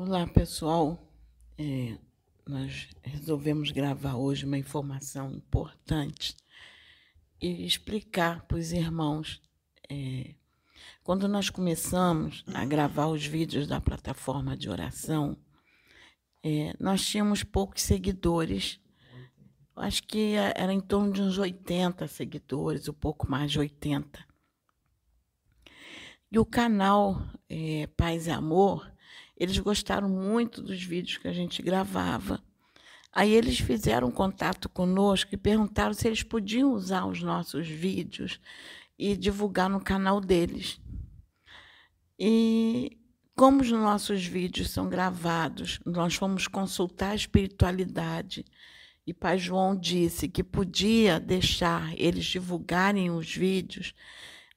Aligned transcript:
Olá, 0.00 0.28
pessoal. 0.28 0.96
É, 1.58 1.98
nós 2.46 2.88
resolvemos 3.02 3.72
gravar 3.72 4.14
hoje 4.14 4.46
uma 4.46 4.56
informação 4.56 5.32
importante 5.32 6.36
e 7.42 7.66
explicar 7.66 8.44
para 8.46 8.58
os 8.58 8.70
irmãos. 8.70 9.42
É, 9.90 10.36
quando 11.02 11.26
nós 11.26 11.50
começamos 11.50 12.44
a 12.54 12.64
gravar 12.64 13.08
os 13.08 13.26
vídeos 13.26 13.66
da 13.66 13.80
plataforma 13.80 14.56
de 14.56 14.70
oração, 14.70 15.36
é, 16.44 16.72
nós 16.78 17.04
tínhamos 17.04 17.42
poucos 17.42 17.82
seguidores. 17.82 18.80
Acho 19.74 20.04
que 20.04 20.34
era 20.54 20.72
em 20.72 20.80
torno 20.80 21.12
de 21.12 21.22
uns 21.22 21.38
80 21.38 22.06
seguidores, 22.06 22.88
um 22.88 22.94
pouco 22.94 23.28
mais 23.28 23.50
de 23.50 23.58
80. 23.58 24.24
E 26.30 26.38
o 26.38 26.46
canal 26.46 27.20
é, 27.48 27.88
Paz 27.96 28.28
e 28.28 28.30
Amor 28.30 28.96
eles 29.38 29.58
gostaram 29.58 30.08
muito 30.08 30.60
dos 30.60 30.82
vídeos 30.82 31.18
que 31.18 31.28
a 31.28 31.32
gente 31.32 31.62
gravava. 31.62 32.42
Aí 33.12 33.32
eles 33.32 33.58
fizeram 33.58 34.10
contato 34.10 34.68
conosco 34.68 35.32
e 35.32 35.38
perguntaram 35.38 35.94
se 35.94 36.06
eles 36.06 36.22
podiam 36.22 36.72
usar 36.72 37.06
os 37.06 37.22
nossos 37.22 37.68
vídeos 37.68 38.40
e 38.98 39.16
divulgar 39.16 39.70
no 39.70 39.80
canal 39.80 40.20
deles. 40.20 40.80
E 42.18 42.98
como 43.36 43.62
os 43.62 43.70
nossos 43.70 44.26
vídeos 44.26 44.70
são 44.70 44.88
gravados, 44.88 45.78
nós 45.86 46.16
fomos 46.16 46.48
consultar 46.48 47.12
a 47.12 47.14
espiritualidade 47.14 48.44
e 49.06 49.14
Pai 49.14 49.38
João 49.38 49.74
disse 49.74 50.28
que 50.28 50.44
podia 50.44 51.18
deixar 51.18 51.98
eles 51.98 52.26
divulgarem 52.26 53.10
os 53.10 53.34
vídeos 53.34 53.94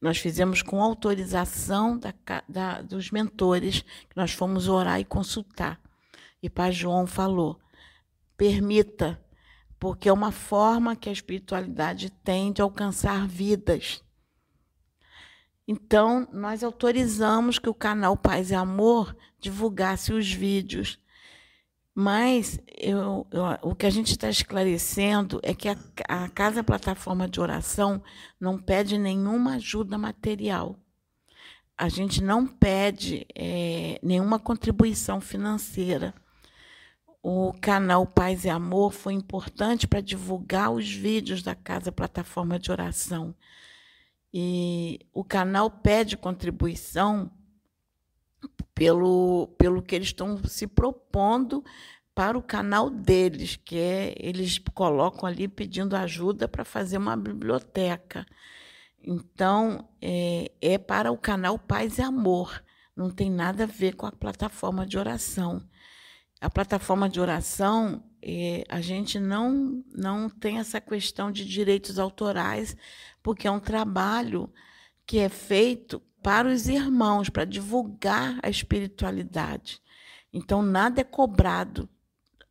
nós 0.02 0.18
fizemos 0.18 0.64
com 0.64 0.82
autorização 0.82 1.98
da, 1.98 2.14
da, 2.50 2.82
dos 2.82 3.12
mentores, 3.12 3.82
que 3.82 4.18
nós 4.18 4.32
fomos 4.32 4.68
orar 4.68 5.00
e 5.00 5.05
consultar. 5.05 5.80
E 6.41 6.49
Pai 6.49 6.71
João 6.71 7.05
falou: 7.05 7.60
permita, 8.35 9.24
porque 9.80 10.10
é 10.10 10.13
uma 10.13 10.32
forma 10.32 10.96
que 10.96 11.08
a 11.08 11.12
espiritualidade 11.12 12.10
tem 12.10 12.52
de 12.52 12.62
alcançar 12.62 13.27
vidas. 13.27 14.04
Então, 15.68 16.27
nós 16.34 16.63
autorizamos 16.63 17.60
que 17.60 17.70
o 17.70 17.74
canal 17.74 18.18
Paz 18.18 18.49
e 18.49 18.55
Amor 18.55 19.15
divulgasse 19.40 20.12
os 20.12 20.32
vídeos 20.32 20.99
mas 22.02 22.60
eu, 22.80 23.27
eu, 23.30 23.44
o 23.62 23.76
que 23.76 23.85
a 23.85 23.90
gente 23.91 24.10
está 24.10 24.27
esclarecendo 24.27 25.40
é 25.44 25.54
que 25.54 25.70
a, 25.70 25.77
a 26.08 26.27
Casa 26.30 26.63
Plataforma 26.63 27.27
de 27.30 27.40
Oração 27.40 28.02
não 28.40 28.58
pede 28.58 28.98
nenhuma 28.98 29.58
ajuda 29.58 29.99
material. 29.99 30.76
A 31.77 31.90
gente 31.90 32.20
não 32.24 32.48
pede 32.48 33.27
é, 33.35 33.99
nenhuma 34.02 34.40
contribuição 34.40 35.21
financeira. 35.21 36.12
O 37.21 37.54
canal 37.62 38.08
Paz 38.08 38.46
e 38.46 38.49
Amor 38.49 38.91
foi 38.91 39.13
importante 39.13 39.88
para 39.88 40.02
divulgar 40.02 40.71
os 40.71 40.91
vídeos 40.91 41.43
da 41.43 41.54
Casa 41.54 41.91
Plataforma 41.91 42.58
de 42.58 42.71
Oração. 42.71 43.36
E 44.34 45.02
o 45.13 45.24
canal 45.24 45.70
pede 45.70 46.18
contribuição 46.18 47.30
pelo, 48.73 49.47
pelo 49.57 49.81
que 49.81 49.95
eles 49.95 50.07
estão 50.07 50.41
se 50.43 50.67
propondo 50.67 51.63
para 52.13 52.37
o 52.37 52.43
canal 52.43 52.89
deles, 52.89 53.55
que 53.55 53.77
é 53.77 54.13
eles 54.17 54.59
colocam 54.73 55.27
ali 55.27 55.47
pedindo 55.47 55.95
ajuda 55.95 56.47
para 56.47 56.65
fazer 56.65 56.97
uma 56.97 57.15
biblioteca. 57.15 58.25
Então, 59.03 59.89
é, 60.01 60.51
é 60.62 60.77
para 60.77 61.12
o 61.12 61.17
canal 61.17 61.57
Paz 61.57 61.97
e 61.97 62.01
Amor, 62.01 62.63
não 62.95 63.09
tem 63.09 63.31
nada 63.31 63.63
a 63.63 63.67
ver 63.67 63.95
com 63.95 64.06
a 64.06 64.12
plataforma 64.12 64.85
de 64.85 64.97
oração. 64.97 65.67
A 66.39 66.50
plataforma 66.50 67.09
de 67.09 67.19
oração, 67.19 68.03
é, 68.22 68.63
a 68.69 68.81
gente 68.81 69.19
não, 69.19 69.84
não 69.94 70.29
tem 70.29 70.59
essa 70.59 70.81
questão 70.81 71.31
de 71.31 71.46
direitos 71.46 71.97
autorais, 71.97 72.75
porque 73.24 73.47
é 73.47 73.51
um 73.51 73.59
trabalho 73.59 74.51
que 75.06 75.19
é 75.19 75.30
feito 75.30 76.01
para 76.22 76.48
os 76.48 76.68
irmãos, 76.68 77.30
para 77.30 77.46
divulgar 77.46 78.40
a 78.44 78.50
espiritualidade. 78.50 79.82
Então, 80.32 80.62
nada 80.62 81.02
é 81.02 81.04
cobrado. 81.04 81.90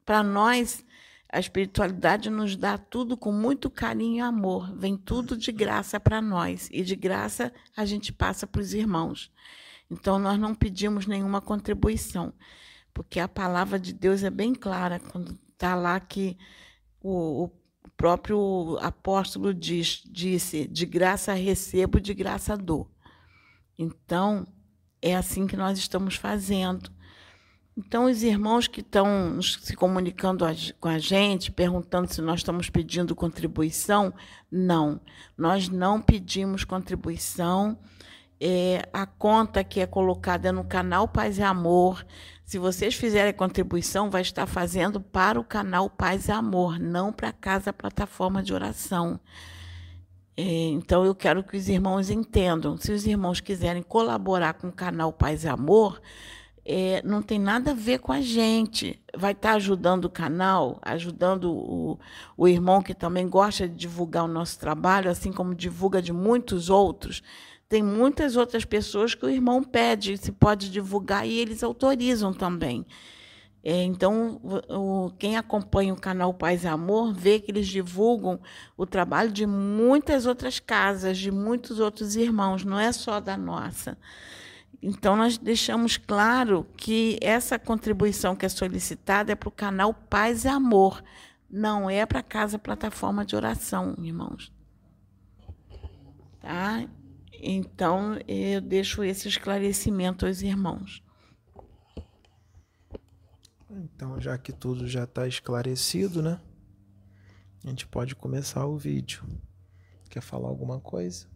Para 0.05 0.23
nós, 0.23 0.85
a 1.33 1.39
espiritualidade 1.39 2.29
nos 2.29 2.57
dá 2.57 2.77
tudo 2.77 3.17
com 3.17 3.33
muito 3.33 3.71
carinho 3.71 4.17
e 4.17 4.21
amor. 4.21 4.75
Vem 4.77 4.97
tudo 4.97 5.37
de 5.37 5.53
graça 5.53 6.01
para 6.01 6.21
nós. 6.21 6.69
E 6.73 6.83
de 6.83 6.97
graça 6.97 7.53
a 7.77 7.85
gente 7.85 8.13
passa 8.13 8.47
para 8.47 8.61
os 8.61 8.75
irmãos. 8.75 9.31
Então, 9.91 10.19
nós 10.19 10.39
não 10.39 10.55
pedimos 10.55 11.07
nenhuma 11.07 11.41
contribuição. 11.41 12.33
Porque 12.93 13.21
a 13.21 13.29
palavra 13.29 13.79
de 13.79 13.93
Deus 13.93 14.23
é 14.25 14.31
bem 14.31 14.55
clara 14.55 14.99
quando 14.99 15.39
está 15.53 15.75
lá 15.77 16.01
que 16.01 16.37
o, 17.01 17.45
o 17.45 17.49
próprio 17.97 18.77
apóstolo 18.81 19.55
diz, 19.55 20.03
disse: 20.05 20.67
de 20.67 20.85
graça 20.85 21.33
recebo, 21.33 22.01
de 22.01 22.13
graça 22.13 22.57
dou. 22.57 22.91
Então, 23.83 24.47
é 25.01 25.17
assim 25.17 25.47
que 25.47 25.57
nós 25.57 25.79
estamos 25.79 26.15
fazendo. 26.15 26.91
Então, 27.75 28.05
os 28.05 28.23
irmãos 28.23 28.69
que 28.69 28.83
estão 28.83 29.41
se 29.41 29.75
comunicando 29.75 30.45
com 30.79 30.89
a 30.89 30.99
gente, 30.99 31.51
perguntando 31.51 32.13
se 32.13 32.21
nós 32.21 32.41
estamos 32.41 32.69
pedindo 32.69 33.17
contribuição, 33.17 34.13
não, 34.53 35.01
nós 35.35 35.71
não 35.71 35.99
pedimos 35.99 36.63
contribuição. 36.63 37.79
É, 38.39 38.87
a 38.93 39.07
conta 39.07 39.65
que 39.65 39.81
é 39.81 39.87
colocada 39.87 40.51
é 40.51 40.53
no 40.53 40.65
canal 40.65 41.09
Paz 41.09 41.39
e 41.39 41.43
Amor. 41.43 42.05
Se 42.45 42.59
vocês 42.59 42.95
fizerem 42.95 43.33
contribuição, 43.33 44.11
vai 44.11 44.21
estar 44.21 44.47
fazendo 44.47 45.01
para 45.01 45.41
o 45.41 45.45
canal 45.45 45.89
Paz 45.89 46.29
e 46.29 46.33
Amor, 46.33 46.79
não 46.79 47.15
para 47.15 47.31
a 47.31 47.33
Casa 47.33 47.73
Plataforma 47.73 48.43
de 48.43 48.53
Oração. 48.53 49.19
É, 50.43 50.69
então, 50.69 51.05
eu 51.05 51.15
quero 51.15 51.45
que 51.45 51.55
os 51.55 51.69
irmãos 51.69 52.09
entendam. 52.09 52.75
Se 52.79 52.91
os 52.93 53.07
irmãos 53.07 53.41
quiserem 53.41 53.83
colaborar 53.83 54.55
com 54.55 54.69
o 54.69 54.73
canal 54.73 55.13
Paz 55.13 55.45
e 55.45 55.49
Amor, 55.49 56.01
é, 56.65 57.03
não 57.05 57.21
tem 57.21 57.39
nada 57.39 57.73
a 57.73 57.75
ver 57.75 57.99
com 57.99 58.11
a 58.11 58.23
gente. 58.23 58.99
Vai 59.15 59.33
estar 59.33 59.53
ajudando 59.53 60.07
o 60.07 60.11
canal, 60.11 60.79
ajudando 60.81 61.53
o, 61.53 61.99
o 62.39 62.49
irmão 62.49 62.81
que 62.81 62.95
também 62.95 63.29
gosta 63.29 63.69
de 63.69 63.75
divulgar 63.75 64.25
o 64.25 64.29
nosso 64.29 64.59
trabalho, 64.59 65.11
assim 65.11 65.31
como 65.31 65.55
divulga 65.55 66.01
de 66.01 66.11
muitos 66.11 66.71
outros. 66.71 67.23
Tem 67.69 67.83
muitas 67.83 68.35
outras 68.35 68.65
pessoas 68.65 69.15
que 69.15 69.27
o 69.27 69.29
irmão 69.29 69.63
pede 69.63 70.17
se 70.17 70.33
pode 70.33 70.71
divulgar 70.71 71.29
e 71.29 71.39
eles 71.39 71.63
autorizam 71.63 72.33
também. 72.33 72.87
É, 73.63 73.83
então, 73.83 74.41
o, 74.69 75.11
quem 75.19 75.37
acompanha 75.37 75.93
o 75.93 76.01
canal 76.01 76.33
Paz 76.33 76.65
e 76.65 76.69
Amor 76.69 77.13
vê 77.13 77.39
que 77.39 77.51
eles 77.51 77.69
divulgam 77.69 78.41
o 78.75 78.87
trabalho 78.87 79.31
de 79.31 79.47
muitas 79.47 80.25
outras 80.25 80.59
casas, 80.59 81.19
de 81.19 81.31
muitos 81.31 81.79
outros 81.79 82.17
irmãos, 82.17 82.65
não 82.65 82.81
é 82.81 82.91
só 82.91 83.21
da 83.21 83.37
nossa. 83.37 83.99
Então, 84.83 85.15
nós 85.15 85.37
deixamos 85.37 85.99
claro 85.99 86.67
que 86.75 87.19
essa 87.21 87.59
contribuição 87.59 88.35
que 88.35 88.47
é 88.47 88.49
solicitada 88.49 89.33
é 89.33 89.35
para 89.35 89.51
o 89.51 89.53
canal 89.53 89.93
Paz 89.93 90.45
e 90.45 90.49
Amor, 90.49 91.05
não 91.51 91.91
é 91.91 92.07
para 92.07 92.21
a 92.21 92.23
Casa 92.23 92.59
Plataforma 92.59 93.27
de 93.27 93.37
Oração, 93.37 93.95
irmãos. 93.99 94.51
Tá? 96.41 96.87
Então, 97.43 98.19
eu 98.27 98.63
deixo 98.63 99.05
esse 99.05 99.29
esclarecimento 99.29 100.25
aos 100.25 100.41
irmãos. 100.41 101.03
Então, 103.71 104.21
já 104.21 104.37
que 104.37 104.53
tudo 104.53 104.89
já 104.89 105.05
está 105.05 105.29
esclarecido, 105.29 106.21
né? 106.21 106.41
A 107.65 107.69
gente 107.69 107.87
pode 107.87 108.17
começar 108.17 108.67
o 108.67 108.77
vídeo. 108.77 109.23
Quer 110.09 110.21
falar 110.21 110.49
alguma 110.49 110.81
coisa? 110.81 111.29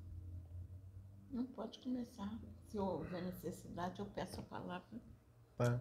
Não 1.30 1.44
pode 1.44 1.78
começar. 1.78 2.28
Se 2.68 2.78
houver 2.78 3.22
necessidade, 3.22 4.00
eu 4.00 4.06
peço 4.06 4.40
a 4.40 4.42
palavra. 4.42 5.00
Tá. 5.56 5.80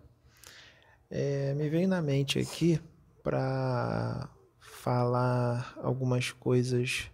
É, 1.09 1.53
me 1.55 1.69
veio 1.69 1.87
na 1.87 2.01
mente 2.01 2.37
aqui 2.37 2.79
para 3.23 4.29
falar 4.59 5.73
algumas 5.81 6.31
coisas, 6.31 7.09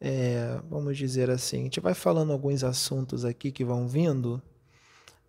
é, 0.00 0.60
vamos 0.68 0.96
dizer 0.96 1.30
assim. 1.30 1.60
A 1.60 1.64
gente 1.64 1.80
vai 1.80 1.94
falando 1.94 2.32
alguns 2.32 2.64
assuntos 2.64 3.24
aqui 3.24 3.52
que 3.52 3.64
vão 3.64 3.86
vindo 3.86 4.42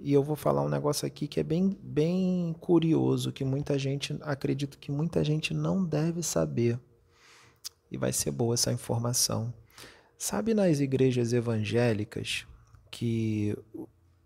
e 0.04 0.14
eu 0.14 0.24
vou 0.24 0.36
falar 0.36 0.64
um 0.64 0.70
negócio 0.70 1.06
aqui 1.06 1.28
que 1.28 1.40
é 1.40 1.44
bem, 1.44 1.78
bem 1.82 2.56
curioso, 2.60 3.32
que 3.32 3.46
muita 3.46 3.78
gente, 3.78 4.18
acredito 4.22 4.80
que 4.80 4.92
muita 4.92 5.24
gente 5.24 5.54
não 5.54 5.86
deve 5.86 6.24
saber. 6.24 6.80
E 7.90 7.98
vai 7.98 8.12
ser 8.12 8.32
boa 8.32 8.56
essa 8.56 8.72
informação. 8.72 9.54
Sabe 10.18 10.56
nas 10.56 10.80
igrejas 10.80 11.34
evangélicas 11.34 12.48
que 12.90 13.56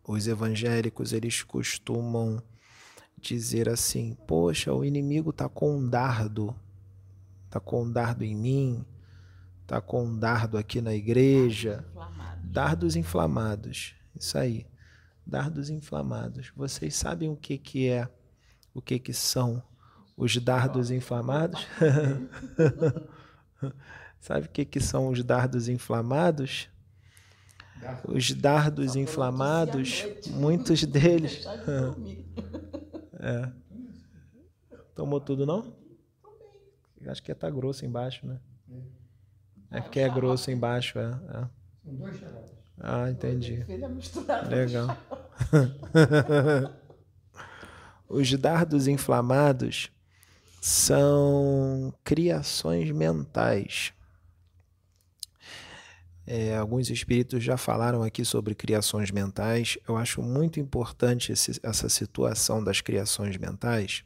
os 0.07 0.27
evangélicos 0.27 1.11
eles 1.11 1.43
costumam 1.43 2.41
dizer 3.17 3.67
assim: 3.67 4.15
"Poxa, 4.25 4.73
o 4.73 4.85
inimigo 4.85 5.33
tá 5.33 5.49
com 5.49 5.77
um 5.77 5.89
dardo, 5.89 6.55
tá 7.49 7.59
com 7.59 7.83
um 7.83 7.91
dardo 7.91 8.23
em 8.23 8.35
mim, 8.35 8.85
tá 9.67 9.81
com 9.81 10.05
um 10.05 10.17
dardo 10.17 10.57
aqui 10.57 10.79
na 10.79 10.93
igreja, 10.93 11.85
dardos 12.43 12.95
inflamados". 12.95 13.93
Isso 14.15 14.37
aí 14.37 14.65
Dardos 15.25 15.69
inflamados. 15.69 16.51
Vocês 16.55 16.95
sabem 16.95 17.29
o 17.29 17.35
que, 17.35 17.57
que 17.57 17.89
é, 17.89 18.07
o 18.73 18.81
que, 18.81 18.99
que 18.99 19.13
são 19.13 19.61
os 20.15 20.37
dardos 20.37 20.91
inflamados? 20.91 21.67
Sabe 24.19 24.47
o 24.47 24.49
que, 24.49 24.65
que 24.65 24.79
são 24.79 25.09
os 25.09 25.23
dardos 25.23 25.67
inflamados? 25.67 26.69
Os 28.07 28.31
dardos 28.31 28.95
inflamados, 28.95 30.05
muitos 30.31 30.83
deles. 30.83 31.45
é. 33.19 33.51
Tomou 34.95 35.19
tudo, 35.19 35.45
não? 35.45 35.75
Acho 37.07 37.21
que 37.21 37.35
tá 37.35 37.49
grosso 37.49 37.85
embaixo, 37.85 38.25
né? 38.25 38.39
É 39.69 39.81
porque 39.81 39.99
é 39.99 40.09
grosso 40.09 40.49
embaixo, 40.49 40.97
é. 40.97 41.03
é. 41.03 41.47
São 41.83 41.95
dois 41.95 42.19
Ah, 42.79 43.09
entendi. 43.09 43.63
Legal. 44.49 44.97
Os 48.07 48.31
dardos 48.33 48.87
inflamados 48.87 49.91
são 50.61 51.93
criações 52.03 52.91
mentais. 52.91 53.93
É, 56.27 56.57
alguns 56.57 56.89
espíritos 56.89 57.43
já 57.43 57.55
falaram 57.55 58.01
aqui 58.01 58.25
sobre 58.25 58.55
criações 58.55 59.11
mentais. 59.11 59.77
Eu 59.87 59.95
acho 59.95 60.23
muito 60.23 60.59
importante 60.59 61.31
esse, 61.31 61.59
essa 61.61 61.87
situação 61.87 62.63
das 62.63 62.81
criações 62.81 63.37
mentais, 63.37 64.03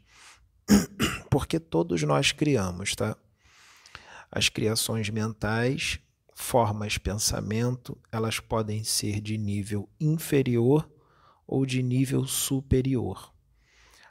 porque 1.32 1.60
todos 1.60 2.04
nós 2.04 2.34
criamos, 2.34 2.94
tá? 2.94 3.16
As 4.30 4.50
criações 4.50 5.10
mentais, 5.10 6.00
formas 6.42 6.98
pensamento, 6.98 7.98
elas 8.12 8.40
podem 8.40 8.84
ser 8.84 9.20
de 9.20 9.38
nível 9.38 9.90
inferior 10.00 10.90
ou 11.46 11.66
de 11.66 11.84
nível 11.84 12.26
superior. 12.26 13.32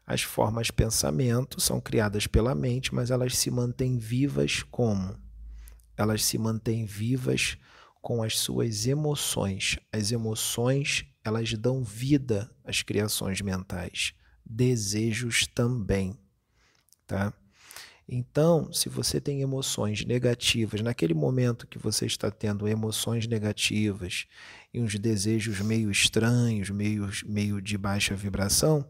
As 0.06 0.22
formas 0.22 0.70
pensamento 0.70 1.58
são 1.58 1.80
criadas 1.80 2.26
pela 2.26 2.54
mente, 2.54 2.94
mas 2.94 3.10
elas 3.10 3.36
se 3.36 3.50
mantêm 3.50 3.98
vivas 3.98 4.62
como? 4.62 5.18
Elas 5.96 6.22
se 6.22 6.38
mantêm 6.38 6.84
vivas 6.84 7.56
com 8.00 8.22
as 8.22 8.38
suas 8.38 8.86
emoções. 8.86 9.78
As 9.90 10.12
emoções, 10.12 11.06
elas 11.24 11.52
dão 11.54 11.82
vida 11.82 12.54
às 12.62 12.82
criações 12.82 13.40
mentais. 13.40 14.12
Desejos 14.44 15.46
também, 15.46 16.16
tá? 17.06 17.32
Então, 18.10 18.72
se 18.72 18.88
você 18.88 19.20
tem 19.20 19.42
emoções 19.42 20.02
negativas, 20.06 20.80
naquele 20.80 21.12
momento 21.12 21.66
que 21.66 21.78
você 21.78 22.06
está 22.06 22.30
tendo 22.30 22.66
emoções 22.66 23.26
negativas 23.26 24.26
e 24.72 24.80
uns 24.80 24.98
desejos 24.98 25.60
meio 25.60 25.90
estranhos, 25.90 26.70
meio, 26.70 27.10
meio 27.26 27.60
de 27.60 27.76
baixa 27.76 28.14
vibração, 28.14 28.88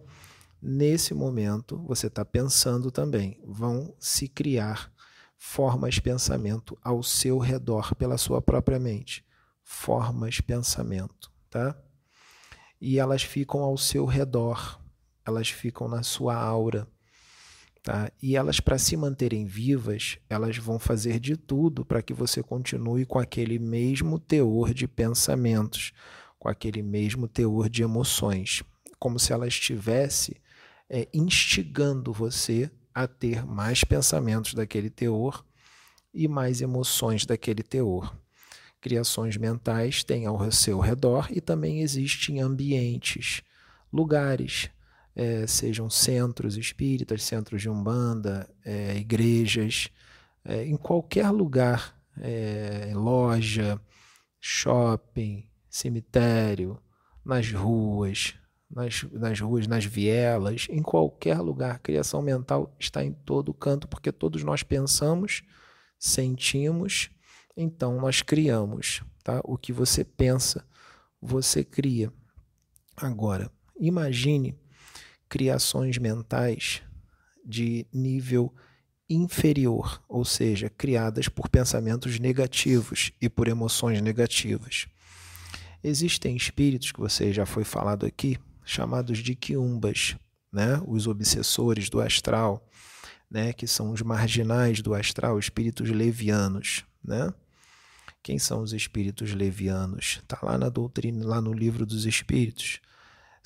nesse 0.62 1.14
momento 1.14 1.78
você 1.78 2.06
está 2.06 2.24
pensando 2.24 2.92
também. 2.92 3.40
Vão 3.44 3.92
se 3.98 4.28
criar 4.28 4.92
formas 5.36 5.98
pensamento 5.98 6.78
ao 6.80 7.02
seu 7.02 7.38
redor 7.38 7.96
pela 7.96 8.18
sua 8.18 8.40
própria 8.40 8.78
mente. 8.78 9.24
Formas 9.64 10.40
pensamento, 10.40 11.32
tá? 11.50 11.76
E 12.80 13.00
elas 13.00 13.24
ficam 13.24 13.60
ao 13.64 13.76
seu 13.76 14.06
redor, 14.06 14.80
elas 15.26 15.48
ficam 15.48 15.88
na 15.88 16.04
sua 16.04 16.36
aura, 16.36 16.86
tá? 17.88 18.12
E 18.22 18.36
elas 18.36 18.60
para 18.60 18.76
se 18.76 18.94
manterem 18.98 19.46
vivas, 19.46 20.18
elas 20.28 20.58
vão 20.58 20.78
fazer 20.78 21.18
de 21.18 21.38
tudo 21.38 21.86
para 21.86 22.02
que 22.02 22.12
você 22.12 22.42
continue 22.42 23.06
com 23.06 23.18
aquele 23.18 23.58
mesmo 23.58 24.18
teor 24.18 24.74
de 24.74 24.86
pensamentos, 24.86 25.94
com 26.38 26.50
aquele 26.50 26.82
mesmo 26.82 27.26
teor 27.26 27.70
de 27.70 27.82
emoções, 27.82 28.62
como 28.98 29.18
se 29.18 29.32
ela 29.32 29.48
estivesse 29.48 30.36
é, 30.90 31.08
instigando 31.14 32.12
você 32.12 32.70
a 32.94 33.06
ter 33.06 33.46
mais 33.46 33.82
pensamentos 33.84 34.52
daquele 34.52 34.90
teor 34.90 35.42
e 36.12 36.28
mais 36.28 36.60
emoções 36.60 37.24
daquele 37.24 37.62
teor. 37.62 38.14
Criações 38.82 39.38
mentais 39.38 40.04
têm 40.04 40.26
ao 40.26 40.52
seu 40.52 40.78
redor 40.78 41.28
e 41.30 41.40
também 41.40 41.80
existem 41.80 42.38
ambientes, 42.38 43.40
lugares, 43.90 44.68
é, 45.18 45.48
sejam 45.48 45.90
centros 45.90 46.56
espíritas, 46.56 47.24
centros 47.24 47.60
de 47.60 47.68
umbanda, 47.68 48.48
é, 48.64 48.96
igrejas, 48.96 49.90
é, 50.44 50.64
em 50.64 50.76
qualquer 50.76 51.28
lugar, 51.30 52.00
é, 52.20 52.92
loja, 52.94 53.80
shopping, 54.40 55.44
cemitério, 55.68 56.80
nas 57.24 57.50
ruas, 57.52 58.36
nas, 58.70 59.02
nas 59.10 59.40
ruas, 59.40 59.66
nas 59.66 59.84
vielas, 59.84 60.68
em 60.70 60.82
qualquer 60.82 61.40
lugar. 61.40 61.80
Criação 61.80 62.22
mental 62.22 62.76
está 62.78 63.04
em 63.04 63.12
todo 63.12 63.52
canto, 63.52 63.88
porque 63.88 64.12
todos 64.12 64.44
nós 64.44 64.62
pensamos, 64.62 65.42
sentimos, 65.98 67.10
então 67.56 68.00
nós 68.00 68.22
criamos. 68.22 69.02
Tá? 69.24 69.40
O 69.42 69.58
que 69.58 69.72
você 69.72 70.04
pensa, 70.04 70.64
você 71.20 71.64
cria. 71.64 72.12
Agora, 72.96 73.50
imagine 73.80 74.56
criações 75.28 75.98
mentais 75.98 76.82
de 77.44 77.86
nível 77.92 78.54
inferior, 79.08 80.02
ou 80.08 80.24
seja, 80.24 80.68
criadas 80.68 81.28
por 81.28 81.48
pensamentos 81.48 82.18
negativos 82.18 83.12
e 83.20 83.28
por 83.28 83.48
emoções 83.48 84.02
negativas. 84.02 84.86
Existem 85.82 86.36
espíritos 86.36 86.92
que 86.92 87.00
você 87.00 87.32
já 87.32 87.46
foi 87.46 87.64
falado 87.64 88.04
aqui, 88.04 88.36
chamados 88.64 89.18
de 89.18 89.34
quiumbas, 89.34 90.16
né? 90.52 90.82
os 90.86 91.06
obsessores 91.06 91.88
do 91.88 92.00
astral, 92.00 92.68
né? 93.30 93.52
que 93.52 93.66
são 93.66 93.92
os 93.92 94.02
marginais 94.02 94.82
do 94.82 94.94
astral, 94.94 95.38
espíritos 95.38 95.88
levianos. 95.88 96.84
Né? 97.02 97.32
Quem 98.22 98.38
são 98.38 98.60
os 98.60 98.72
espíritos 98.72 99.32
levianos? 99.32 100.20
Está 100.22 100.38
lá 100.42 100.58
na 100.58 100.68
doutrina, 100.68 101.24
lá 101.24 101.40
no 101.40 101.52
livro 101.52 101.86
dos 101.86 102.04
espíritos. 102.04 102.80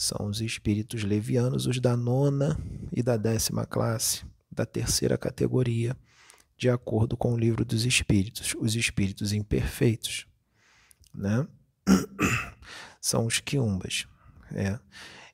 São 0.02 0.26
os 0.26 0.40
espíritos 0.40 1.04
levianos, 1.04 1.64
os 1.68 1.78
da 1.78 1.96
nona 1.96 2.58
e 2.90 3.04
da 3.04 3.16
décima 3.16 3.64
classe, 3.64 4.24
da 4.50 4.66
terceira 4.66 5.16
categoria, 5.16 5.96
de 6.58 6.68
acordo 6.68 7.16
com 7.16 7.34
o 7.34 7.38
livro 7.38 7.64
dos 7.64 7.86
espíritos, 7.86 8.52
os 8.58 8.74
espíritos 8.74 9.32
imperfeitos. 9.32 10.26
Né? 11.14 11.46
São 13.00 13.26
os 13.26 13.38
quiumbas. 13.38 14.08
É. 14.50 14.76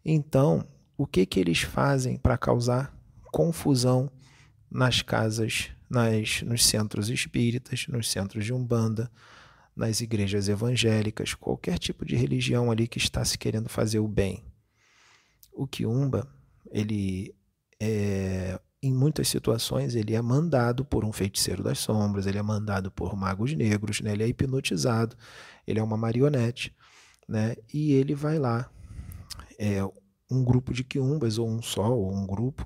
Então, 0.05 0.69
o 0.99 1.07
que, 1.07 1.25
que 1.25 1.41
eles 1.41 1.63
fazem 1.63 2.19
para 2.19 2.37
causar 2.37 2.95
confusão 3.33 4.13
nas 4.71 5.01
casas, 5.01 5.71
nas, 5.89 6.43
nos 6.43 6.67
centros 6.67 7.09
espíritas, 7.09 7.87
nos 7.89 8.11
centros 8.11 8.45
de 8.45 8.53
umbanda, 8.53 9.11
nas 9.75 10.03
igrejas 10.03 10.47
evangélicas, 10.47 11.33
qualquer 11.33 11.79
tipo 11.79 12.05
de 12.05 12.15
religião 12.17 12.71
ali 12.71 12.87
que 12.87 12.99
está 12.99 13.25
se 13.25 13.39
querendo 13.39 13.71
fazer 13.71 14.01
o 14.01 14.07
bem. 14.07 14.45
O 15.59 15.67
quiumba, 15.67 16.29
ele 16.71 17.35
é, 17.81 18.61
em 18.81 18.95
muitas 18.95 19.27
situações 19.27 19.97
ele 19.97 20.15
é 20.15 20.23
mandado 20.23 20.85
por 20.85 21.05
um 21.05 21.13
feiticeiro 21.13 21.65
das 21.65 21.81
sombras, 21.81 22.27
ele 22.27 22.39
é 22.39 22.43
mandado 22.43 22.93
por 22.93 23.17
magos 23.17 23.53
negros, 23.55 24.01
né? 24.01 24.13
ele 24.13 24.23
é 24.23 24.29
hipnotizado, 24.29 25.17
ele 25.67 25.81
é 25.81 25.83
uma 25.83 25.97
marionete, 25.97 26.73
né? 27.29 27.57
E 27.75 27.93
ele 27.93 28.15
vai 28.15 28.39
lá 28.39 28.71
é, 29.59 29.85
um 30.31 30.45
grupo 30.45 30.73
de 30.73 30.85
quiumbas, 30.85 31.39
ou 31.39 31.49
um 31.49 31.61
só, 31.61 31.91
ou 31.93 32.15
um 32.15 32.25
grupo, 32.25 32.65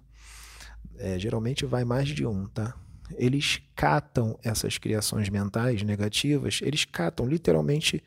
é, 0.99 1.19
geralmente 1.19 1.65
vai 1.65 1.85
mais 1.85 2.09
de 2.09 2.27
um, 2.27 2.47
tá? 2.47 2.77
Eles 3.17 3.63
catam 3.75 4.39
essas 4.43 4.77
criações 4.77 5.31
mentais 5.31 5.83
negativas, 5.83 6.61
eles 6.63 6.85
catam, 6.85 7.27
literalmente 7.27 8.05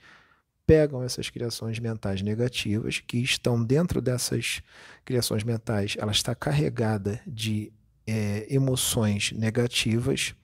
pegam 0.66 1.04
essas 1.04 1.30
criações 1.30 1.80
mentais 1.80 2.22
negativas 2.22 3.00
que 3.00 3.18
estão 3.18 3.64
dentro 3.64 4.02
dessas 4.02 4.62
criações 5.04 5.44
mentais, 5.44 5.96
ela 6.00 6.12
está 6.12 6.34
carregada 6.34 7.22
de 7.26 7.72
é, 8.08 8.46
emoções 8.50 9.32
negativas 9.32 10.36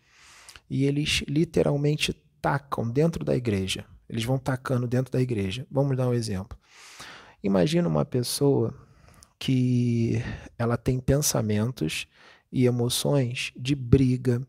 e 0.70 0.86
eles 0.86 1.24
literalmente 1.28 2.14
tacam 2.42 2.90
dentro 2.90 3.26
da 3.26 3.36
igreja. 3.36 3.86
Eles 4.10 4.24
vão 4.24 4.38
tacando 4.38 4.88
dentro 4.88 5.12
da 5.12 5.22
igreja. 5.22 5.66
Vamos 5.72 5.96
dar 5.96 6.08
um 6.08 6.14
exemplo. 6.14 6.58
Imagina 7.44 7.88
uma 7.88 8.06
pessoa 8.06 8.74
que 9.40 10.22
ela 10.58 10.78
tem 10.78 11.00
pensamentos 11.00 12.08
e 12.52 12.66
emoções 12.66 13.52
de 13.56 13.74
briga, 13.74 14.42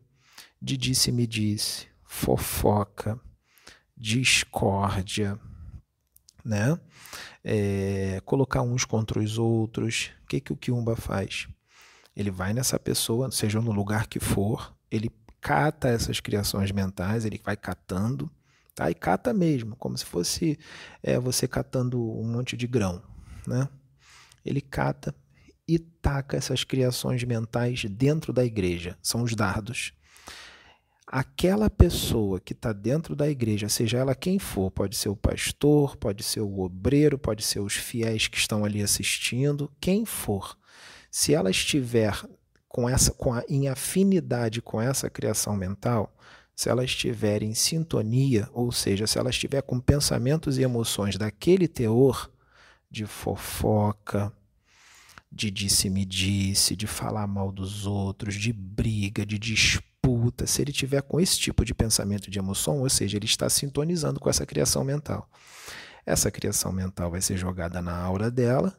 de 0.61 0.77
disse-me-disse, 0.77 1.87
fofoca, 2.03 3.19
discórdia, 3.97 5.39
né? 6.43 6.77
É, 7.43 8.21
colocar 8.25 8.61
uns 8.61 8.85
contra 8.85 9.19
os 9.19 9.37
outros. 9.37 10.11
O 10.23 10.27
que, 10.27 10.39
que 10.39 10.53
o 10.53 10.57
Kiumba 10.57 10.95
faz? 10.95 11.47
Ele 12.15 12.29
vai 12.29 12.53
nessa 12.53 12.77
pessoa, 12.77 13.31
seja 13.31 13.59
no 13.61 13.71
lugar 13.71 14.07
que 14.07 14.19
for, 14.19 14.75
ele 14.91 15.09
cata 15.41 15.89
essas 15.89 16.19
criações 16.19 16.71
mentais, 16.71 17.25
ele 17.25 17.41
vai 17.43 17.57
catando, 17.57 18.31
tá? 18.75 18.89
E 18.89 18.93
cata 18.93 19.33
mesmo, 19.33 19.75
como 19.75 19.97
se 19.97 20.05
fosse 20.05 20.57
é, 21.01 21.19
você 21.19 21.47
catando 21.47 22.01
um 22.01 22.23
monte 22.23 22.55
de 22.55 22.67
grão, 22.67 23.01
né? 23.47 23.67
Ele 24.45 24.61
cata 24.61 25.13
e 25.67 25.79
taca 25.79 26.37
essas 26.37 26.63
criações 26.63 27.23
mentais 27.23 27.83
dentro 27.85 28.31
da 28.31 28.45
igreja, 28.45 28.97
são 29.01 29.23
os 29.23 29.35
dardos. 29.35 29.93
Aquela 31.15 31.69
pessoa 31.69 32.39
que 32.39 32.53
está 32.53 32.73
dentro 32.73 33.15
da 33.15 33.29
igreja, 33.29 33.69
seja 33.69 33.99
ela 33.99 34.15
quem 34.15 34.39
for, 34.39 34.71
pode 34.71 34.95
ser 34.95 35.09
o 35.09 35.15
pastor, 35.15 35.95
pode 35.95 36.23
ser 36.23 36.39
o 36.39 36.61
obreiro, 36.61 37.19
pode 37.19 37.43
ser 37.43 37.59
os 37.59 37.75
fiéis 37.75 38.27
que 38.27 38.35
estão 38.35 38.65
ali 38.65 38.81
assistindo, 38.81 39.71
quem 39.79 40.07
for, 40.07 40.57
se 41.11 41.31
ela 41.31 41.51
estiver 41.51 42.19
com 42.67 42.89
essa, 42.89 43.11
com 43.11 43.31
a, 43.31 43.43
em 43.47 43.67
afinidade 43.67 44.59
com 44.59 44.81
essa 44.81 45.07
criação 45.07 45.55
mental, 45.55 46.11
se 46.55 46.67
ela 46.67 46.83
estiver 46.83 47.43
em 47.43 47.53
sintonia, 47.53 48.49
ou 48.51 48.71
seja, 48.71 49.05
se 49.05 49.19
ela 49.19 49.29
estiver 49.29 49.61
com 49.61 49.79
pensamentos 49.79 50.57
e 50.57 50.63
emoções 50.63 51.15
daquele 51.15 51.67
teor 51.67 52.27
de 52.89 53.05
fofoca, 53.05 54.33
de 55.31 55.51
disse-me-disse, 55.51 56.75
de 56.75 56.87
falar 56.87 57.27
mal 57.27 57.51
dos 57.51 57.85
outros, 57.85 58.33
de 58.33 58.51
briga, 58.51 59.23
de 59.23 59.37
disputa, 59.37 59.92
se 60.45 60.61
ele 60.61 60.71
tiver 60.71 61.01
com 61.01 61.19
esse 61.19 61.39
tipo 61.39 61.63
de 61.63 61.73
pensamento 61.73 62.29
de 62.29 62.39
emoção, 62.39 62.79
ou 62.79 62.89
seja, 62.89 63.17
ele 63.17 63.25
está 63.25 63.49
sintonizando 63.49 64.19
com 64.19 64.29
essa 64.29 64.45
criação 64.45 64.83
mental. 64.83 65.29
Essa 66.05 66.29
criação 66.29 66.71
mental 66.71 67.11
vai 67.11 67.21
ser 67.21 67.37
jogada 67.37 67.81
na 67.81 67.95
aura 67.95 68.29
dela 68.29 68.77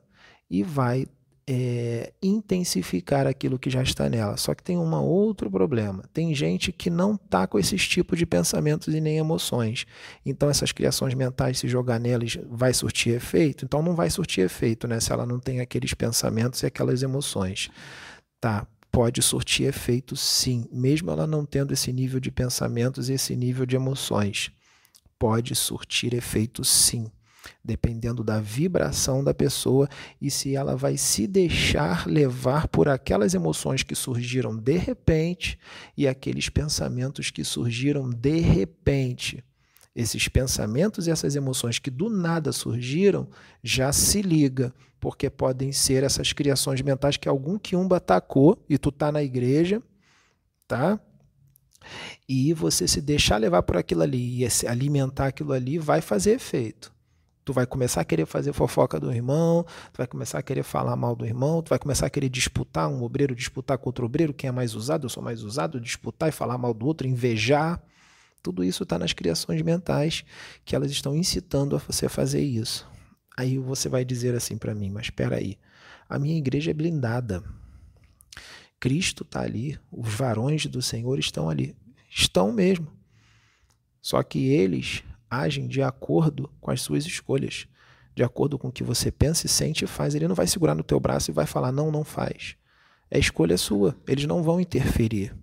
e 0.50 0.62
vai 0.62 1.06
é, 1.46 2.12
intensificar 2.22 3.26
aquilo 3.26 3.58
que 3.58 3.70
já 3.70 3.82
está 3.82 4.08
nela. 4.08 4.36
Só 4.36 4.54
que 4.54 4.62
tem 4.62 4.76
um 4.76 4.94
outro 4.94 5.50
problema. 5.50 6.04
Tem 6.12 6.34
gente 6.34 6.72
que 6.72 6.90
não 6.90 7.14
está 7.14 7.46
com 7.46 7.58
esses 7.58 7.86
tipos 7.86 8.18
de 8.18 8.26
pensamentos 8.26 8.94
e 8.94 9.00
nem 9.00 9.18
emoções. 9.18 9.86
Então, 10.24 10.50
essas 10.50 10.72
criações 10.72 11.14
mentais, 11.14 11.58
se 11.58 11.68
jogar 11.68 11.98
nelas, 11.98 12.38
vai 12.48 12.72
surtir 12.74 13.14
efeito? 13.14 13.64
Então, 13.64 13.82
não 13.82 13.94
vai 13.94 14.10
surtir 14.10 14.44
efeito, 14.44 14.86
né? 14.86 15.00
Se 15.00 15.12
ela 15.12 15.26
não 15.26 15.38
tem 15.38 15.60
aqueles 15.60 15.94
pensamentos 15.94 16.62
e 16.62 16.66
aquelas 16.66 17.02
emoções. 17.02 17.70
Tá, 18.40 18.66
pode 18.94 19.20
surtir 19.20 19.66
efeito 19.66 20.14
sim, 20.14 20.68
mesmo 20.70 21.10
ela 21.10 21.26
não 21.26 21.44
tendo 21.44 21.74
esse 21.74 21.92
nível 21.92 22.20
de 22.20 22.30
pensamentos 22.30 23.08
e 23.08 23.14
esse 23.14 23.34
nível 23.34 23.66
de 23.66 23.74
emoções. 23.74 24.52
Pode 25.18 25.52
surtir 25.56 26.14
efeito 26.14 26.64
sim 26.64 27.10
dependendo 27.62 28.24
da 28.24 28.40
vibração 28.40 29.22
da 29.22 29.34
pessoa 29.34 29.86
e 30.20 30.30
se 30.30 30.54
ela 30.54 30.76
vai 30.76 30.96
se 30.96 31.26
deixar 31.26 32.06
levar 32.06 32.68
por 32.68 32.88
aquelas 32.88 33.34
emoções 33.34 33.82
que 33.82 33.94
surgiram 33.94 34.56
de 34.56 34.78
repente 34.78 35.58
e 35.94 36.08
aqueles 36.08 36.48
pensamentos 36.48 37.30
que 37.30 37.44
surgiram 37.44 38.08
de 38.08 38.38
repente. 38.38 39.44
Esses 39.94 40.26
pensamentos 40.26 41.06
e 41.06 41.10
essas 41.10 41.36
emoções 41.36 41.78
que 41.78 41.90
do 41.90 42.08
nada 42.08 42.50
surgiram, 42.50 43.28
já 43.62 43.92
se 43.92 44.22
liga, 44.22 44.72
porque 45.04 45.28
podem 45.28 45.70
ser 45.70 46.02
essas 46.02 46.32
criações 46.32 46.80
mentais 46.80 47.18
que 47.18 47.28
algum 47.28 47.58
quiumba 47.58 47.98
atacou 47.98 48.58
e 48.66 48.78
tu 48.78 48.90
tá 48.90 49.12
na 49.12 49.22
igreja, 49.22 49.82
tá? 50.66 50.98
E 52.26 52.54
você 52.54 52.88
se 52.88 53.02
deixar 53.02 53.36
levar 53.36 53.62
por 53.64 53.76
aquilo 53.76 54.00
ali 54.00 54.42
e 54.42 54.48
alimentar 54.66 55.26
aquilo 55.26 55.52
ali 55.52 55.76
vai 55.78 56.00
fazer 56.00 56.36
efeito. 56.36 56.90
Tu 57.44 57.52
vai 57.52 57.66
começar 57.66 58.00
a 58.00 58.04
querer 58.06 58.24
fazer 58.24 58.54
fofoca 58.54 58.98
do 58.98 59.12
irmão, 59.12 59.66
tu 59.92 59.98
vai 59.98 60.06
começar 60.06 60.38
a 60.38 60.42
querer 60.42 60.62
falar 60.62 60.96
mal 60.96 61.14
do 61.14 61.26
irmão, 61.26 61.60
tu 61.60 61.68
vai 61.68 61.78
começar 61.78 62.06
a 62.06 62.10
querer 62.10 62.30
disputar 62.30 62.88
um 62.88 63.02
obreiro, 63.02 63.34
disputar 63.34 63.76
com 63.76 63.90
outro 63.90 64.06
obreiro, 64.06 64.32
quem 64.32 64.48
é 64.48 64.52
mais 64.52 64.74
usado, 64.74 65.04
eu 65.04 65.10
sou 65.10 65.22
mais 65.22 65.42
usado, 65.42 65.78
disputar 65.78 66.30
e 66.30 66.32
falar 66.32 66.56
mal 66.56 66.72
do 66.72 66.86
outro, 66.86 67.06
invejar. 67.06 67.78
Tudo 68.42 68.64
isso 68.64 68.84
está 68.84 68.98
nas 68.98 69.12
criações 69.12 69.60
mentais 69.60 70.24
que 70.64 70.74
elas 70.74 70.90
estão 70.90 71.14
incitando 71.14 71.76
a 71.76 71.78
você 71.78 72.08
fazer 72.08 72.40
isso. 72.40 72.93
Aí 73.36 73.58
você 73.58 73.88
vai 73.88 74.04
dizer 74.04 74.34
assim 74.34 74.56
para 74.56 74.74
mim, 74.74 74.90
mas 74.90 75.06
espera 75.06 75.36
aí, 75.36 75.58
a 76.08 76.18
minha 76.18 76.36
igreja 76.36 76.70
é 76.70 76.74
blindada. 76.74 77.42
Cristo 78.78 79.22
está 79.24 79.40
ali, 79.40 79.78
os 79.90 80.12
varões 80.12 80.66
do 80.66 80.82
Senhor 80.82 81.18
estão 81.18 81.48
ali. 81.48 81.74
Estão 82.08 82.52
mesmo. 82.52 82.92
Só 84.00 84.22
que 84.22 84.48
eles 84.48 85.02
agem 85.30 85.66
de 85.66 85.82
acordo 85.82 86.50
com 86.60 86.70
as 86.70 86.82
suas 86.82 87.06
escolhas, 87.06 87.66
de 88.14 88.22
acordo 88.22 88.58
com 88.58 88.68
o 88.68 88.72
que 88.72 88.84
você 88.84 89.10
pensa 89.10 89.46
e 89.46 89.48
sente 89.48 89.84
e 89.84 89.88
faz. 89.88 90.14
Ele 90.14 90.28
não 90.28 90.34
vai 90.34 90.46
segurar 90.46 90.74
no 90.74 90.84
teu 90.84 91.00
braço 91.00 91.30
e 91.30 91.34
vai 91.34 91.46
falar 91.46 91.72
não, 91.72 91.90
não 91.90 92.04
faz. 92.04 92.56
É 93.10 93.18
escolha 93.18 93.56
sua. 93.56 93.96
Eles 94.06 94.26
não 94.26 94.42
vão 94.42 94.60
interferir. 94.60 95.34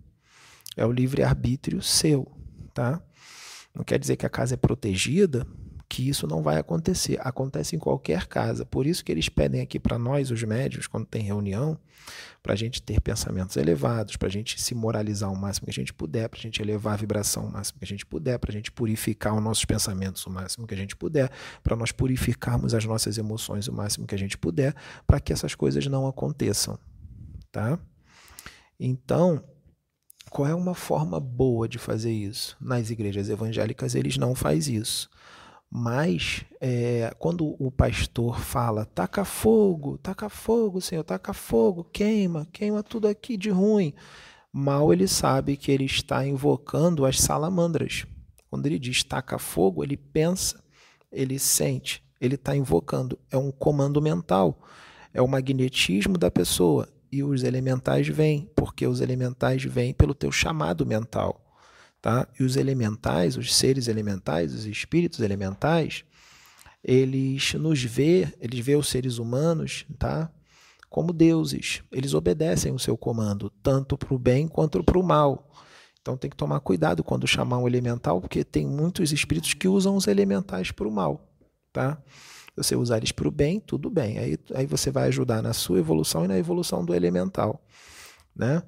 É 0.77 0.85
o 0.85 0.91
livre 0.91 1.23
arbítrio 1.23 1.81
seu, 1.81 2.31
tá? 2.73 3.01
Não 3.73 3.83
quer 3.83 3.99
dizer 3.99 4.15
que 4.15 4.25
a 4.25 4.29
casa 4.29 4.53
é 4.53 4.57
protegida, 4.57 5.47
que 5.91 6.07
isso 6.07 6.25
não 6.25 6.41
vai 6.41 6.57
acontecer. 6.57 7.19
Acontece 7.19 7.75
em 7.75 7.79
qualquer 7.79 8.25
casa. 8.25 8.65
Por 8.65 8.87
isso 8.87 9.03
que 9.03 9.11
eles 9.11 9.27
pedem 9.27 9.59
aqui 9.59 9.77
para 9.77 9.99
nós, 9.99 10.31
os 10.31 10.41
médios, 10.41 10.87
quando 10.87 11.05
tem 11.05 11.21
reunião, 11.21 11.77
para 12.41 12.53
a 12.53 12.55
gente 12.55 12.81
ter 12.81 13.01
pensamentos 13.01 13.57
elevados, 13.57 14.15
para 14.15 14.29
a 14.29 14.31
gente 14.31 14.59
se 14.61 14.73
moralizar 14.73 15.29
o 15.29 15.35
máximo 15.35 15.65
que 15.65 15.71
a 15.71 15.73
gente 15.73 15.93
puder, 15.93 16.29
para 16.29 16.39
a 16.39 16.41
gente 16.41 16.61
elevar 16.61 16.93
a 16.93 16.95
vibração 16.95 17.45
o 17.45 17.51
máximo 17.51 17.77
que 17.77 17.83
a 17.83 17.87
gente 17.87 18.05
puder, 18.05 18.39
para 18.39 18.51
a 18.51 18.53
gente 18.53 18.71
purificar 18.71 19.35
os 19.35 19.43
nossos 19.43 19.65
pensamentos 19.65 20.25
o 20.25 20.29
máximo 20.29 20.65
que 20.65 20.73
a 20.73 20.77
gente 20.77 20.95
puder, 20.95 21.29
para 21.61 21.75
nós 21.75 21.91
purificarmos 21.91 22.73
as 22.73 22.85
nossas 22.85 23.17
emoções 23.17 23.67
o 23.67 23.73
máximo 23.73 24.07
que 24.07 24.15
a 24.15 24.17
gente 24.17 24.37
puder, 24.37 24.73
para 25.05 25.19
que 25.19 25.33
essas 25.33 25.55
coisas 25.55 25.85
não 25.87 26.07
aconteçam, 26.07 26.79
tá? 27.51 27.77
Então, 28.79 29.43
qual 30.29 30.47
é 30.47 30.55
uma 30.55 30.73
forma 30.73 31.19
boa 31.19 31.67
de 31.67 31.77
fazer 31.77 32.13
isso? 32.13 32.55
Nas 32.61 32.89
igrejas 32.89 33.29
evangélicas 33.29 33.93
eles 33.93 34.17
não 34.17 34.33
fazem 34.33 34.77
isso. 34.77 35.09
Mas 35.73 36.43
é, 36.59 37.15
quando 37.17 37.55
o 37.57 37.71
pastor 37.71 38.41
fala, 38.41 38.83
taca 38.83 39.23
fogo, 39.23 39.97
taca 39.97 40.27
fogo, 40.27 40.81
Senhor, 40.81 41.01
taca 41.01 41.31
fogo, 41.31 41.85
queima, 41.85 42.45
queima 42.51 42.83
tudo 42.83 43.07
aqui 43.07 43.37
de 43.37 43.49
ruim, 43.49 43.93
mal 44.51 44.91
ele 44.91 45.07
sabe 45.07 45.55
que 45.55 45.71
ele 45.71 45.85
está 45.85 46.25
invocando 46.27 47.05
as 47.05 47.21
salamandras. 47.21 48.05
Quando 48.49 48.65
ele 48.65 48.77
diz 48.77 49.01
taca 49.01 49.39
fogo, 49.39 49.81
ele 49.81 49.95
pensa, 49.95 50.61
ele 51.09 51.39
sente, 51.39 52.03
ele 52.19 52.35
está 52.35 52.53
invocando. 52.53 53.17
É 53.31 53.37
um 53.37 53.49
comando 53.49 54.01
mental, 54.01 54.61
é 55.13 55.21
o 55.21 55.27
magnetismo 55.27 56.17
da 56.17 56.29
pessoa. 56.29 56.89
E 57.09 57.23
os 57.23 57.43
elementais 57.43 58.07
vêm, 58.09 58.49
porque 58.55 58.85
os 58.85 58.99
elementais 58.99 59.63
vêm 59.63 59.93
pelo 59.93 60.13
teu 60.13 60.33
chamado 60.33 60.85
mental. 60.85 61.40
Tá? 62.01 62.27
E 62.39 62.43
os 62.43 62.55
elementais, 62.55 63.37
os 63.37 63.53
seres 63.53 63.87
elementais, 63.87 64.53
os 64.53 64.65
espíritos 64.65 65.19
elementais, 65.19 66.03
eles 66.83 67.53
nos 67.53 67.83
vê, 67.83 68.27
eles 68.39 68.59
vê 68.65 68.75
os 68.75 68.89
seres 68.89 69.19
humanos, 69.19 69.85
tá? 69.99 70.31
Como 70.89 71.13
deuses. 71.13 71.83
Eles 71.91 72.13
obedecem 72.13 72.73
o 72.73 72.79
seu 72.79 72.97
comando, 72.97 73.51
tanto 73.61 73.97
para 73.97 74.13
o 74.13 74.19
bem 74.19 74.47
quanto 74.47 74.83
para 74.83 74.97
o 74.97 75.03
mal. 75.03 75.47
Então 76.01 76.17
tem 76.17 76.29
que 76.29 76.35
tomar 76.35 76.59
cuidado 76.61 77.03
quando 77.03 77.27
chamar 77.27 77.59
um 77.59 77.67
elemental, 77.67 78.19
porque 78.19 78.43
tem 78.43 78.65
muitos 78.65 79.11
espíritos 79.11 79.53
que 79.53 79.67
usam 79.67 79.95
os 79.95 80.07
elementais 80.07 80.71
para 80.71 80.87
o 80.87 80.91
mal, 80.91 81.29
tá? 81.71 82.01
Se 82.55 82.63
você 82.63 82.75
usar 82.75 82.97
eles 82.97 83.11
para 83.11 83.27
o 83.27 83.31
bem, 83.31 83.59
tudo 83.59 83.89
bem. 83.89 84.17
Aí, 84.17 84.37
aí 84.55 84.65
você 84.65 84.89
vai 84.89 85.07
ajudar 85.07 85.41
na 85.43 85.53
sua 85.53 85.77
evolução 85.77 86.25
e 86.25 86.27
na 86.27 86.37
evolução 86.37 86.83
do 86.83 86.95
elemental, 86.95 87.63
né? 88.35 88.63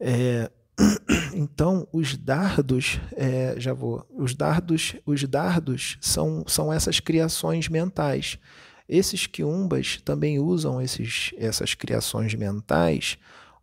É, 0.00 0.50
Então, 1.34 1.86
os 1.92 2.16
dardos, 2.16 2.98
é, 3.16 3.54
já 3.58 3.72
vou, 3.72 4.04
os 4.10 4.34
dardos, 4.34 4.96
os 5.06 5.22
dardos 5.24 5.96
são, 6.00 6.44
são 6.48 6.72
essas 6.72 6.98
criações 6.98 7.68
mentais. 7.68 8.38
Esses 8.88 9.26
quiumbas 9.26 10.00
também 10.04 10.40
usam 10.40 10.80
esses, 10.80 11.32
essas 11.36 11.74
criações 11.74 12.34
mentais 12.34 13.18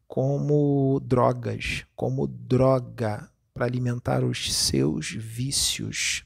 como 0.07 1.01
drogas, 1.03 1.83
como 1.95 2.27
droga 2.27 3.29
para 3.53 3.65
alimentar 3.65 4.23
os 4.23 4.53
seus 4.53 5.09
vícios. 5.11 6.23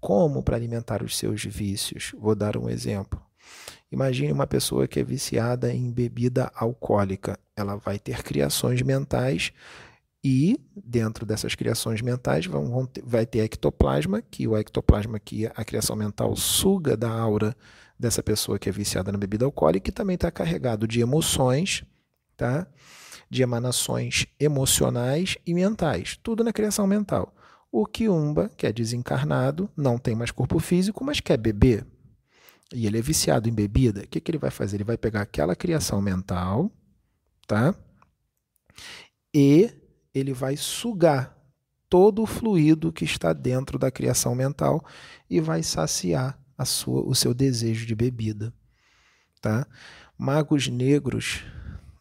Como 0.00 0.42
para 0.42 0.56
alimentar 0.56 1.02
os 1.02 1.18
seus 1.18 1.44
vícios? 1.44 2.12
Vou 2.18 2.34
dar 2.34 2.56
um 2.56 2.70
exemplo. 2.70 3.20
Imagine 3.92 4.32
uma 4.32 4.46
pessoa 4.46 4.86
que 4.86 5.00
é 5.00 5.04
viciada 5.04 5.72
em 5.74 5.90
bebida 5.90 6.50
alcoólica. 6.54 7.38
Ela 7.56 7.76
vai 7.76 7.98
ter 7.98 8.22
criações 8.22 8.80
mentais 8.82 9.52
e 10.22 10.60
dentro 10.76 11.24
dessas 11.24 11.54
criações 11.54 12.02
mentais 12.02 12.46
vão, 12.46 12.66
vão 12.70 12.86
ter, 12.86 13.02
vai 13.04 13.24
ter 13.24 13.40
ectoplasma, 13.40 14.20
que 14.20 14.46
o 14.46 14.56
ectoplasma 14.56 15.18
que 15.18 15.46
a 15.46 15.64
criação 15.64 15.96
mental 15.96 16.36
suga 16.36 16.96
da 16.96 17.10
aura 17.10 17.56
dessa 17.98 18.22
pessoa 18.22 18.58
que 18.58 18.68
é 18.68 18.72
viciada 18.72 19.10
na 19.10 19.18
bebida 19.18 19.44
alcoólica 19.44 19.90
e 19.90 19.92
também 19.92 20.14
está 20.14 20.30
carregado 20.30 20.86
de 20.86 21.00
emoções, 21.00 21.84
tá? 22.36 22.66
de 23.30 23.42
emanações 23.42 24.26
emocionais 24.38 25.38
e 25.46 25.54
mentais, 25.54 26.18
tudo 26.22 26.42
na 26.42 26.52
criação 26.52 26.86
mental. 26.86 27.32
O 27.70 27.86
Kiumba, 27.86 28.50
que 28.56 28.66
é 28.66 28.72
desencarnado, 28.72 29.70
não 29.76 29.96
tem 29.96 30.16
mais 30.16 30.32
corpo 30.32 30.58
físico, 30.58 31.04
mas 31.04 31.20
quer 31.20 31.36
beber. 31.36 31.86
E 32.74 32.86
ele 32.86 32.98
é 32.98 33.02
viciado 33.02 33.48
em 33.48 33.52
bebida. 33.52 34.02
O 34.02 34.08
que, 34.08 34.20
que 34.20 34.30
ele 34.30 34.38
vai 34.38 34.50
fazer? 34.50 34.76
Ele 34.76 34.84
vai 34.84 34.98
pegar 34.98 35.22
aquela 35.22 35.54
criação 35.54 36.00
mental, 36.00 36.70
tá? 37.46 37.74
E 39.32 39.72
ele 40.14 40.32
vai 40.32 40.56
sugar 40.56 41.36
todo 41.88 42.22
o 42.22 42.26
fluido 42.26 42.92
que 42.92 43.04
está 43.04 43.32
dentro 43.32 43.78
da 43.78 43.90
criação 43.90 44.34
mental 44.34 44.84
e 45.28 45.40
vai 45.40 45.62
saciar 45.62 46.38
a 46.56 46.64
sua, 46.64 47.02
o 47.02 47.14
seu 47.14 47.34
desejo 47.34 47.86
de 47.86 47.94
bebida. 47.94 48.52
tá? 49.40 49.66
Magos 50.16 50.68
negros 50.68 51.42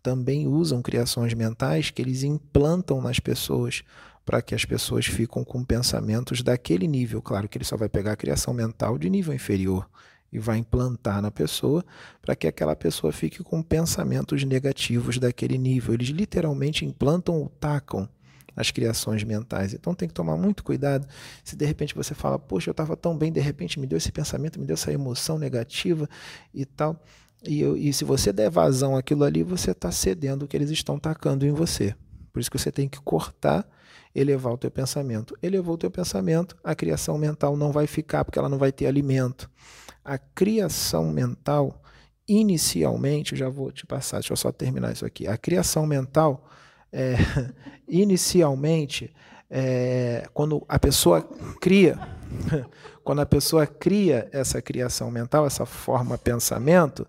também 0.03 0.47
usam 0.47 0.81
criações 0.81 1.33
mentais 1.33 1.89
que 1.89 2.01
eles 2.01 2.23
implantam 2.23 3.01
nas 3.01 3.19
pessoas 3.19 3.83
para 4.25 4.41
que 4.41 4.53
as 4.53 4.63
pessoas 4.63 5.05
fiquem 5.07 5.43
com 5.43 5.63
pensamentos 5.63 6.43
daquele 6.43 6.87
nível. 6.87 7.21
Claro 7.21 7.49
que 7.49 7.57
ele 7.57 7.65
só 7.65 7.75
vai 7.75 7.89
pegar 7.89 8.11
a 8.11 8.17
criação 8.17 8.53
mental 8.53 8.97
de 8.97 9.09
nível 9.09 9.33
inferior 9.33 9.89
e 10.31 10.39
vai 10.39 10.57
implantar 10.57 11.21
na 11.21 11.31
pessoa 11.31 11.83
para 12.21 12.35
que 12.35 12.47
aquela 12.47 12.75
pessoa 12.75 13.11
fique 13.11 13.43
com 13.43 13.61
pensamentos 13.61 14.43
negativos 14.43 15.17
daquele 15.17 15.57
nível. 15.57 15.93
Eles 15.93 16.09
literalmente 16.09 16.85
implantam 16.85 17.35
ou 17.35 17.49
tacam 17.49 18.07
as 18.55 18.71
criações 18.71 19.23
mentais. 19.23 19.73
Então 19.73 19.95
tem 19.95 20.07
que 20.07 20.13
tomar 20.13 20.35
muito 20.35 20.63
cuidado 20.63 21.07
se 21.43 21.55
de 21.55 21.65
repente 21.65 21.95
você 21.95 22.13
fala, 22.13 22.37
poxa, 22.37 22.69
eu 22.69 22.73
estava 22.73 22.95
tão 22.97 23.17
bem, 23.17 23.31
de 23.31 23.39
repente 23.39 23.79
me 23.79 23.87
deu 23.87 23.97
esse 23.97 24.11
pensamento, 24.11 24.59
me 24.59 24.65
deu 24.65 24.73
essa 24.73 24.91
emoção 24.91 25.39
negativa 25.39 26.09
e 26.53 26.65
tal. 26.65 27.01
E, 27.43 27.61
eu, 27.61 27.77
e 27.77 27.93
se 27.93 28.03
você 28.03 28.33
der 28.33 28.49
vazão 28.49 28.97
àquilo 28.97 29.23
ali, 29.23 29.43
você 29.43 29.71
está 29.71 29.91
cedendo 29.91 30.43
o 30.43 30.47
que 30.47 30.57
eles 30.57 30.69
estão 30.69 30.99
tacando 30.99 31.45
em 31.45 31.51
você. 31.51 31.95
Por 32.33 32.39
isso 32.39 32.51
que 32.51 32.57
você 32.59 32.71
tem 32.71 32.87
que 32.87 32.99
cortar, 32.99 33.65
elevar 34.13 34.53
o 34.53 34.57
teu 34.57 34.69
pensamento. 34.69 35.37
Elevou 35.41 35.75
o 35.75 35.77
teu 35.77 35.89
pensamento, 35.89 36.57
a 36.63 36.75
criação 36.75 37.17
mental 37.17 37.55
não 37.55 37.71
vai 37.71 37.87
ficar, 37.87 38.25
porque 38.25 38.37
ela 38.37 38.49
não 38.49 38.57
vai 38.57 38.71
ter 38.71 38.87
alimento. 38.87 39.49
A 40.09 40.17
criação 40.17 41.11
mental, 41.11 41.83
inicialmente, 42.27 43.35
já 43.35 43.47
vou 43.47 43.71
te 43.71 43.85
passar, 43.85 44.17
deixa 44.17 44.33
eu 44.33 44.37
só 44.37 44.51
terminar 44.51 44.91
isso 44.91 45.05
aqui. 45.05 45.27
A 45.27 45.37
criação 45.37 45.85
mental, 45.85 46.49
é, 46.91 47.13
inicialmente, 47.87 49.13
é, 49.47 50.27
quando 50.33 50.65
a 50.67 50.79
pessoa 50.79 51.21
cria, 51.61 51.99
quando 53.05 53.19
a 53.19 53.25
pessoa 53.27 53.67
cria 53.67 54.27
essa 54.31 54.59
criação 54.63 55.11
mental, 55.11 55.45
essa 55.45 55.63
forma 55.63 56.17
pensamento, 56.17 57.05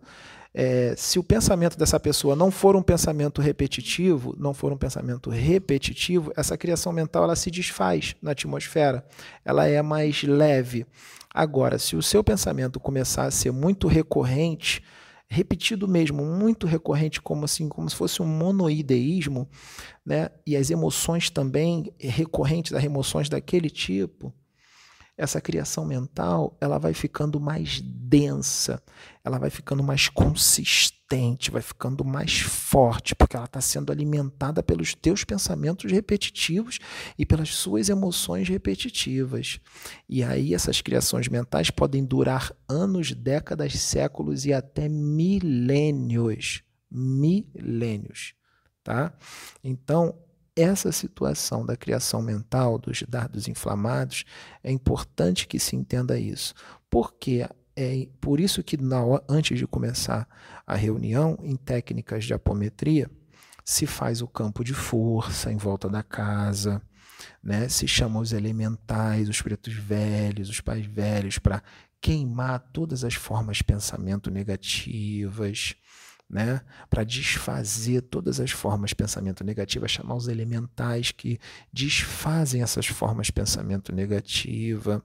é, 0.52 0.95
se 0.95 1.19
o 1.19 1.23
pensamento 1.23 1.78
dessa 1.78 1.99
pessoa 1.99 2.37
não 2.37 2.50
for 2.50 2.76
um 2.76 2.83
pensamento 2.83 3.40
repetitivo, 3.40 4.37
não 4.38 4.52
for 4.52 4.73
um 4.73 4.76
pensamento 4.76 5.30
repetitivo, 5.30 6.30
essa 6.37 6.59
criação 6.59 6.92
mental 6.92 7.25
ela 7.25 7.35
se 7.35 7.50
desfaz 7.50 8.14
na 8.21 8.33
atmosfera, 8.33 9.07
ela 9.42 9.66
é 9.66 9.80
mais 9.80 10.23
leve. 10.23 10.85
Agora, 11.33 11.79
se 11.79 11.97
o 11.97 12.03
seu 12.03 12.25
pensamento 12.25 12.81
começar 12.81 13.25
a 13.25 13.31
ser 13.31 13.53
muito 13.53 13.87
recorrente, 13.87 14.83
repetido 15.29 15.87
mesmo, 15.87 16.25
muito 16.25 16.67
recorrente, 16.67 17.23
como 17.23 17.45
assim, 17.45 17.69
como 17.69 17.89
se 17.89 17.95
fosse 17.95 18.21
um 18.21 18.27
monoideísmo, 18.27 19.49
né? 20.05 20.29
E 20.45 20.57
as 20.57 20.71
emoções 20.71 21.31
também 21.31 21.93
recorrentes, 22.01 22.73
as 22.73 22.83
emoções 22.83 23.29
daquele 23.29 23.71
tipo, 23.71 24.33
essa 25.21 25.39
criação 25.39 25.85
mental 25.85 26.57
ela 26.62 26.79
vai 26.79 26.95
ficando 26.95 27.39
mais 27.39 27.79
densa, 27.83 28.83
ela 29.23 29.39
vai 29.39 29.50
ficando 29.50 29.83
mais 29.83 30.09
consistente, 30.09 31.50
vai 31.50 31.61
ficando 31.61 32.03
mais 32.03 32.41
forte, 32.41 33.15
porque 33.15 33.37
ela 33.37 33.45
está 33.45 33.61
sendo 33.61 33.93
alimentada 33.93 34.62
pelos 34.62 34.95
teus 34.95 35.23
pensamentos 35.23 35.93
repetitivos 35.93 36.79
e 37.19 37.27
pelas 37.27 37.55
suas 37.55 37.91
emoções 37.91 38.49
repetitivas. 38.49 39.61
E 40.09 40.25
aí 40.25 40.55
essas 40.55 40.81
criações 40.81 41.29
mentais 41.29 41.71
podem 41.71 42.03
durar 42.03 42.50
anos, 42.67 43.12
décadas, 43.12 43.75
séculos 43.75 44.47
e 44.47 44.55
até 44.55 44.89
milênios. 44.89 46.62
Milênios. 46.91 48.33
Tá? 48.83 49.12
Então, 49.62 50.17
essa 50.61 50.93
situação 50.93 51.64
da 51.64 51.76
criação 51.76 52.23
mental, 52.23 52.79
dos 52.79 53.02
dados 53.09 53.49
inflamados, 53.49 54.25
é 54.62 54.71
importante 54.71 55.47
que 55.47 55.59
se 55.59 55.76
entenda 55.76 56.19
isso. 56.19 56.55
Porque 56.88 57.47
é 57.76 58.09
por 58.21 58.40
isso 58.40 58.62
que 58.62 58.76
na, 58.76 58.99
antes 59.29 59.59
de 59.59 59.67
começar 59.67 60.29
a 60.67 60.75
reunião, 60.75 61.38
em 61.43 61.57
técnicas 61.57 62.25
de 62.25 62.35
apometria, 62.35 63.11
se 63.64 63.87
faz 63.87 64.20
o 64.20 64.29
campo 64.29 64.64
de 64.64 64.75
força 64.75 65.53
em 65.53 65.57
volta 65.57 65.88
da 65.88 66.03
casa, 66.03 66.83
né? 67.42 67.68
se 67.68 67.87
chama 67.87 68.20
os 68.20 68.33
elementais, 68.33 69.29
os 69.29 69.40
pretos 69.40 69.75
velhos, 69.75 70.49
os 70.49 70.61
pais 70.61 70.85
velhos, 70.85 71.38
para 71.38 71.62
queimar 72.01 72.61
todas 72.73 73.05
as 73.05 73.14
formas 73.14 73.59
de 73.59 73.64
pensamento 73.64 74.31
negativas, 74.31 75.75
né, 76.31 76.61
para 76.88 77.03
desfazer 77.03 78.03
todas 78.03 78.38
as 78.38 78.53
formas 78.53 78.90
de 78.90 78.97
pensamento 78.97 79.43
negativo, 79.43 79.88
chamar 79.88 80.14
os 80.14 80.29
elementais 80.29 81.11
que 81.11 81.40
desfazem 81.73 82.62
essas 82.62 82.87
formas 82.87 83.27
de 83.27 83.33
pensamento 83.33 83.93
negativa, 83.93 85.03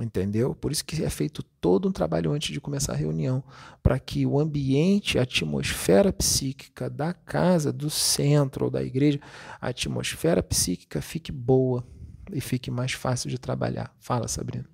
entendeu? 0.00 0.54
Por 0.54 0.70
isso 0.70 0.84
que 0.84 1.02
é 1.02 1.10
feito 1.10 1.42
todo 1.42 1.88
um 1.88 1.92
trabalho 1.92 2.30
antes 2.30 2.52
de 2.52 2.60
começar 2.60 2.92
a 2.92 2.96
reunião, 2.96 3.42
para 3.82 3.98
que 3.98 4.24
o 4.24 4.38
ambiente, 4.38 5.18
a 5.18 5.22
atmosfera 5.22 6.12
psíquica 6.12 6.88
da 6.88 7.12
casa, 7.12 7.72
do 7.72 7.90
centro 7.90 8.66
ou 8.66 8.70
da 8.70 8.84
igreja, 8.84 9.20
a 9.60 9.68
atmosfera 9.68 10.42
psíquica 10.42 11.02
fique 11.02 11.32
boa 11.32 11.84
e 12.32 12.40
fique 12.40 12.70
mais 12.70 12.92
fácil 12.92 13.28
de 13.28 13.36
trabalhar. 13.36 13.92
Fala, 13.98 14.28
Sabrina. 14.28 14.71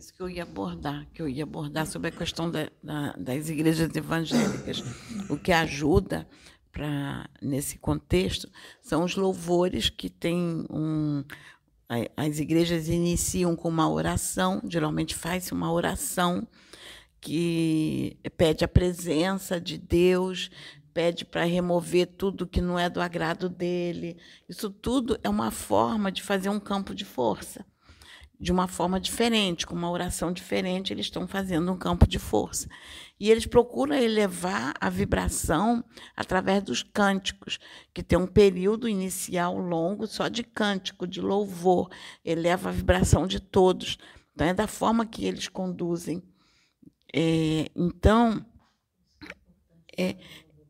Isso 0.00 0.14
que 0.14 0.22
eu 0.22 0.30
ia 0.30 0.42
abordar, 0.42 1.06
que 1.12 1.20
eu 1.20 1.28
ia 1.28 1.44
abordar 1.44 1.86
sobre 1.86 2.08
a 2.08 2.10
questão 2.10 2.50
da, 2.50 2.70
da, 2.82 3.12
das 3.12 3.50
igrejas 3.50 3.94
evangélicas. 3.94 4.82
O 5.28 5.36
que 5.36 5.52
ajuda 5.52 6.26
para 6.72 7.28
nesse 7.40 7.78
contexto 7.78 8.50
são 8.80 9.04
os 9.04 9.14
louvores 9.14 9.90
que 9.90 10.08
tem 10.08 10.66
um 10.70 11.22
as 12.16 12.38
igrejas 12.38 12.88
iniciam 12.88 13.56
com 13.56 13.68
uma 13.68 13.90
oração, 13.90 14.62
geralmente 14.64 15.12
faz 15.12 15.50
uma 15.50 15.72
oração 15.72 16.46
que 17.20 18.16
pede 18.36 18.64
a 18.64 18.68
presença 18.68 19.60
de 19.60 19.76
Deus, 19.76 20.52
pede 20.94 21.24
para 21.24 21.42
remover 21.42 22.06
tudo 22.06 22.46
que 22.46 22.60
não 22.60 22.78
é 22.78 22.88
do 22.88 23.00
agrado 23.00 23.48
dele. 23.48 24.16
Isso 24.48 24.70
tudo 24.70 25.18
é 25.24 25.28
uma 25.28 25.50
forma 25.50 26.12
de 26.12 26.22
fazer 26.22 26.48
um 26.48 26.60
campo 26.60 26.94
de 26.94 27.04
força 27.04 27.66
de 28.40 28.50
uma 28.50 28.66
forma 28.66 28.98
diferente, 28.98 29.66
com 29.66 29.74
uma 29.74 29.90
oração 29.90 30.32
diferente, 30.32 30.94
eles 30.94 31.06
estão 31.06 31.28
fazendo 31.28 31.70
um 31.70 31.76
campo 31.76 32.06
de 32.06 32.18
força. 32.18 32.66
E 33.18 33.30
eles 33.30 33.44
procuram 33.44 33.94
elevar 33.94 34.72
a 34.80 34.88
vibração 34.88 35.84
através 36.16 36.62
dos 36.62 36.82
cânticos, 36.82 37.58
que 37.92 38.02
tem 38.02 38.18
um 38.18 38.26
período 38.26 38.88
inicial 38.88 39.58
longo 39.58 40.06
só 40.06 40.26
de 40.28 40.42
cântico, 40.42 41.06
de 41.06 41.20
louvor, 41.20 41.90
eleva 42.24 42.70
a 42.70 42.72
vibração 42.72 43.26
de 43.26 43.40
todos. 43.40 43.98
Então, 44.32 44.46
é 44.46 44.54
da 44.54 44.66
forma 44.66 45.04
que 45.04 45.26
eles 45.26 45.46
conduzem. 45.46 46.22
É, 47.14 47.70
então, 47.76 48.42
é, 49.98 50.16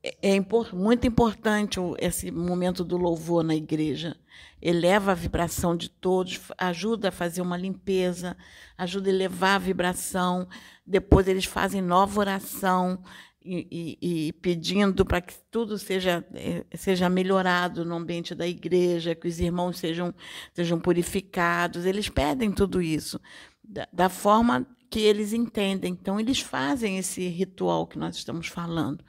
é, 0.03 0.35
é 0.37 0.41
muito 0.73 1.07
importante 1.07 1.79
esse 2.01 2.33
momento 2.33 2.85
do 2.85 2.97
louvor 2.97 3.45
na 3.45 3.55
igreja 3.55 4.17
eleva 4.61 5.13
a 5.13 5.15
vibração 5.15 5.77
de 5.77 5.89
todos, 5.89 6.41
ajuda 6.59 7.09
a 7.09 7.13
fazer 7.13 7.41
uma 7.41 7.57
limpeza, 7.57 8.37
ajuda 8.77 9.09
a 9.09 9.13
elevar 9.13 9.57
a 9.57 9.59
vibração. 9.59 10.49
Depois 10.87 11.27
eles 11.29 11.45
fazem 11.45 11.81
nova 11.81 12.21
oração 12.21 13.03
e, 13.43 13.99
e, 14.01 14.27
e 14.29 14.33
pedindo 14.35 15.05
para 15.05 15.21
que 15.21 15.35
tudo 15.51 15.79
seja, 15.79 16.25
eh, 16.35 16.65
seja 16.75 17.09
melhorado 17.09 17.85
no 17.85 17.97
ambiente 17.97 18.35
da 18.35 18.47
igreja, 18.47 19.15
que 19.15 19.29
os 19.29 19.41
irmãos 19.41 19.79
sejam, 19.79 20.15
sejam 20.53 20.79
purificados. 20.79 21.87
Eles 21.87 22.09
pedem 22.09 22.53
tudo 22.53 22.83
isso 22.83 23.19
da, 23.65 23.89
da 23.93 24.09
forma 24.09 24.67
que 24.91 25.01
eles 25.01 25.33
entendem. 25.33 25.93
Então, 25.93 26.19
eles 26.19 26.41
fazem 26.41 26.99
esse 26.99 27.27
ritual 27.29 27.87
que 27.87 27.99
nós 27.99 28.17
estamos 28.17 28.49
falando. 28.49 29.03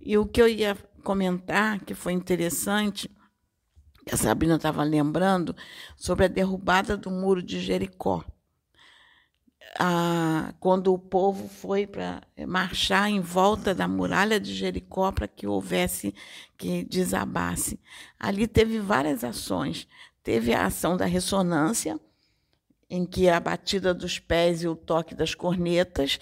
E 0.00 0.16
o 0.16 0.24
que 0.24 0.40
eu 0.40 0.48
ia 0.48 0.76
comentar, 1.02 1.80
que 1.84 1.92
foi 1.92 2.12
interessante, 2.12 3.10
a 4.12 4.16
Sabrina 4.16 4.56
estava 4.56 4.82
lembrando 4.82 5.54
sobre 5.96 6.24
a 6.24 6.28
derrubada 6.28 6.96
do 6.96 7.10
muro 7.10 7.42
de 7.42 7.60
Jericó. 7.60 8.24
Ah, 9.78 10.54
quando 10.58 10.92
o 10.92 10.98
povo 10.98 11.48
foi 11.48 11.86
para 11.86 12.22
marchar 12.46 13.10
em 13.10 13.20
volta 13.20 13.74
da 13.74 13.86
muralha 13.86 14.40
de 14.40 14.54
Jericó 14.54 15.12
para 15.12 15.28
que 15.28 15.46
houvesse 15.46 16.14
que 16.56 16.84
desabasse. 16.84 17.78
Ali 18.18 18.46
teve 18.46 18.80
várias 18.80 19.22
ações. 19.22 19.86
Teve 20.22 20.52
a 20.52 20.66
ação 20.66 20.96
da 20.96 21.06
ressonância, 21.06 21.98
em 22.90 23.04
que 23.04 23.28
a 23.28 23.38
batida 23.38 23.94
dos 23.94 24.18
pés 24.18 24.62
e 24.62 24.68
o 24.68 24.74
toque 24.74 25.14
das 25.14 25.34
cornetas 25.34 26.18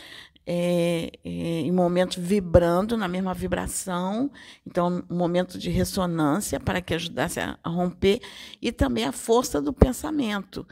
é, 0.47 1.11
é, 1.25 1.29
em 1.29 1.73
momentos 1.73 2.17
vibrando 2.19 2.97
na 2.97 3.09
mesma 3.09 3.35
vibração, 3.35 4.31
então 4.65 5.05
um 5.11 5.17
momento 5.17 5.59
de 5.59 5.69
ressonância 5.71 6.61
para 6.61 6.81
que 6.81 6.95
ajudasse 6.95 7.41
a, 7.41 7.59
a 7.65 7.69
romper 7.69 8.21
e 8.63 8.71
também 8.71 9.05
a 9.05 9.13
força 9.13 9.61
do 9.61 9.73
pensamento, 9.73 10.65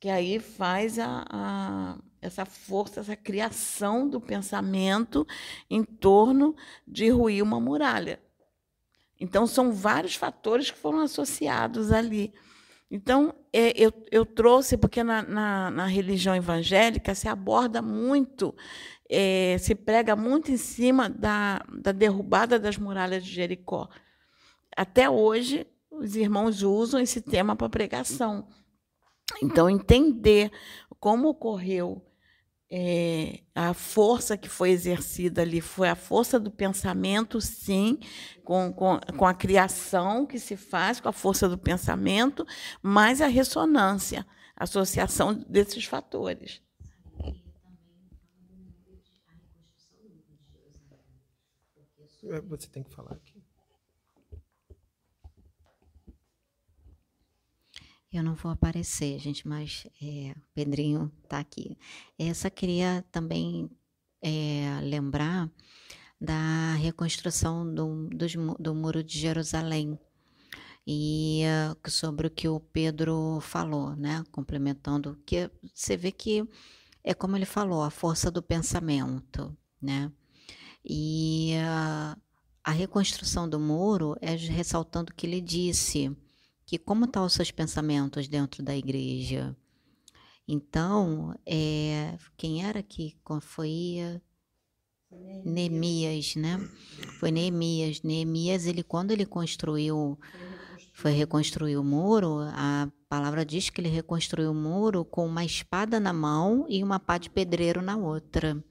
que 0.00 0.08
aí 0.08 0.40
faz 0.40 0.98
a, 0.98 1.24
a, 1.28 1.98
essa 2.22 2.46
força, 2.46 3.00
essa 3.00 3.16
criação 3.16 4.08
do 4.08 4.18
pensamento 4.18 5.26
em 5.68 5.84
torno 5.84 6.56
de 6.86 7.10
ruir 7.10 7.42
uma 7.42 7.60
muralha. 7.60 8.18
Então 9.20 9.46
são 9.46 9.72
vários 9.72 10.14
fatores 10.14 10.70
que 10.70 10.78
foram 10.78 11.00
associados 11.00 11.92
ali. 11.92 12.32
Então, 12.90 13.34
é, 13.52 13.70
eu, 13.76 13.92
eu 14.10 14.24
trouxe, 14.24 14.78
porque 14.78 15.04
na, 15.04 15.22
na, 15.22 15.70
na, 15.70 15.86
religião 15.86 16.34
evangélica 16.34 17.14
se 17.14 17.28
aborda 17.28 17.82
muito, 17.82 18.54
é, 19.08 19.56
se 19.58 19.74
prega 19.74 20.14
muito 20.14 20.50
em 20.50 20.56
cima 20.56 21.08
da, 21.08 21.64
da 21.80 21.92
derrubada 21.92 22.58
das 22.58 22.76
muralhas 22.76 23.24
de 23.24 23.32
Jericó. 23.32 23.88
Até 24.76 25.08
hoje, 25.08 25.66
os 25.90 26.14
irmãos 26.14 26.62
usam 26.62 27.00
esse 27.00 27.20
tema 27.20 27.56
para 27.56 27.68
pregação. 27.68 28.48
Então, 29.42 29.68
entender 29.68 30.50
como 31.00 31.28
ocorreu 31.28 32.04
é, 32.70 33.40
a 33.54 33.72
força 33.72 34.36
que 34.36 34.48
foi 34.48 34.70
exercida 34.70 35.40
ali 35.42 35.60
foi 35.60 35.88
a 35.88 35.94
força 35.94 36.38
do 36.38 36.50
pensamento, 36.50 37.40
sim, 37.40 37.98
com, 38.44 38.72
com, 38.72 39.00
com 39.16 39.26
a 39.26 39.32
criação 39.32 40.26
que 40.26 40.38
se 40.38 40.56
faz, 40.56 41.00
com 41.00 41.08
a 41.08 41.12
força 41.12 41.48
do 41.48 41.56
pensamento, 41.56 42.46
mas 42.82 43.22
a 43.22 43.26
ressonância, 43.26 44.26
a 44.54 44.64
associação 44.64 45.32
desses 45.48 45.84
fatores. 45.84 46.60
Você 52.48 52.68
tem 52.68 52.82
que 52.82 52.94
falar 52.94 53.12
aqui. 53.12 53.42
Eu 58.10 58.22
não 58.22 58.34
vou 58.34 58.50
aparecer, 58.50 59.18
gente, 59.18 59.46
mas 59.46 59.86
é, 60.00 60.32
o 60.32 60.42
Pedrinho 60.54 61.12
está 61.22 61.38
aqui. 61.38 61.76
Essa 62.18 62.48
queria 62.48 63.04
também 63.12 63.70
é, 64.22 64.80
lembrar 64.82 65.50
da 66.20 66.74
reconstrução 66.74 67.72
do, 67.72 68.08
do, 68.08 68.26
do 68.58 68.74
Muro 68.74 69.04
de 69.04 69.18
Jerusalém 69.18 69.98
e 70.86 71.42
uh, 71.44 71.90
sobre 71.90 72.26
o 72.26 72.30
que 72.30 72.48
o 72.48 72.58
Pedro 72.58 73.40
falou, 73.42 73.94
né? 73.94 74.24
Complementando, 74.32 75.20
que 75.26 75.50
você 75.74 75.98
vê 75.98 76.10
que 76.10 76.48
é 77.04 77.12
como 77.12 77.36
ele 77.36 77.44
falou, 77.44 77.82
a 77.82 77.90
força 77.90 78.30
do 78.30 78.42
pensamento, 78.42 79.54
né? 79.82 80.10
E 80.88 81.52
a 82.64 82.72
reconstrução 82.72 83.48
do 83.48 83.60
muro 83.60 84.16
é 84.20 84.34
ressaltando 84.34 85.12
que 85.14 85.26
ele 85.26 85.40
disse 85.40 86.16
que 86.64 86.78
como 86.78 87.04
estão 87.04 87.24
os 87.24 87.32
seus 87.32 87.50
pensamentos 87.50 88.28
dentro 88.28 88.62
da 88.62 88.76
igreja. 88.76 89.56
Então, 90.46 91.34
é, 91.46 92.16
quem 92.36 92.64
era 92.64 92.82
que 92.82 93.14
foi 93.42 94.20
Neemias, 95.44 96.36
né? 96.36 96.58
Foi 97.18 97.30
Neemias. 97.30 98.02
Neemias, 98.02 98.66
ele 98.66 98.82
quando 98.82 99.10
ele 99.10 99.26
construiu, 99.26 100.18
foi 100.94 101.12
reconstruir 101.12 101.76
o 101.76 101.84
muro, 101.84 102.40
a 102.52 102.90
palavra 103.08 103.44
diz 103.44 103.70
que 103.70 103.80
ele 103.80 103.88
reconstruiu 103.88 104.50
o 104.50 104.54
muro 104.54 105.04
com 105.04 105.26
uma 105.26 105.44
espada 105.44 105.98
na 105.98 106.12
mão 106.12 106.66
e 106.68 106.82
uma 106.82 107.00
pá 107.00 107.18
de 107.18 107.30
pedreiro 107.30 107.80
na 107.80 107.96
outra. 107.96 108.62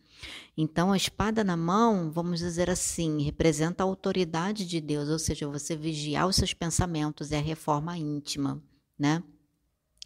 Então, 0.55 0.91
a 0.91 0.97
espada 0.97 1.43
na 1.43 1.55
mão, 1.55 2.11
vamos 2.11 2.39
dizer 2.39 2.69
assim, 2.69 3.21
representa 3.21 3.83
a 3.83 3.85
autoridade 3.85 4.65
de 4.65 4.81
Deus, 4.81 5.09
ou 5.09 5.19
seja, 5.19 5.47
você 5.47 5.75
vigiar 5.75 6.27
os 6.27 6.35
seus 6.35 6.53
pensamentos, 6.53 7.31
é 7.31 7.37
a 7.37 7.41
reforma 7.41 7.97
íntima, 7.97 8.61
né? 8.97 9.23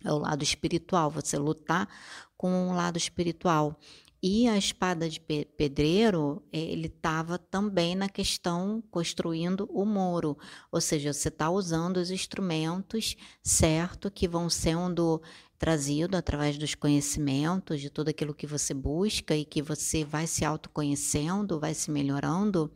É 0.03 0.11
o 0.11 0.17
lado 0.17 0.43
espiritual, 0.43 1.09
você 1.09 1.37
lutar 1.37 1.87
com 2.35 2.69
o 2.69 2.73
lado 2.73 2.97
espiritual. 2.97 3.79
E 4.23 4.47
a 4.47 4.55
espada 4.55 5.09
de 5.09 5.19
pedreiro, 5.19 6.43
ele 6.51 6.85
estava 6.87 7.39
também 7.39 7.95
na 7.95 8.07
questão 8.07 8.83
construindo 8.91 9.67
o 9.71 9.83
muro, 9.83 10.37
ou 10.71 10.79
seja, 10.79 11.11
você 11.11 11.29
está 11.29 11.49
usando 11.49 11.97
os 11.97 12.11
instrumentos 12.11 13.15
certo 13.41 14.11
que 14.11 14.27
vão 14.27 14.47
sendo 14.47 15.19
trazido 15.61 16.17
através 16.17 16.57
dos 16.57 16.73
conhecimentos, 16.73 17.79
de 17.79 17.91
tudo 17.91 18.09
aquilo 18.09 18.33
que 18.33 18.47
você 18.47 18.73
busca 18.73 19.35
e 19.35 19.45
que 19.45 19.61
você 19.61 20.03
vai 20.03 20.25
se 20.25 20.43
autoconhecendo, 20.43 21.59
vai 21.59 21.75
se 21.75 21.91
melhorando. 21.91 22.71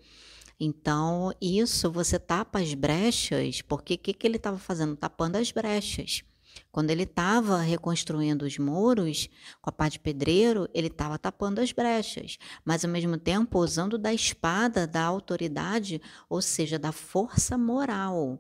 Então, 0.60 1.34
isso 1.41 1.91
você 1.91 2.19
tapa 2.19 2.60
as 2.60 2.76
brechas, 2.76 3.60
porque 3.63 3.95
o 3.95 3.98
que, 3.98 4.13
que 4.13 4.28
ele 4.28 4.38
estava 4.38 4.60
fazendo? 4.60 4.95
Tapando 4.95 5.36
as 5.36 5.52
brechas. 5.52 6.24
Quando 6.71 6.91
ele 6.91 7.04
estava 7.04 7.58
reconstruindo 7.58 8.45
os 8.45 8.60
muros 8.60 9.30
com 9.63 9.71
a 9.71 9.74
pá 9.74 9.89
de 9.89 10.00
pedreiro, 10.00 10.69
ele 10.71 10.86
estava 10.86 11.17
tapando 11.17 11.62
as 11.62 11.71
brechas, 11.71 12.38
mas 12.63 12.86
ao 12.86 12.91
mesmo 12.91 13.17
tempo 13.17 13.58
usando 13.58 13.98
da 13.98 14.13
espada 14.13 14.86
da 14.86 15.04
autoridade, 15.04 16.00
ou 16.30 16.39
seja, 16.39 16.78
da 16.78 16.91
força 16.91 17.58
moral, 17.58 18.39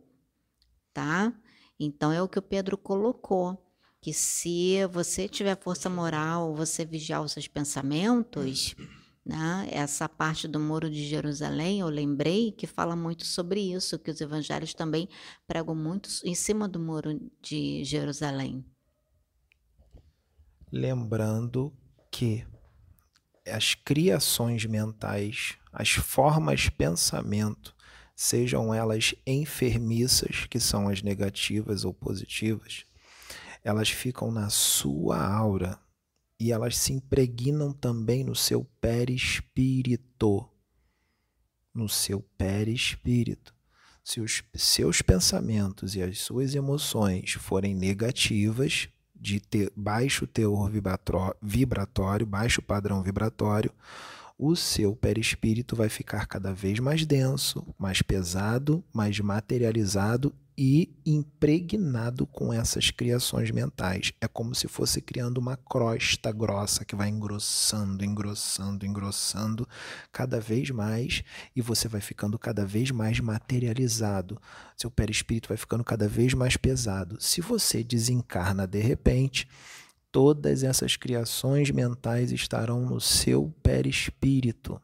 tá? 0.93 1.33
Então 1.79 2.11
é 2.11 2.21
o 2.21 2.29
que 2.29 2.37
o 2.37 2.43
Pedro 2.43 2.77
colocou 2.77 3.64
que 4.05 4.13
se 4.13 4.85
você 4.85 5.27
tiver 5.27 5.57
força 5.59 5.89
moral, 5.89 6.53
você 6.53 6.85
vigiar 6.85 7.23
os 7.23 7.31
seus 7.31 7.47
pensamentos, 7.47 8.75
né? 9.25 9.67
Essa 9.71 10.07
parte 10.07 10.47
do 10.47 10.59
Muro 10.59 10.91
de 10.91 11.03
Jerusalém, 11.07 11.79
eu 11.79 11.87
lembrei 11.87 12.51
que 12.51 12.67
fala 12.67 12.95
muito 12.95 13.25
sobre 13.25 13.59
isso, 13.61 13.97
que 13.97 14.11
os 14.11 14.21
evangelhos 14.21 14.75
também 14.75 15.09
pregam 15.47 15.73
muito 15.73 16.07
em 16.23 16.35
cima 16.35 16.67
do 16.67 16.79
Muro 16.79 17.19
de 17.41 17.83
Jerusalém. 17.83 18.63
Lembrando 20.71 21.73
que 22.11 22.45
as 23.43 23.73
criações 23.73 24.67
mentais, 24.67 25.57
as 25.73 25.89
formas 25.89 26.69
pensamento, 26.69 27.75
sejam 28.15 28.71
elas 28.71 29.15
enfermiças, 29.25 30.45
que 30.45 30.59
são 30.59 30.87
as 30.87 31.01
negativas 31.01 31.83
ou 31.83 31.91
positivas, 31.91 32.85
elas 33.65 33.89
ficam 33.89 34.29
na 34.31 34.47
sua 34.47 35.25
aura 35.25 35.79
e 36.39 36.51
elas 36.51 36.77
se 36.77 36.93
impregnam 36.93 37.73
também 37.73 38.23
no 38.23 38.35
seu 38.35 38.63
perispírito. 38.79 40.47
No 41.73 41.89
seu 41.89 42.21
perispírito. 42.37 43.55
Se 44.03 44.21
os 44.21 44.43
seus 44.53 45.01
pensamentos 45.01 45.95
e 45.95 46.03
as 46.03 46.19
suas 46.19 46.53
emoções 46.53 47.31
forem 47.33 47.73
negativas, 47.73 48.87
de 49.15 49.39
ter 49.39 49.73
baixo 49.75 50.27
teor 50.27 50.69
vibratório, 51.41 52.27
baixo 52.27 52.61
padrão 52.61 53.01
vibratório, 53.01 53.71
o 54.37 54.55
seu 54.55 54.95
perispírito 54.95 55.75
vai 55.75 55.89
ficar 55.89 56.27
cada 56.27 56.53
vez 56.53 56.77
mais 56.77 57.03
denso, 57.03 57.65
mais 57.79 58.03
pesado, 58.03 58.83
mais 58.93 59.19
materializado 59.19 60.31
e 60.57 60.93
impregnado 61.05 62.25
com 62.25 62.53
essas 62.53 62.89
criações 62.89 63.51
mentais. 63.51 64.13
É 64.21 64.27
como 64.27 64.55
se 64.55 64.67
fosse 64.67 65.01
criando 65.01 65.37
uma 65.37 65.57
crosta 65.57 66.31
grossa 66.31 66.85
que 66.85 66.95
vai 66.95 67.09
engrossando, 67.09 68.05
engrossando, 68.05 68.85
engrossando 68.85 69.67
cada 70.11 70.39
vez 70.39 70.69
mais 70.69 71.23
e 71.55 71.61
você 71.61 71.87
vai 71.87 71.99
ficando 71.99 72.39
cada 72.39 72.65
vez 72.65 72.91
mais 72.91 73.19
materializado. 73.19 74.39
Seu 74.77 74.89
perispírito 74.89 75.49
vai 75.49 75.57
ficando 75.57 75.83
cada 75.83 76.07
vez 76.07 76.33
mais 76.33 76.55
pesado. 76.55 77.17
Se 77.19 77.41
você 77.41 77.83
desencarna 77.83 78.65
de 78.65 78.79
repente, 78.79 79.47
todas 80.11 80.63
essas 80.63 80.95
criações 80.95 81.69
mentais 81.71 82.31
estarão 82.31 82.85
no 82.85 83.01
seu 83.01 83.53
perispírito. 83.61 84.81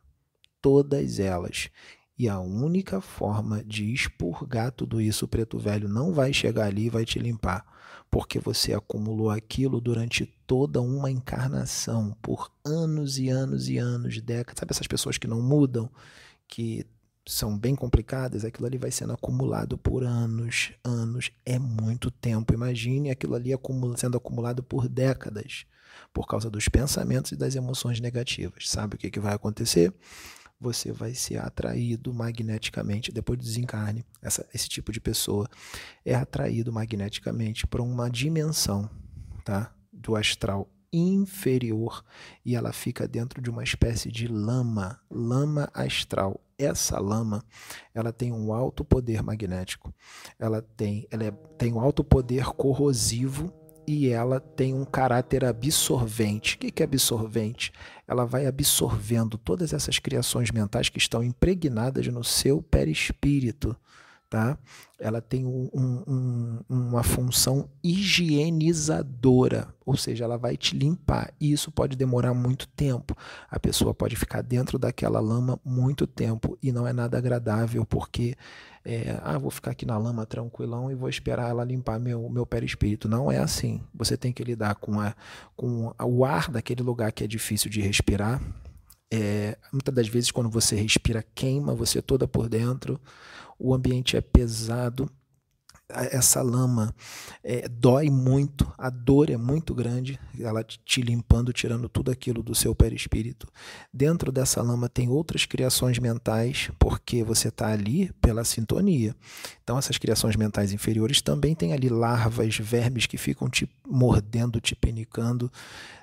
Todas 0.61 1.19
elas. 1.19 1.69
E 2.17 2.29
a 2.29 2.39
única 2.39 3.01
forma 3.01 3.63
de 3.63 3.91
expurgar 3.91 4.71
tudo 4.71 5.01
isso, 5.01 5.25
o 5.25 5.27
preto 5.27 5.57
velho 5.57 5.89
não 5.89 6.13
vai 6.13 6.31
chegar 6.31 6.65
ali 6.65 6.85
e 6.85 6.89
vai 6.89 7.03
te 7.03 7.17
limpar, 7.17 7.65
porque 8.11 8.39
você 8.39 8.73
acumulou 8.73 9.29
aquilo 9.31 9.81
durante 9.81 10.25
toda 10.45 10.81
uma 10.81 11.09
encarnação, 11.09 12.15
por 12.21 12.51
anos 12.63 13.17
e 13.17 13.29
anos 13.29 13.69
e 13.69 13.77
anos, 13.77 14.21
décadas. 14.21 14.59
Sabe 14.59 14.71
essas 14.71 14.87
pessoas 14.87 15.17
que 15.17 15.27
não 15.27 15.41
mudam, 15.41 15.89
que 16.47 16.85
são 17.27 17.57
bem 17.57 17.75
complicadas, 17.75 18.43
aquilo 18.43 18.67
ali 18.67 18.77
vai 18.77 18.91
sendo 18.91 19.13
acumulado 19.13 19.77
por 19.77 20.03
anos, 20.03 20.73
anos, 20.83 21.31
é 21.45 21.59
muito 21.59 22.09
tempo. 22.09 22.53
Imagine 22.53 23.11
aquilo 23.11 23.35
ali 23.35 23.51
sendo 23.95 24.17
acumulado 24.17 24.63
por 24.63 24.87
décadas, 24.87 25.65
por 26.13 26.27
causa 26.27 26.49
dos 26.49 26.67
pensamentos 26.67 27.31
e 27.31 27.35
das 27.35 27.55
emoções 27.55 27.99
negativas. 27.99 28.69
Sabe 28.69 28.95
o 28.95 28.97
que, 28.97 29.11
que 29.11 29.19
vai 29.19 29.33
acontecer? 29.33 29.93
Você 30.61 30.91
vai 30.91 31.15
ser 31.15 31.37
atraído 31.37 32.13
magneticamente 32.13 33.11
depois 33.11 33.39
do 33.39 33.43
desencarne. 33.43 34.05
Essa, 34.21 34.47
esse 34.53 34.69
tipo 34.69 34.91
de 34.91 35.01
pessoa 35.01 35.49
é 36.05 36.13
atraído 36.13 36.71
magneticamente 36.71 37.65
para 37.65 37.81
uma 37.81 38.09
dimensão 38.09 38.87
tá? 39.43 39.73
do 39.91 40.15
astral 40.15 40.69
inferior 40.93 42.03
e 42.45 42.55
ela 42.55 42.71
fica 42.71 43.07
dentro 43.07 43.41
de 43.41 43.49
uma 43.49 43.63
espécie 43.63 44.11
de 44.11 44.27
lama, 44.27 44.99
lama 45.09 45.67
astral. 45.73 46.39
Essa 46.59 46.99
lama, 46.99 47.43
ela 47.91 48.13
tem 48.13 48.31
um 48.31 48.53
alto 48.53 48.85
poder 48.85 49.23
magnético. 49.23 49.91
Ela 50.37 50.61
tem, 50.61 51.07
ela 51.09 51.23
é, 51.23 51.31
tem 51.57 51.73
um 51.73 51.79
alto 51.79 52.03
poder 52.03 52.45
corrosivo 52.45 53.51
e 53.91 54.07
ela 54.07 54.39
tem 54.39 54.73
um 54.73 54.85
caráter 54.85 55.43
absorvente. 55.43 56.55
O 56.55 56.59
que 56.59 56.81
é 56.81 56.85
absorvente? 56.85 57.73
Ela 58.07 58.25
vai 58.25 58.45
absorvendo 58.45 59.37
todas 59.37 59.73
essas 59.73 59.99
criações 59.99 60.49
mentais 60.49 60.87
que 60.87 60.97
estão 60.97 61.21
impregnadas 61.21 62.07
no 62.07 62.23
seu 62.23 62.61
perispírito, 62.61 63.75
tá? 64.31 64.57
Ela 64.97 65.21
tem 65.21 65.45
um, 65.45 65.69
um, 65.73 66.59
uma 66.69 67.03
função 67.03 67.69
higienizadora, 67.83 69.67
ou 69.85 69.97
seja, 69.97 70.23
ela 70.23 70.37
vai 70.37 70.55
te 70.55 70.73
limpar. 70.73 71.33
E 71.37 71.51
isso 71.51 71.69
pode 71.69 71.97
demorar 71.97 72.33
muito 72.33 72.65
tempo. 72.69 73.13
A 73.49 73.59
pessoa 73.59 73.93
pode 73.93 74.15
ficar 74.15 74.41
dentro 74.41 74.79
daquela 74.79 75.19
lama 75.19 75.59
muito 75.65 76.07
tempo 76.07 76.57
e 76.63 76.71
não 76.71 76.87
é 76.87 76.93
nada 76.93 77.17
agradável, 77.17 77.85
porque 77.85 78.37
é, 78.85 79.19
ah, 79.21 79.37
vou 79.37 79.51
ficar 79.51 79.71
aqui 79.71 79.85
na 79.85 79.97
lama 79.97 80.25
tranquilão 80.25 80.89
e 80.89 80.95
vou 80.95 81.09
esperar 81.09 81.49
ela 81.49 81.65
limpar 81.65 81.99
meu, 81.99 82.29
meu 82.29 82.45
perispírito. 82.45 83.09
Não 83.09 83.29
é 83.29 83.37
assim. 83.37 83.81
Você 83.93 84.15
tem 84.15 84.31
que 84.31 84.45
lidar 84.45 84.75
com, 84.75 84.97
a, 84.97 85.13
com 85.57 85.93
o 86.01 86.23
ar 86.23 86.49
daquele 86.49 86.81
lugar 86.81 87.11
que 87.11 87.25
é 87.25 87.27
difícil 87.27 87.69
de 87.69 87.81
respirar. 87.81 88.41
É, 89.13 89.57
muitas 89.73 89.93
das 89.93 90.07
vezes, 90.07 90.31
quando 90.31 90.49
você 90.49 90.73
respira, 90.77 91.21
queima 91.35 91.75
você 91.75 92.01
toda 92.01 92.25
por 92.25 92.47
dentro 92.47 92.97
o 93.61 93.73
ambiente 93.73 94.17
é 94.17 94.21
pesado, 94.21 95.09
essa 96.11 96.41
lama 96.41 96.93
é, 97.43 97.67
dói 97.67 98.09
muito, 98.09 98.71
a 98.77 98.89
dor 98.89 99.29
é 99.29 99.37
muito 99.37 99.73
grande, 99.73 100.19
ela 100.39 100.63
te 100.63 101.01
limpando, 101.01 101.51
tirando 101.51 101.89
tudo 101.89 102.11
aquilo 102.11 102.43
do 102.43 102.53
seu 102.55 102.75
perispírito. 102.75 103.47
Dentro 103.93 104.31
dessa 104.31 104.61
lama 104.61 104.87
tem 104.87 105.09
outras 105.09 105.45
criações 105.45 105.99
mentais, 105.99 106.71
porque 106.79 107.23
você 107.23 107.49
está 107.49 107.67
ali 107.67 108.11
pela 108.21 108.43
sintonia. 108.43 109.15
Então, 109.63 109.77
essas 109.77 109.97
criações 109.97 110.35
mentais 110.35 110.71
inferiores 110.73 111.21
também 111.21 111.55
tem 111.55 111.73
ali 111.73 111.89
larvas, 111.89 112.57
vermes 112.57 113.05
que 113.05 113.17
ficam 113.17 113.49
te 113.49 113.69
mordendo, 113.87 114.59
te 114.59 114.75
penicando. 114.75 115.51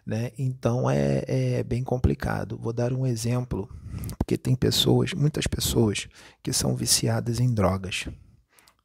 Né? 0.07 0.33
Então, 0.39 0.89
é, 0.89 1.25
é 1.27 1.63
bem 1.63 1.85
complicado. 1.85 2.59
Vou 2.59 2.73
dar 2.73 2.93
um 2.93 3.07
exemplo, 3.07 3.69
porque 4.17 4.39
tem 4.39 4.55
pessoas, 4.55 5.13
muitas 5.13 5.47
pessoas, 5.47 6.09
que 6.43 6.53
são 6.53 6.75
viciadas 6.75 7.41
em 7.41 7.53
drogas. 7.53 8.09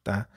Tá? 0.02 0.28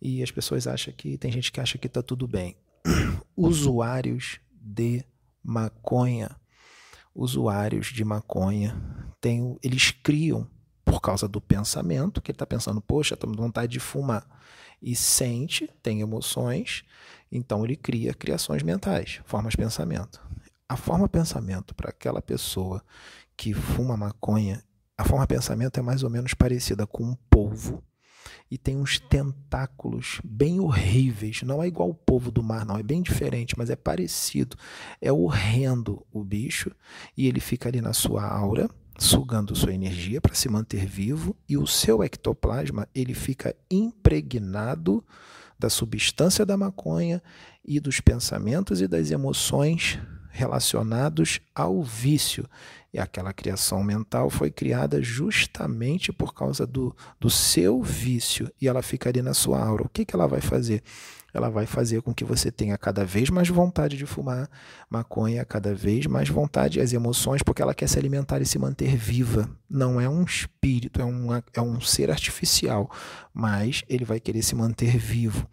E 0.00 0.22
as 0.22 0.30
pessoas 0.30 0.66
acham 0.66 0.92
que 0.96 1.18
tem 1.18 1.30
gente 1.30 1.50
que 1.50 1.60
acha 1.60 1.78
que 1.78 1.86
está 1.86 2.02
tudo 2.02 2.26
bem. 2.26 2.56
Usuários 3.36 4.40
de 4.52 5.04
maconha, 5.42 6.36
usuários 7.14 7.86
de 7.86 8.04
maconha, 8.04 8.76
tem, 9.20 9.58
eles 9.62 9.90
criam 9.90 10.46
por 10.84 11.00
causa 11.00 11.26
do 11.26 11.40
pensamento, 11.40 12.20
que 12.20 12.30
ele 12.30 12.36
está 12.36 12.46
pensando, 12.46 12.80
poxa, 12.80 13.14
estou 13.14 13.28
com 13.30 13.36
vontade 13.36 13.72
de 13.72 13.80
fumar, 13.80 14.26
e 14.80 14.94
sente, 14.94 15.68
tem 15.82 16.00
emoções, 16.00 16.84
então 17.30 17.64
ele 17.64 17.76
cria 17.76 18.14
criações 18.14 18.62
mentais, 18.62 19.20
formas 19.24 19.52
de 19.52 19.56
pensamento. 19.56 20.20
A 20.68 20.76
forma 20.76 21.08
pensamento 21.08 21.74
para 21.74 21.90
aquela 21.90 22.22
pessoa 22.22 22.82
que 23.36 23.52
fuma 23.52 23.96
maconha, 23.96 24.62
a 24.96 25.04
forma 25.04 25.26
pensamento 25.26 25.78
é 25.78 25.82
mais 25.82 26.02
ou 26.02 26.10
menos 26.10 26.34
parecida 26.34 26.86
com 26.86 27.04
um 27.04 27.14
polvo 27.28 27.82
e 28.50 28.56
tem 28.56 28.76
uns 28.76 28.98
tentáculos 28.98 30.20
bem 30.24 30.60
horríveis. 30.60 31.42
Não 31.42 31.62
é 31.62 31.68
igual 31.68 31.90
o 31.90 31.94
povo 31.94 32.30
do 32.30 32.42
mar, 32.42 32.64
não, 32.64 32.78
é 32.78 32.82
bem 32.82 33.02
diferente, 33.02 33.54
mas 33.56 33.70
é 33.70 33.76
parecido. 33.76 34.56
É 35.00 35.12
horrendo 35.12 36.04
o 36.12 36.24
bicho 36.24 36.70
e 37.16 37.26
ele 37.26 37.40
fica 37.40 37.68
ali 37.68 37.80
na 37.80 37.92
sua 37.92 38.24
aura, 38.24 38.68
sugando 38.98 39.54
sua 39.54 39.72
energia 39.72 40.20
para 40.20 40.34
se 40.34 40.48
manter 40.48 40.84
vivo 40.86 41.36
e 41.48 41.56
o 41.56 41.66
seu 41.66 42.02
ectoplasma, 42.02 42.88
ele 42.94 43.14
fica 43.14 43.54
impregnado 43.70 45.04
da 45.58 45.70
substância 45.70 46.44
da 46.44 46.56
maconha 46.56 47.22
e 47.64 47.78
dos 47.78 48.00
pensamentos 48.00 48.80
e 48.80 48.88
das 48.88 49.10
emoções 49.10 49.98
relacionados 50.38 51.40
ao 51.52 51.82
vício. 51.82 52.48
E 52.94 52.98
aquela 52.98 53.32
criação 53.32 53.82
mental 53.82 54.30
foi 54.30 54.50
criada 54.50 55.02
justamente 55.02 56.12
por 56.12 56.32
causa 56.32 56.66
do, 56.66 56.96
do 57.20 57.28
seu 57.28 57.82
vício 57.82 58.50
e 58.60 58.68
ela 58.68 58.80
ficaria 58.80 59.22
na 59.22 59.34
sua 59.34 59.62
aura. 59.62 59.82
O 59.82 59.88
que, 59.88 60.04
que 60.04 60.14
ela 60.14 60.26
vai 60.26 60.40
fazer? 60.40 60.82
Ela 61.32 61.50
vai 61.50 61.66
fazer 61.66 62.02
com 62.02 62.14
que 62.14 62.24
você 62.24 62.50
tenha 62.50 62.76
cada 62.78 63.04
vez 63.04 63.28
mais 63.30 63.48
vontade 63.48 63.96
de 63.96 64.06
fumar 64.06 64.48
maconha, 64.88 65.44
cada 65.44 65.74
vez 65.74 66.06
mais 66.06 66.28
vontade, 66.28 66.80
as 66.80 66.92
emoções, 66.92 67.42
porque 67.42 67.60
ela 67.60 67.74
quer 67.74 67.88
se 67.88 67.98
alimentar 67.98 68.40
e 68.40 68.46
se 68.46 68.58
manter 68.58 68.96
viva. 68.96 69.48
Não 69.68 70.00
é 70.00 70.08
um 70.08 70.22
espírito, 70.22 71.00
é, 71.00 71.04
um 71.04 71.28
é 71.34 71.60
um 71.60 71.80
ser 71.80 72.10
artificial, 72.10 72.90
mas 73.32 73.84
ele 73.88 74.04
vai 74.04 74.18
querer 74.18 74.42
se 74.42 74.54
manter 74.54 74.96
vivo. 74.96 75.46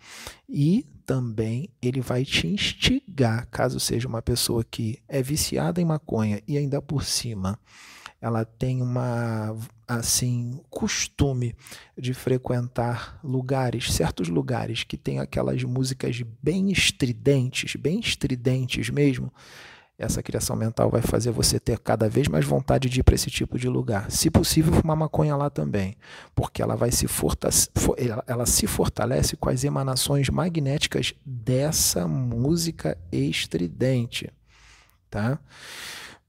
E 0.48 0.86
também 1.06 1.70
ele 1.82 2.02
vai 2.02 2.26
te 2.26 2.48
instigar, 2.48 3.48
caso 3.52 3.80
seja 3.80 4.08
uma 4.08 4.22
pessoa 4.22 4.64
que 4.64 5.00
é 5.08 5.22
viciada 5.22 5.82
em 5.82 5.86
maconha 5.86 6.42
e 6.48 6.58
ainda 6.58 6.82
por 6.82 7.04
cima 7.04 7.60
ela 8.20 8.44
tem 8.44 8.82
uma 8.82 9.56
assim 9.88 10.60
costume 10.70 11.56
de 11.98 12.14
frequentar 12.14 13.20
lugares, 13.24 13.94
certos 13.94 14.28
lugares 14.28 14.84
que 14.84 14.98
tem 14.98 15.20
aquelas 15.20 15.64
músicas 15.64 16.22
bem 16.42 16.72
estridentes, 16.72 17.76
bem 17.76 18.00
estridentes 18.00 18.90
mesmo, 18.90 19.32
essa 19.98 20.22
criação 20.22 20.56
mental 20.56 20.90
vai 20.90 21.02
fazer 21.02 21.32
você 21.32 21.58
ter 21.58 21.80
cada 21.80 22.10
vez 22.10 22.28
mais 22.28 22.44
vontade 22.44 22.90
de 22.90 23.00
ir 23.00 23.04
para 23.04 23.16
esse 23.16 23.32
tipo 23.32 23.58
de 23.58 23.70
lugar. 23.70 24.12
Se 24.12 24.30
possível, 24.30 24.74
fumar 24.74 24.98
maconha 24.98 25.36
lá 25.38 25.50
também, 25.50 25.96
porque 26.36 26.62
ela 26.62 26.76
vai 26.76 26.92
se 26.92 27.08
fortalece, 27.08 27.70
ela 28.28 28.46
se 28.46 28.68
fortalece 28.68 29.38
com 29.38 29.50
as 29.50 29.64
emanações 29.64 30.30
magnéticas 30.30 31.14
dessa 31.26 32.08
música 32.08 32.98
estridente, 33.10 34.30
tá? 35.10 35.40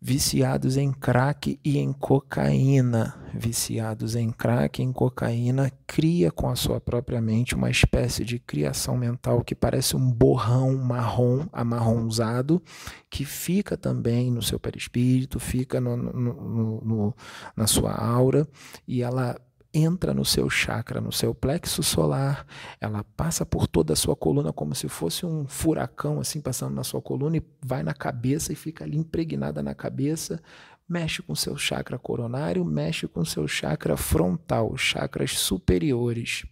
Viciados 0.01 0.77
em 0.77 0.93
crack 0.93 1.59
e 1.65 1.79
em 1.79 1.93
cocaína. 1.93 3.15
Viciados 3.35 4.15
em 4.15 4.31
crack 4.31 4.81
e 4.81 4.85
em 4.85 4.93
cocaína 4.93 5.71
cria 5.87 6.31
com 6.31 6.49
a 6.49 6.57
sua 6.57 6.81
própria 6.81 7.21
mente 7.21 7.55
uma 7.55 7.71
espécie 7.71 8.25
de 8.25 8.39
criação 8.39 8.97
mental 8.97 9.43
que 9.43 9.55
parece 9.55 9.97
um 9.97 10.11
borrão 10.11 10.77
marrom, 10.77 11.47
amarronzado, 11.53 12.63
que 13.11 13.25
fica 13.25 13.77
também 13.77 14.31
no 14.31 14.43
seu 14.43 14.59
perispírito, 14.59 15.39
fica 15.39 15.81
no, 15.81 15.97
no, 15.97 16.81
no, 16.83 17.17
na 17.55 17.67
sua 17.67 17.93
aura 17.93 18.47
e 18.87 19.03
ela 19.03 19.37
entra 19.77 20.15
no 20.15 20.25
seu 20.25 20.49
chakra, 20.49 21.01
no 21.01 21.13
seu 21.13 21.35
plexo 21.35 21.83
solar, 21.83 22.47
ela 22.81 23.05
passa 23.17 23.45
por 23.45 23.67
toda 23.67 23.93
a 23.93 23.97
sua 23.97 24.17
coluna 24.17 24.53
como 24.53 24.75
se 24.75 24.89
fosse 24.89 25.27
um 25.27 25.47
furacão 25.47 26.19
assim 26.19 26.41
passando 26.41 26.75
na 26.75 26.83
sua 26.83 27.03
coluna 27.03 27.37
e 27.37 27.43
vai 27.63 27.83
na 27.83 27.93
cabeça 27.93 28.53
e 28.53 28.57
fica 28.57 28.85
ali 28.85 28.97
impregnada 28.97 29.63
na 29.63 29.75
cabeça, 29.75 30.41
mexe 30.89 31.23
com 31.23 31.35
seu 31.35 31.57
chakra 31.57 31.99
coronário, 31.99 32.65
mexe 32.65 33.07
com 33.07 33.25
seu 33.25 33.47
chakra 33.47 33.97
frontal, 33.97 34.77
chakras 34.77 35.33
superiores. 35.33 36.47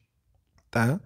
Tá? 0.71 1.01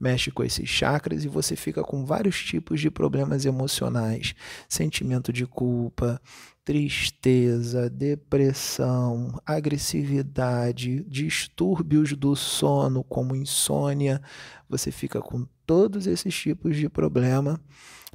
Mexe 0.00 0.32
com 0.32 0.42
esses 0.42 0.68
chakras 0.68 1.24
e 1.24 1.28
você 1.28 1.54
fica 1.54 1.84
com 1.84 2.04
vários 2.04 2.42
tipos 2.42 2.80
de 2.80 2.90
problemas 2.90 3.46
emocionais, 3.46 4.34
sentimento 4.68 5.32
de 5.32 5.46
culpa, 5.46 6.20
tristeza, 6.64 7.90
depressão, 7.90 9.40
agressividade, 9.44 11.02
distúrbios 11.04 12.12
do 12.12 12.36
sono, 12.36 13.02
como 13.02 13.34
insônia, 13.34 14.22
você 14.68 14.92
fica 14.92 15.20
com 15.20 15.46
todos 15.66 16.06
esses 16.06 16.34
tipos 16.34 16.76
de 16.76 16.88
problema 16.88 17.60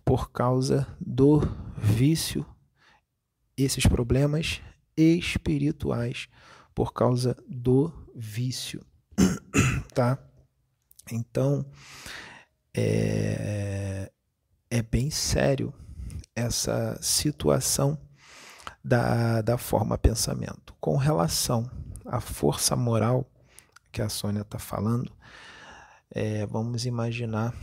por 0.05 0.31
causa 0.31 0.87
do 0.99 1.41
vício, 1.77 2.45
esses 3.57 3.85
problemas 3.85 4.61
espirituais 4.95 6.29
por 6.73 6.93
causa 6.93 7.35
do 7.47 7.91
vício, 8.15 8.85
tá? 9.93 10.17
Então, 11.11 11.65
é, 12.73 14.11
é 14.69 14.81
bem 14.81 15.09
sério 15.09 15.73
essa 16.35 16.97
situação 17.01 17.97
da, 18.87 19.41
da 19.41 19.57
forma 19.57 19.97
pensamento. 19.97 20.73
Com 20.79 20.95
relação 20.95 21.69
à 22.05 22.21
força 22.21 22.73
moral 22.73 23.29
que 23.91 24.01
a 24.01 24.07
Sônia 24.07 24.43
está 24.43 24.57
falando, 24.57 25.11
é, 26.09 26.45
vamos 26.45 26.85
imaginar 26.85 27.53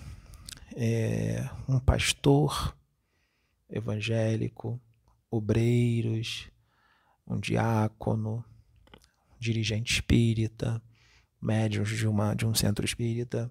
é, 0.76 1.48
um 1.66 1.80
pastor 1.80 2.76
evangélico, 3.70 4.78
obreiros, 5.30 6.50
um 7.26 7.40
diácono, 7.40 8.44
dirigente 9.40 9.94
espírita, 9.94 10.82
médios 11.40 11.88
de, 11.88 12.06
uma, 12.06 12.34
de 12.34 12.44
um 12.44 12.54
centro 12.54 12.84
espírita, 12.84 13.50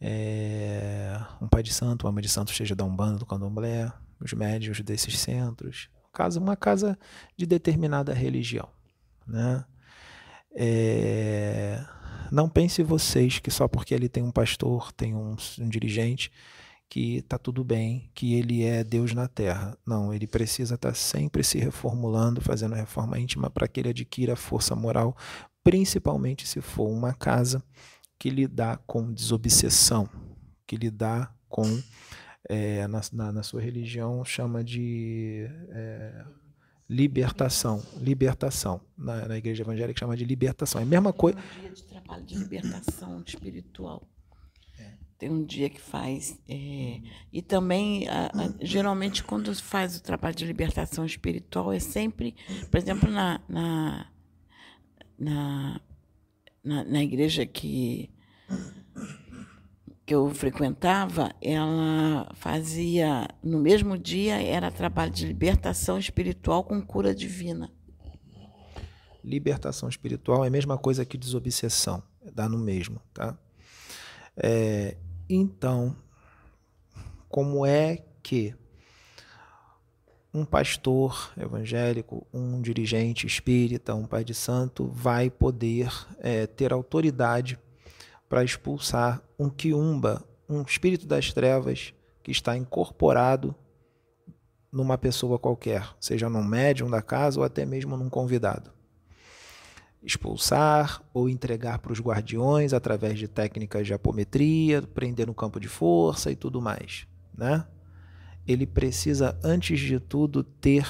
é, 0.00 1.16
um 1.40 1.46
pai 1.46 1.62
de 1.62 1.72
santo, 1.72 2.06
uma 2.06 2.12
mãe 2.12 2.22
de 2.22 2.28
santo, 2.28 2.52
seja 2.52 2.74
da 2.74 2.84
Umbanda, 2.84 3.20
do 3.20 3.26
Candomblé, 3.26 3.92
os 4.18 4.32
médios 4.32 4.80
desses 4.80 5.16
centros, 5.16 5.88
casa, 6.12 6.38
uma 6.38 6.56
casa 6.56 6.98
de 7.36 7.46
determinada 7.46 8.12
religião. 8.12 8.68
Né? 9.26 9.64
É, 10.54 11.84
não 12.30 12.48
pense 12.48 12.82
vocês 12.82 13.38
que 13.38 13.50
só 13.50 13.66
porque 13.66 13.94
ele 13.94 14.08
tem 14.08 14.22
um 14.22 14.30
pastor, 14.30 14.92
tem 14.92 15.14
um, 15.14 15.36
um 15.58 15.68
dirigente, 15.68 16.30
que 16.92 17.16
está 17.16 17.38
tudo 17.38 17.64
bem, 17.64 18.10
que 18.14 18.34
ele 18.34 18.64
é 18.64 18.84
Deus 18.84 19.14
na 19.14 19.26
terra. 19.26 19.78
Não, 19.86 20.12
ele 20.12 20.26
precisa 20.26 20.74
estar 20.74 20.90
tá 20.90 20.94
sempre 20.94 21.42
se 21.42 21.58
reformulando, 21.58 22.42
fazendo 22.42 22.74
reforma 22.74 23.18
íntima 23.18 23.48
para 23.48 23.66
que 23.66 23.80
ele 23.80 23.88
adquira 23.88 24.36
força 24.36 24.76
moral, 24.76 25.16
principalmente 25.64 26.46
se 26.46 26.60
for 26.60 26.88
uma 26.88 27.14
casa 27.14 27.64
que 28.18 28.28
lidar 28.28 28.76
com 28.86 29.10
desobsessão, 29.10 30.06
que 30.66 30.76
lidar 30.76 31.34
com, 31.48 31.64
é, 32.52 32.86
na, 32.86 33.00
na, 33.12 33.32
na, 33.32 33.42
sua 33.42 33.60
religião, 33.60 34.24
chama 34.24 34.62
de 34.62 35.48
é, 35.70 36.24
libertação. 36.88 37.82
Libertação. 37.98 38.80
Na, 38.96 39.28
na 39.28 39.38
igreja 39.38 39.62
evangélica 39.62 39.98
chama 39.98 40.16
de 40.16 40.24
libertação. 40.24 40.80
É 40.80 40.84
a 40.84 40.86
mesma 40.86 41.12
coisa. 41.12 41.38
um 41.38 41.60
dia 41.60 41.70
de 41.70 41.84
trabalho 41.84 42.24
de 42.24 42.34
libertação 42.36 43.22
espiritual. 43.26 44.08
É. 44.78 44.92
Tem 45.18 45.30
um 45.30 45.44
dia 45.44 45.70
que 45.70 45.80
faz. 45.80 46.38
É, 46.48 47.00
e 47.32 47.42
também, 47.42 48.08
a, 48.08 48.26
a, 48.26 48.64
geralmente, 48.64 49.24
quando 49.24 49.54
faz 49.54 49.96
o 49.96 50.02
trabalho 50.02 50.34
de 50.34 50.44
libertação 50.44 51.04
espiritual, 51.04 51.72
é 51.72 51.80
sempre, 51.80 52.36
por 52.70 52.78
exemplo, 52.78 53.10
na, 53.10 53.40
na 53.48 54.06
na, 56.64 56.84
na 56.84 57.02
igreja 57.02 57.44
que, 57.44 58.10
que 60.04 60.14
eu 60.14 60.28
frequentava, 60.30 61.32
ela 61.40 62.28
fazia, 62.34 63.28
no 63.42 63.58
mesmo 63.58 63.96
dia, 63.96 64.42
era 64.42 64.70
trabalho 64.70 65.12
de 65.12 65.26
libertação 65.26 65.98
espiritual 65.98 66.64
com 66.64 66.80
cura 66.82 67.14
divina. 67.14 67.70
Libertação 69.24 69.88
espiritual 69.88 70.44
é 70.44 70.48
a 70.48 70.50
mesma 70.50 70.76
coisa 70.76 71.04
que 71.04 71.16
desobsessão, 71.16 72.02
dá 72.34 72.48
no 72.48 72.58
mesmo, 72.58 73.00
tá? 73.14 73.38
É, 74.36 74.96
então, 75.28 75.96
como 77.28 77.64
é 77.64 78.04
que 78.22 78.54
um 80.34 80.44
pastor 80.44 81.32
evangélico, 81.36 82.26
um 82.32 82.60
dirigente 82.60 83.26
espírita, 83.26 83.94
um 83.94 84.06
pai 84.06 84.24
de 84.24 84.34
santo 84.34 84.88
vai 84.88 85.30
poder 85.30 85.92
é, 86.18 86.46
ter 86.46 86.72
autoridade 86.72 87.58
para 88.32 88.42
expulsar 88.42 89.22
um 89.38 89.50
quiumba, 89.50 90.24
um 90.48 90.62
espírito 90.62 91.06
das 91.06 91.34
trevas 91.34 91.92
que 92.22 92.30
está 92.30 92.56
incorporado 92.56 93.54
numa 94.72 94.96
pessoa 94.96 95.38
qualquer, 95.38 95.86
seja 96.00 96.30
num 96.30 96.42
médium 96.42 96.88
da 96.88 97.02
casa 97.02 97.38
ou 97.38 97.44
até 97.44 97.66
mesmo 97.66 97.94
num 97.94 98.08
convidado. 98.08 98.72
Expulsar 100.02 101.02
ou 101.12 101.28
entregar 101.28 101.80
para 101.80 101.92
os 101.92 102.00
guardiões 102.00 102.72
através 102.72 103.18
de 103.18 103.28
técnicas 103.28 103.86
de 103.86 103.92
apometria, 103.92 104.80
prender 104.80 105.26
no 105.26 105.34
campo 105.34 105.60
de 105.60 105.68
força 105.68 106.30
e 106.30 106.34
tudo 106.34 106.58
mais, 106.58 107.06
né? 107.36 107.66
ele 108.48 108.66
precisa, 108.66 109.38
antes 109.44 109.78
de 109.78 110.00
tudo, 110.00 110.42
ter 110.42 110.86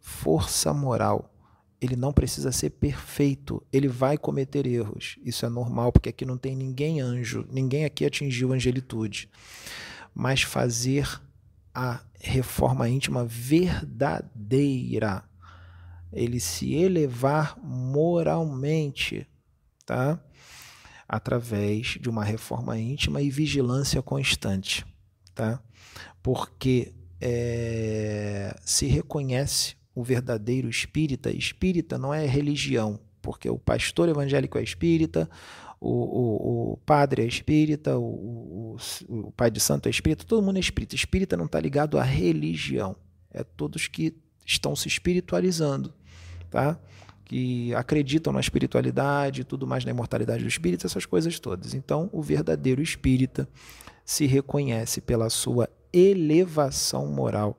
força 0.00 0.74
moral. 0.74 1.32
Ele 1.84 1.96
não 1.96 2.12
precisa 2.12 2.50
ser 2.50 2.70
perfeito, 2.70 3.62
ele 3.72 3.88
vai 3.88 4.16
cometer 4.16 4.66
erros. 4.66 5.18
Isso 5.24 5.44
é 5.44 5.48
normal, 5.48 5.92
porque 5.92 6.08
aqui 6.08 6.24
não 6.24 6.38
tem 6.38 6.56
ninguém 6.56 7.00
anjo, 7.00 7.46
ninguém 7.50 7.84
aqui 7.84 8.04
atingiu 8.04 8.52
angelitude. 8.52 9.28
Mas 10.14 10.42
fazer 10.42 11.20
a 11.74 12.00
reforma 12.20 12.88
íntima 12.88 13.24
verdadeira, 13.24 15.22
ele 16.12 16.40
se 16.40 16.74
elevar 16.74 17.58
moralmente, 17.62 19.26
tá? 19.84 20.18
Através 21.08 21.98
de 22.00 22.08
uma 22.08 22.24
reforma 22.24 22.78
íntima 22.78 23.20
e 23.20 23.28
vigilância 23.28 24.00
constante, 24.00 24.86
tá? 25.34 25.60
porque 26.24 26.94
é, 27.20 28.56
se 28.64 28.86
reconhece 28.86 29.76
o 29.94 30.02
verdadeiro 30.02 30.68
espírita. 30.68 31.30
Espírita 31.30 31.96
não 31.98 32.12
é 32.12 32.26
religião, 32.26 32.98
porque 33.22 33.48
o 33.48 33.58
pastor 33.58 34.08
evangélico 34.08 34.58
é 34.58 34.62
espírita, 34.62 35.28
o, 35.80 35.90
o, 35.90 36.72
o 36.72 36.76
padre 36.78 37.22
é 37.22 37.26
espírita, 37.26 37.98
o, 37.98 38.76
o, 39.08 39.32
pai 39.32 39.50
de 39.50 39.60
santo 39.60 39.86
é 39.86 39.90
espírita, 39.90 40.24
todo 40.24 40.42
mundo 40.42 40.56
é 40.56 40.60
espírita. 40.60 40.94
Espírita 40.94 41.36
não 41.36 41.46
está 41.46 41.60
ligado 41.60 41.98
à 41.98 42.02
religião, 42.02 42.96
é 43.30 43.44
todos 43.44 43.86
que 43.86 44.14
estão 44.46 44.74
se 44.74 44.88
espiritualizando, 44.88 45.92
tá? 46.50 46.78
que 47.24 47.74
acreditam 47.74 48.32
na 48.32 48.40
espiritualidade, 48.40 49.44
tudo 49.44 49.66
mais 49.66 49.84
na 49.84 49.90
imortalidade 49.90 50.42
do 50.42 50.48
espírito, 50.48 50.86
essas 50.86 51.06
coisas 51.06 51.38
todas. 51.40 51.74
Então, 51.74 52.10
o 52.12 52.22
verdadeiro 52.22 52.82
espírita 52.82 53.48
se 54.04 54.26
reconhece 54.26 55.00
pela 55.00 55.30
sua 55.30 55.68
elevação 55.92 57.06
moral 57.06 57.58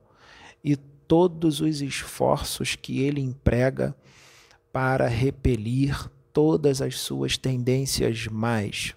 e 0.64 0.76
todos 1.06 1.60
os 1.60 1.80
esforços 1.80 2.76
que 2.76 3.00
ele 3.00 3.20
emprega 3.20 3.94
para 4.72 5.06
repelir 5.06 6.10
todas 6.32 6.82
as 6.82 6.98
suas 6.98 7.38
tendências 7.38 8.26
mais. 8.26 8.94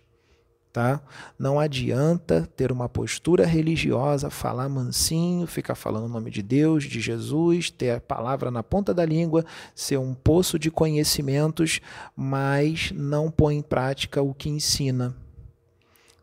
Tá? 0.72 1.02
Não 1.38 1.60
adianta 1.60 2.48
ter 2.56 2.72
uma 2.72 2.88
postura 2.88 3.45
religiosa, 3.45 4.30
falar 4.30 4.69
mansinho, 4.69 5.48
ficar 5.48 5.74
falando 5.74 6.06
o 6.06 6.10
nome 6.10 6.30
de 6.30 6.43
Deus, 6.43 6.84
de 6.84 7.02
Jesus, 7.02 7.72
ter 7.72 7.91
a 7.91 8.00
palavra 8.00 8.52
na 8.52 8.62
ponta 8.62 8.93
da 8.93 9.04
língua, 9.04 9.43
ser 9.74 9.98
um 9.98 10.13
poço 10.13 10.60
de 10.60 10.69
conhecimentos, 10.69 11.82
mas 12.15 12.91
não 12.91 13.32
põe 13.32 13.58
em 13.58 13.62
prática 13.63 14.22
o 14.22 14.34
que 14.34 14.50
ensina, 14.50 15.15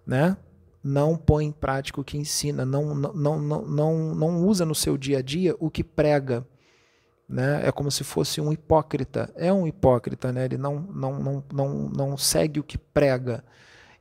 né? 0.06 0.36
Não 0.86 1.16
põe 1.16 1.46
em 1.46 1.52
prática 1.52 2.00
o 2.00 2.04
que 2.04 2.16
ensina, 2.16 2.64
não, 2.64 2.94
não, 2.94 3.12
não, 3.40 3.62
não, 3.66 4.14
não 4.14 4.46
usa 4.46 4.64
no 4.64 4.74
seu 4.74 4.96
dia 4.96 5.18
a 5.18 5.22
dia 5.22 5.56
o 5.58 5.68
que 5.68 5.82
prega. 5.82 6.46
Né? 7.28 7.66
É 7.66 7.72
como 7.72 7.90
se 7.90 8.04
fosse 8.04 8.40
um 8.40 8.52
hipócrita. 8.52 9.32
É 9.34 9.52
um 9.52 9.66
hipócrita, 9.66 10.30
né? 10.30 10.44
ele 10.44 10.56
não, 10.56 10.78
não, 10.80 11.18
não, 11.18 11.44
não, 11.52 11.88
não 11.88 12.16
segue 12.16 12.60
o 12.60 12.62
que 12.62 12.78
prega. 12.78 13.44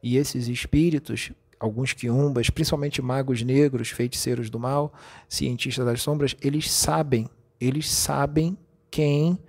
E 0.02 0.16
esses 0.16 0.48
espíritos, 0.48 1.32
alguns 1.60 1.92
quiumbas, 1.92 2.52
principalmente 2.52 3.02
magos 3.02 3.42
negros, 3.42 3.90
feiticeiros 3.90 4.52
do 4.52 4.60
mal, 4.60 4.94
cientistas 5.28 5.84
das 5.84 6.04
sombras, 6.04 6.36
eles 6.40 6.72
sabem, 6.72 7.28
eles 7.60 7.90
sabem 7.90 8.56
quem 8.92 9.40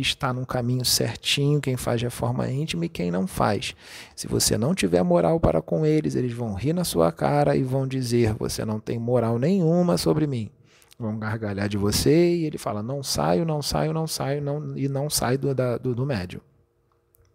está 0.00 0.32
num 0.32 0.44
caminho 0.44 0.84
certinho, 0.84 1.60
quem 1.60 1.76
faz 1.76 2.00
reforma 2.02 2.48
íntima 2.50 2.84
e 2.84 2.88
quem 2.88 3.10
não 3.10 3.26
faz. 3.26 3.74
Se 4.14 4.26
você 4.26 4.56
não 4.58 4.74
tiver 4.74 5.02
moral 5.02 5.40
para 5.40 5.62
com 5.62 5.84
eles, 5.84 6.14
eles 6.14 6.32
vão 6.32 6.54
rir 6.54 6.72
na 6.72 6.84
sua 6.84 7.10
cara 7.10 7.56
e 7.56 7.62
vão 7.62 7.86
dizer: 7.86 8.34
Você 8.34 8.64
não 8.64 8.78
tem 8.78 8.98
moral 8.98 9.38
nenhuma 9.38 9.96
sobre 9.96 10.26
mim. 10.26 10.50
Vão 10.98 11.18
gargalhar 11.18 11.68
de 11.68 11.76
você 11.76 12.34
e 12.34 12.44
ele 12.44 12.58
fala: 12.58 12.82
Não 12.82 13.02
saio, 13.02 13.44
não 13.44 13.62
saio, 13.62 13.92
não 13.92 14.06
saio, 14.06 14.42
não, 14.42 14.76
e 14.76 14.88
não 14.88 15.08
sai 15.10 15.36
do, 15.36 15.54
do, 15.54 15.94
do 15.94 16.06
médio. 16.06 16.40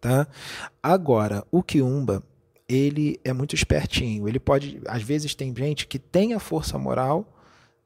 Tá? 0.00 0.26
Agora, 0.82 1.44
o 1.50 1.62
Kiumba, 1.62 2.22
ele 2.68 3.20
é 3.24 3.32
muito 3.32 3.54
espertinho. 3.54 4.26
Ele 4.26 4.40
pode, 4.40 4.80
às 4.86 5.02
vezes, 5.02 5.34
tem 5.34 5.54
gente 5.56 5.86
que 5.86 5.98
tem 5.98 6.34
a 6.34 6.40
força 6.40 6.76
moral 6.76 7.26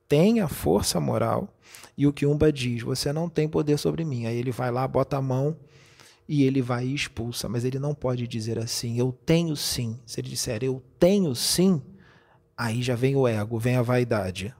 tem 0.08 0.40
a 0.40 0.48
força 0.48 1.00
moral 1.00 1.48
e 1.96 2.06
o 2.06 2.12
Kiumba 2.12 2.52
diz: 2.52 2.82
Você 2.82 3.12
não 3.12 3.28
tem 3.28 3.48
poder 3.48 3.78
sobre 3.78 4.04
mim. 4.04 4.26
Aí 4.26 4.36
ele 4.36 4.50
vai 4.50 4.70
lá, 4.70 4.86
bota 4.86 5.16
a 5.16 5.22
mão 5.22 5.56
e 6.28 6.44
ele 6.44 6.60
vai 6.60 6.86
e 6.86 6.94
expulsa. 6.94 7.48
Mas 7.48 7.64
ele 7.64 7.78
não 7.78 7.94
pode 7.94 8.26
dizer 8.28 8.58
assim: 8.58 8.98
Eu 8.98 9.12
tenho 9.12 9.56
sim. 9.56 9.98
Se 10.04 10.20
ele 10.20 10.28
disser 10.28 10.62
eu 10.62 10.82
tenho 10.98 11.34
sim, 11.34 11.80
aí 12.56 12.82
já 12.82 12.94
vem 12.94 13.16
o 13.16 13.26
ego, 13.26 13.58
vem 13.58 13.76
a 13.76 13.82
vaidade. 13.82 14.54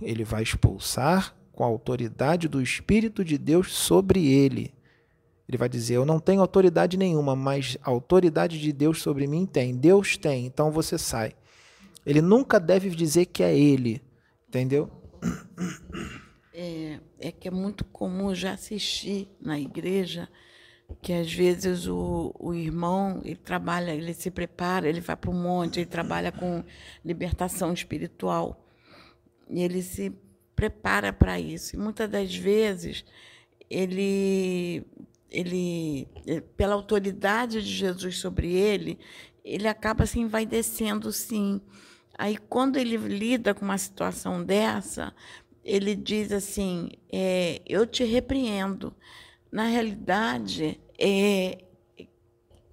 Ele 0.00 0.24
vai 0.24 0.42
expulsar 0.42 1.34
com 1.52 1.64
a 1.64 1.66
autoridade 1.66 2.46
do 2.46 2.62
Espírito 2.62 3.24
de 3.24 3.36
Deus 3.38 3.72
sobre 3.72 4.26
ele. 4.30 4.74
Ele 5.48 5.56
vai 5.56 5.70
dizer: 5.70 5.94
Eu 5.94 6.04
não 6.04 6.20
tenho 6.20 6.42
autoridade 6.42 6.98
nenhuma, 6.98 7.34
mas 7.34 7.78
a 7.82 7.88
autoridade 7.88 8.60
de 8.60 8.72
Deus 8.72 9.00
sobre 9.00 9.26
mim 9.26 9.46
tem. 9.46 9.74
Deus 9.74 10.18
tem, 10.18 10.44
então 10.44 10.70
você 10.70 10.98
sai. 10.98 11.32
Ele 12.04 12.20
nunca 12.20 12.60
deve 12.60 12.90
dizer 12.90 13.26
que 13.26 13.42
é 13.42 13.58
ele, 13.58 14.02
entendeu? 14.46 14.97
É, 16.52 16.98
é 17.20 17.32
que 17.32 17.46
é 17.46 17.50
muito 17.50 17.84
comum 17.84 18.34
já 18.34 18.52
assistir 18.52 19.28
na 19.40 19.58
igreja 19.58 20.28
que 21.02 21.12
às 21.12 21.32
vezes 21.32 21.86
o, 21.86 22.34
o 22.38 22.54
irmão 22.54 23.20
ele 23.24 23.36
trabalha, 23.36 23.92
ele 23.94 24.14
se 24.14 24.30
prepara, 24.30 24.88
ele 24.88 25.00
vai 25.00 25.16
para 25.16 25.30
o 25.30 25.34
monte, 25.34 25.80
ele 25.80 25.86
trabalha 25.86 26.32
com 26.32 26.64
libertação 27.04 27.72
espiritual 27.72 28.66
e 29.50 29.62
ele 29.62 29.82
se 29.82 30.12
prepara 30.56 31.12
para 31.12 31.38
isso. 31.38 31.76
E 31.76 31.78
muitas 31.78 32.10
das 32.10 32.34
vezes 32.34 33.04
ele, 33.70 34.84
ele, 35.30 36.08
pela 36.56 36.74
autoridade 36.74 37.62
de 37.62 37.68
Jesus 37.68 38.18
sobre 38.18 38.52
ele, 38.52 38.98
ele 39.44 39.68
acaba 39.68 40.06
se 40.06 40.18
envaidecendo, 40.18 41.12
sim. 41.12 41.60
Aí, 42.18 42.36
quando 42.36 42.76
ele 42.76 42.96
lida 42.96 43.54
com 43.54 43.64
uma 43.64 43.78
situação 43.78 44.42
dessa, 44.42 45.14
ele 45.64 45.94
diz 45.94 46.32
assim: 46.32 46.90
é, 47.12 47.62
Eu 47.64 47.86
te 47.86 48.02
repreendo. 48.02 48.92
Na 49.50 49.64
realidade, 49.64 50.80
é, 50.98 51.64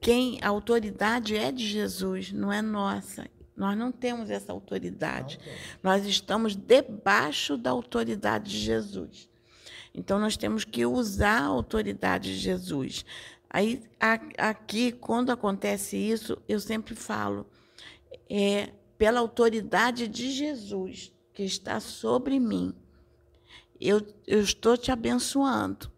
quem 0.01 0.39
a 0.41 0.49
autoridade 0.49 1.37
é 1.37 1.51
de 1.51 1.65
Jesus, 1.65 2.31
não 2.31 2.51
é 2.51 2.61
nossa. 2.61 3.29
Nós 3.55 3.77
não 3.77 3.91
temos 3.91 4.29
essa 4.29 4.51
autoridade. 4.51 5.39
Nós 5.81 6.05
estamos 6.05 6.55
debaixo 6.55 7.55
da 7.55 7.69
autoridade 7.69 8.51
de 8.51 8.57
Jesus. 8.57 9.29
Então, 9.93 10.19
nós 10.19 10.35
temos 10.35 10.65
que 10.65 10.85
usar 10.85 11.43
a 11.43 11.45
autoridade 11.45 12.33
de 12.33 12.39
Jesus. 12.39 13.05
Aí, 13.49 13.81
aqui, 14.37 14.91
quando 14.91 15.31
acontece 15.31 15.95
isso, 15.95 16.37
eu 16.49 16.59
sempre 16.59 16.93
falo, 16.95 17.45
é 18.29 18.71
pela 18.97 19.19
autoridade 19.19 20.07
de 20.07 20.31
Jesus 20.31 21.11
que 21.33 21.43
está 21.43 21.79
sobre 21.79 22.39
mim, 22.39 22.73
eu, 23.79 24.01
eu 24.25 24.41
estou 24.41 24.77
te 24.77 24.91
abençoando. 24.91 25.91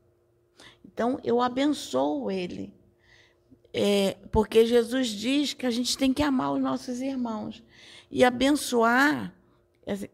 Então, 0.86 1.20
eu 1.24 1.42
abençoo 1.42 2.32
ele. 2.32 2.74
É, 3.72 4.18
porque 4.32 4.66
Jesus 4.66 5.10
diz 5.10 5.54
que 5.54 5.66
a 5.66 5.70
gente 5.70 5.96
tem 5.96 6.12
que 6.12 6.24
amar 6.24 6.54
os 6.54 6.60
nossos 6.60 7.02
irmãos. 7.02 7.64
E 8.10 8.24
abençoar, 8.24 9.34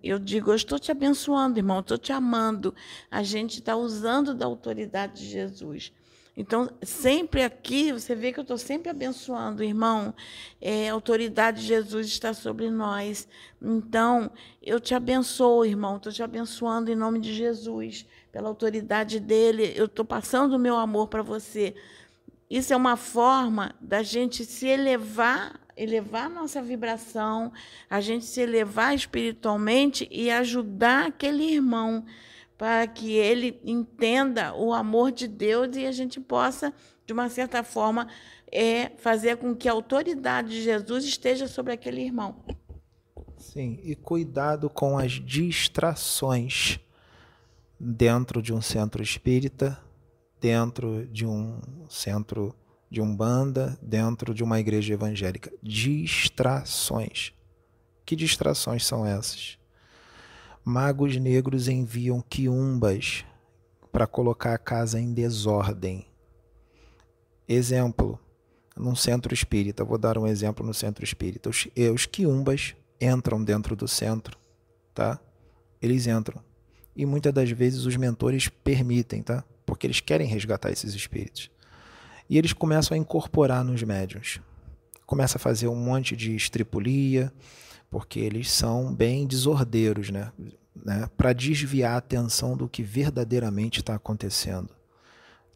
eu 0.04 0.20
digo, 0.20 0.52
eu 0.52 0.56
estou 0.56 0.78
te 0.78 0.92
abençoando, 0.92 1.58
irmão, 1.58 1.80
estou 1.80 1.98
te 1.98 2.12
amando. 2.12 2.76
A 3.10 3.24
gente 3.24 3.60
está 3.60 3.76
usando 3.76 4.34
da 4.34 4.46
autoridade 4.46 5.22
de 5.22 5.30
Jesus. 5.30 5.94
Então, 6.36 6.68
sempre 6.82 7.44
aqui, 7.44 7.92
você 7.92 8.16
vê 8.16 8.34
que 8.34 8.40
eu 8.40 8.44
estou 8.44 8.58
sempre 8.58 8.90
abençoando, 8.90 9.64
irmão. 9.64 10.16
É, 10.60 10.90
a 10.90 10.94
autoridade 10.94 11.62
de 11.62 11.68
Jesus 11.68 12.08
está 12.08 12.34
sobre 12.34 12.72
nós. 12.72 13.28
Então, 13.62 14.32
eu 14.60 14.80
te 14.80 14.96
abençoo, 14.96 15.64
irmão. 15.64 15.98
Estou 15.98 16.12
te 16.12 16.24
abençoando 16.24 16.92
em 16.92 16.96
nome 16.96 17.20
de 17.20 17.34
Jesus. 17.34 18.08
Pela 18.32 18.50
autoridade 18.50 19.20
dele, 19.20 19.74
eu 19.76 19.86
estou 19.86 20.04
passando 20.04 20.54
o 20.56 20.60
meu 20.60 20.76
amor 20.76 21.08
para 21.08 21.22
você. 21.22 21.76
Isso 22.50 22.74
é 22.74 22.76
uma 22.76 22.98
forma 22.98 23.76
da 23.80 24.02
gente 24.02 24.44
se 24.44 24.68
elevar, 24.68 25.60
elevar 25.78 26.32
nossa 26.32 26.64
vibração, 26.64 27.54
a 27.88 28.02
gente 28.02 28.26
se 28.26 28.42
elevar 28.42 28.96
espiritualmente 28.96 30.08
e 30.12 30.32
ajudar 30.32 31.08
aquele 31.08 31.44
irmão 31.44 32.04
para 32.58 32.88
que 32.88 33.14
ele 33.14 33.60
entenda 33.64 34.54
o 34.54 34.74
amor 34.74 35.12
de 35.12 35.28
Deus 35.28 35.76
e 35.76 35.86
a 35.86 35.92
gente 35.92 36.20
possa, 36.20 36.74
de 37.06 37.14
uma 37.14 37.30
certa 37.30 37.64
forma, 37.64 38.08
é, 38.52 38.92
fazer 38.98 39.38
com 39.38 39.56
que 39.56 39.68
a 39.68 39.72
autoridade 39.72 40.50
de 40.50 40.62
Jesus 40.62 41.04
esteja 41.06 41.48
sobre 41.48 41.74
aquele 41.74 42.02
irmão. 42.02 42.44
Sim, 43.38 43.80
e 43.84 43.96
cuidado 43.96 44.70
com 44.70 44.98
as 44.98 45.14
distrações 45.14 46.80
dentro 47.80 48.42
de 48.42 48.54
um 48.54 48.62
centro 48.62 49.04
espírita, 49.04 49.78
dentro 50.40 51.06
de 51.08 51.26
um 51.26 51.60
centro 51.90 52.56
de 52.90 53.02
umbanda, 53.02 53.78
dentro 53.82 54.34
de 54.34 54.44
uma 54.44 54.60
igreja 54.60 54.94
evangélica. 54.94 55.52
Distrações. 55.62 57.34
Que 58.06 58.16
distrações 58.16 58.86
são 58.86 59.06
essas? 59.06 59.58
Magos 60.66 61.18
negros 61.18 61.68
enviam 61.68 62.22
quiumbas 62.22 63.26
para 63.92 64.08
colocar 64.08 64.54
a 64.54 64.58
casa 64.58 64.98
em 64.98 65.14
desordem. 65.14 66.08
Exemplo, 67.46 68.18
num 68.74 68.96
centro 68.96 69.34
espírita, 69.34 69.84
vou 69.84 69.98
dar 69.98 70.18
um 70.18 70.26
exemplo 70.26 70.66
no 70.66 70.74
centro 70.74 71.04
espírita. 71.04 71.50
Os, 71.50 71.68
eh, 71.76 71.90
os 71.90 72.06
quiumbas 72.06 72.78
entram 73.02 73.44
dentro 73.44 73.76
do 73.76 73.90
centro, 73.90 74.38
tá? 74.94 75.20
Eles 75.82 76.08
entram. 76.08 76.42
E 76.96 77.06
muitas 77.06 77.34
das 77.34 77.52
vezes 77.52 77.86
os 77.86 77.98
mentores 77.98 78.48
permitem, 78.48 79.22
tá? 79.22 79.44
Porque 79.66 79.86
eles 79.86 80.00
querem 80.00 80.28
resgatar 80.28 80.72
esses 80.72 80.94
espíritos. 80.94 81.52
E 82.30 82.38
eles 82.38 82.54
começam 82.54 82.96
a 82.96 82.98
incorporar 82.98 83.66
nos 83.66 83.84
médiuns. 83.84 84.40
Começa 85.06 85.38
a 85.38 85.42
fazer 85.42 85.68
um 85.68 85.76
monte 85.76 86.16
de 86.16 86.34
estripulia, 86.34 87.34
porque 87.94 88.20
eles 88.20 88.52
são 88.52 88.92
bem 88.92 89.26
desordeiros, 89.28 90.10
né? 90.10 90.32
né? 90.84 91.08
Para 91.16 91.32
desviar 91.32 91.94
a 91.94 91.98
atenção 91.98 92.58
do 92.58 92.68
que 92.68 92.82
verdadeiramente 92.82 93.82
está 93.82 93.94
acontecendo. 93.94 94.72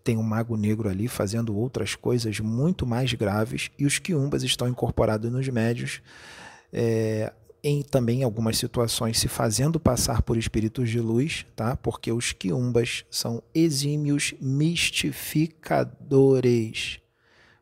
Tem 0.04 0.16
um 0.16 0.22
mago 0.22 0.56
negro 0.56 0.88
ali 0.88 1.08
fazendo 1.08 1.58
outras 1.58 1.96
coisas 1.96 2.40
muito 2.40 2.86
mais 2.86 3.12
graves 3.12 3.72
e 3.76 3.88
os 3.88 3.98
quiumbas 3.98 4.44
estão 4.44 4.68
incorporados 4.68 5.32
nos 5.32 5.50
médios, 5.50 6.00
é, 6.72 7.34
em 7.64 7.82
também 7.82 8.22
algumas 8.22 8.60
situações 8.60 9.18
se 9.18 9.28
fazendo 9.28 9.80
passar 9.80 10.22
por 10.22 10.38
espíritos 10.38 10.92
de 10.92 11.00
luz, 11.00 11.44
tá? 11.56 11.76
Porque 11.76 12.12
os 12.12 12.34
quiumbas 12.34 13.04
são 13.10 13.42
exímios 13.52 14.36
mistificadores. 14.40 17.00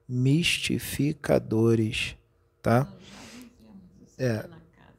Mistificadores, 0.06 2.18
tá? 2.62 2.92
É, 4.18 4.50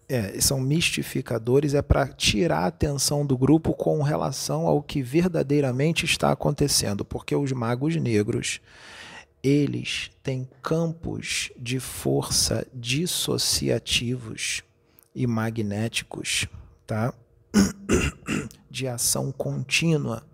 é, 0.08 0.40
são 0.40 0.60
mistificadores, 0.60 1.74
é 1.74 1.82
para 1.82 2.06
tirar 2.06 2.60
a 2.60 2.66
atenção 2.66 3.26
do 3.26 3.36
grupo 3.36 3.72
com 3.72 4.02
relação 4.02 4.66
ao 4.66 4.82
que 4.82 5.02
verdadeiramente 5.02 6.04
está 6.04 6.30
acontecendo, 6.30 7.04
porque 7.04 7.34
os 7.34 7.52
magos 7.52 7.96
negros 7.96 8.60
eles 9.42 10.10
têm 10.22 10.48
campos 10.60 11.50
de 11.56 11.78
força 11.78 12.66
dissociativos 12.74 14.62
e 15.14 15.26
magnéticos, 15.26 16.46
tá? 16.84 17.14
De 18.68 18.88
ação 18.88 19.30
contínua. 19.30 20.26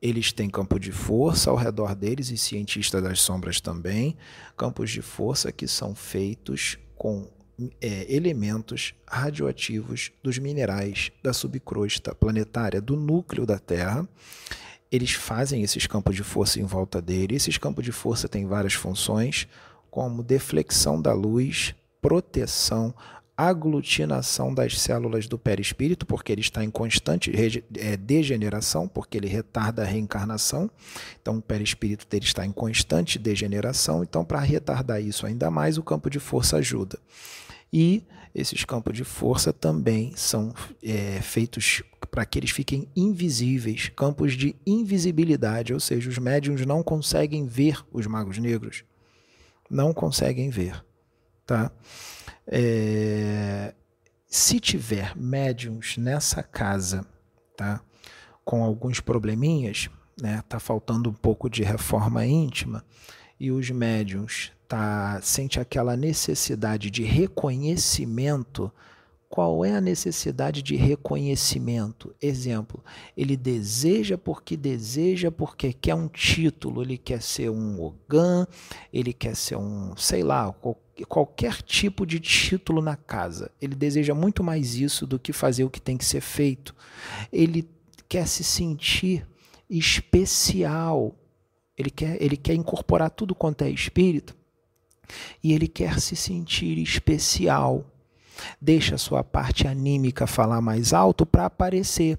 Eles 0.00 0.32
têm 0.32 0.48
campo 0.48 0.78
de 0.78 0.92
força 0.92 1.50
ao 1.50 1.56
redor 1.56 1.94
deles 1.96 2.30
e 2.30 2.38
cientistas 2.38 3.02
das 3.02 3.20
sombras 3.20 3.60
também, 3.60 4.16
campos 4.56 4.90
de 4.90 5.02
força 5.02 5.50
que 5.50 5.66
são 5.66 5.94
feitos 5.94 6.78
com 6.96 7.28
é, 7.80 8.06
elementos 8.08 8.94
radioativos 9.06 10.12
dos 10.22 10.38
minerais 10.38 11.10
da 11.22 11.32
subcrosta 11.32 12.14
planetária 12.14 12.80
do 12.80 12.96
núcleo 12.96 13.44
da 13.44 13.58
Terra. 13.58 14.08
Eles 14.90 15.12
fazem 15.12 15.62
esses 15.62 15.86
campos 15.86 16.16
de 16.16 16.22
força 16.22 16.60
em 16.60 16.64
volta 16.64 17.02
dele. 17.02 17.34
Esses 17.34 17.58
campos 17.58 17.84
de 17.84 17.92
força 17.92 18.28
têm 18.28 18.46
várias 18.46 18.74
funções, 18.74 19.46
como 19.90 20.22
deflexão 20.22 21.00
da 21.00 21.12
luz, 21.12 21.74
proteção, 22.00 22.94
aglutinação 23.36 24.52
das 24.52 24.80
células 24.80 25.28
do 25.28 25.38
perispírito, 25.38 26.04
porque 26.06 26.32
ele 26.32 26.40
está 26.40 26.64
em 26.64 26.70
constante 26.70 27.32
é, 27.76 27.96
degeneração, 27.96 28.88
porque 28.88 29.16
ele 29.16 29.28
retarda 29.28 29.82
a 29.82 29.84
reencarnação. 29.84 30.70
Então, 31.20 31.36
o 31.36 31.42
perispírito 31.42 32.06
dele 32.08 32.24
está 32.24 32.44
em 32.46 32.50
constante 32.50 33.18
degeneração. 33.18 34.02
Então, 34.02 34.24
para 34.24 34.40
retardar 34.40 35.00
isso 35.00 35.26
ainda 35.26 35.50
mais, 35.50 35.76
o 35.76 35.82
campo 35.82 36.08
de 36.08 36.18
força 36.18 36.56
ajuda. 36.56 36.98
E 37.72 38.04
esses 38.34 38.64
campos 38.64 38.96
de 38.96 39.04
força 39.04 39.52
também 39.52 40.12
são 40.16 40.54
é, 40.82 41.20
feitos 41.20 41.82
para 42.10 42.24
que 42.24 42.38
eles 42.38 42.50
fiquem 42.50 42.88
invisíveis 42.96 43.90
campos 43.94 44.34
de 44.34 44.56
invisibilidade, 44.66 45.74
ou 45.74 45.80
seja, 45.80 46.08
os 46.08 46.18
médiums 46.18 46.64
não 46.64 46.82
conseguem 46.82 47.46
ver 47.46 47.84
os 47.92 48.06
magos 48.06 48.38
negros. 48.38 48.84
Não 49.70 49.92
conseguem 49.92 50.48
ver. 50.48 50.82
Tá? 51.44 51.70
É, 52.46 53.74
se 54.26 54.60
tiver 54.60 55.16
médiums 55.16 55.96
nessa 55.96 56.42
casa 56.42 57.04
tá, 57.56 57.80
com 58.44 58.62
alguns 58.62 59.00
probleminhas, 59.00 59.90
né, 60.20 60.42
tá 60.48 60.58
faltando 60.58 61.10
um 61.10 61.14
pouco 61.14 61.48
de 61.48 61.62
reforma 61.62 62.24
íntima, 62.24 62.84
e 63.38 63.50
os 63.50 63.70
médiums 63.70 64.52
tá, 64.66 65.20
sente 65.22 65.58
aquela 65.58 65.96
necessidade 65.96 66.90
de 66.90 67.02
reconhecimento, 67.02 68.70
qual 69.28 69.62
é 69.62 69.72
a 69.72 69.80
necessidade 69.80 70.62
de 70.62 70.74
reconhecimento? 70.74 72.14
Exemplo, 72.20 72.82
ele 73.16 73.36
deseja 73.36 74.16
porque 74.16 74.56
deseja, 74.56 75.30
porque 75.30 75.72
quer 75.72 75.94
um 75.94 76.08
título, 76.08 76.82
ele 76.82 76.96
quer 76.96 77.20
ser 77.20 77.50
um 77.50 77.80
Ogan, 77.80 78.46
ele 78.92 79.12
quer 79.12 79.36
ser 79.36 79.56
um, 79.56 79.94
sei 79.96 80.22
lá, 80.22 80.54
qualquer 81.06 81.60
tipo 81.62 82.06
de 82.06 82.18
título 82.18 82.80
na 82.80 82.96
casa. 82.96 83.50
Ele 83.60 83.74
deseja 83.74 84.14
muito 84.14 84.42
mais 84.42 84.74
isso 84.74 85.06
do 85.06 85.18
que 85.18 85.32
fazer 85.32 85.64
o 85.64 85.70
que 85.70 85.80
tem 85.80 85.98
que 85.98 86.06
ser 86.06 86.22
feito. 86.22 86.74
Ele 87.30 87.68
quer 88.08 88.26
se 88.26 88.42
sentir 88.42 89.26
especial. 89.68 91.14
Ele 91.78 91.90
quer, 91.90 92.20
ele 92.20 92.36
quer 92.36 92.54
incorporar 92.54 93.10
tudo 93.10 93.34
quanto 93.34 93.62
é 93.62 93.70
espírito 93.70 94.36
e 95.42 95.52
ele 95.52 95.68
quer 95.68 96.00
se 96.00 96.16
sentir 96.16 96.78
especial. 96.78 97.84
Deixa 98.60 98.94
a 98.94 98.98
sua 98.98 99.24
parte 99.24 99.66
anímica 99.66 100.26
falar 100.26 100.60
mais 100.60 100.92
alto 100.92 101.26
para 101.26 101.46
aparecer. 101.46 102.18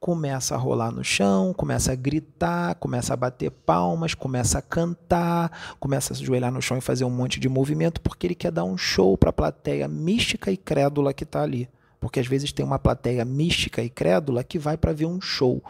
Começa 0.00 0.54
a 0.54 0.58
rolar 0.58 0.90
no 0.92 1.02
chão, 1.02 1.52
começa 1.52 1.92
a 1.92 1.96
gritar, 1.96 2.76
começa 2.76 3.12
a 3.12 3.16
bater 3.16 3.50
palmas, 3.50 4.14
começa 4.14 4.58
a 4.58 4.62
cantar, 4.62 5.76
começa 5.78 6.12
a 6.12 6.16
se 6.16 6.22
ajoelhar 6.22 6.52
no 6.52 6.62
chão 6.62 6.78
e 6.78 6.80
fazer 6.82 7.04
um 7.04 7.10
monte 7.10 7.40
de 7.40 7.48
movimento, 7.48 8.00
porque 8.00 8.26
ele 8.26 8.34
quer 8.34 8.52
dar 8.52 8.64
um 8.64 8.78
show 8.78 9.18
para 9.18 9.30
a 9.30 9.32
plateia 9.32 9.88
mística 9.88 10.50
e 10.50 10.56
crédula 10.56 11.12
que 11.12 11.24
está 11.24 11.42
ali. 11.42 11.68
Porque 12.00 12.20
às 12.20 12.26
vezes 12.26 12.52
tem 12.52 12.64
uma 12.64 12.78
plateia 12.78 13.24
mística 13.24 13.82
e 13.82 13.90
crédula 13.90 14.44
que 14.44 14.58
vai 14.58 14.76
para 14.76 14.92
ver 14.92 15.06
um 15.06 15.20
show. 15.20 15.62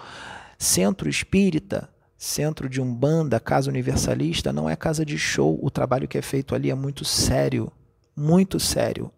Centro 0.59 1.09
espírita 1.09 1.89
Centro 2.19 2.69
de 2.69 2.81
Umbanda, 2.81 3.39
Casa 3.39 3.71
Universalista, 3.71 4.53
não 4.53 4.69
é 4.69 4.75
casa 4.75 5.07
de 5.07 5.17
show. 5.17 5.57
O 5.63 5.71
trabalho 5.71 6.09
que 6.09 6.19
é 6.19 6.23
feito 6.23 6.53
ali 6.53 6.69
é 6.69 6.75
muito 6.75 7.05
sério, 7.05 7.71
muito 8.17 8.59
sério. 8.59 9.13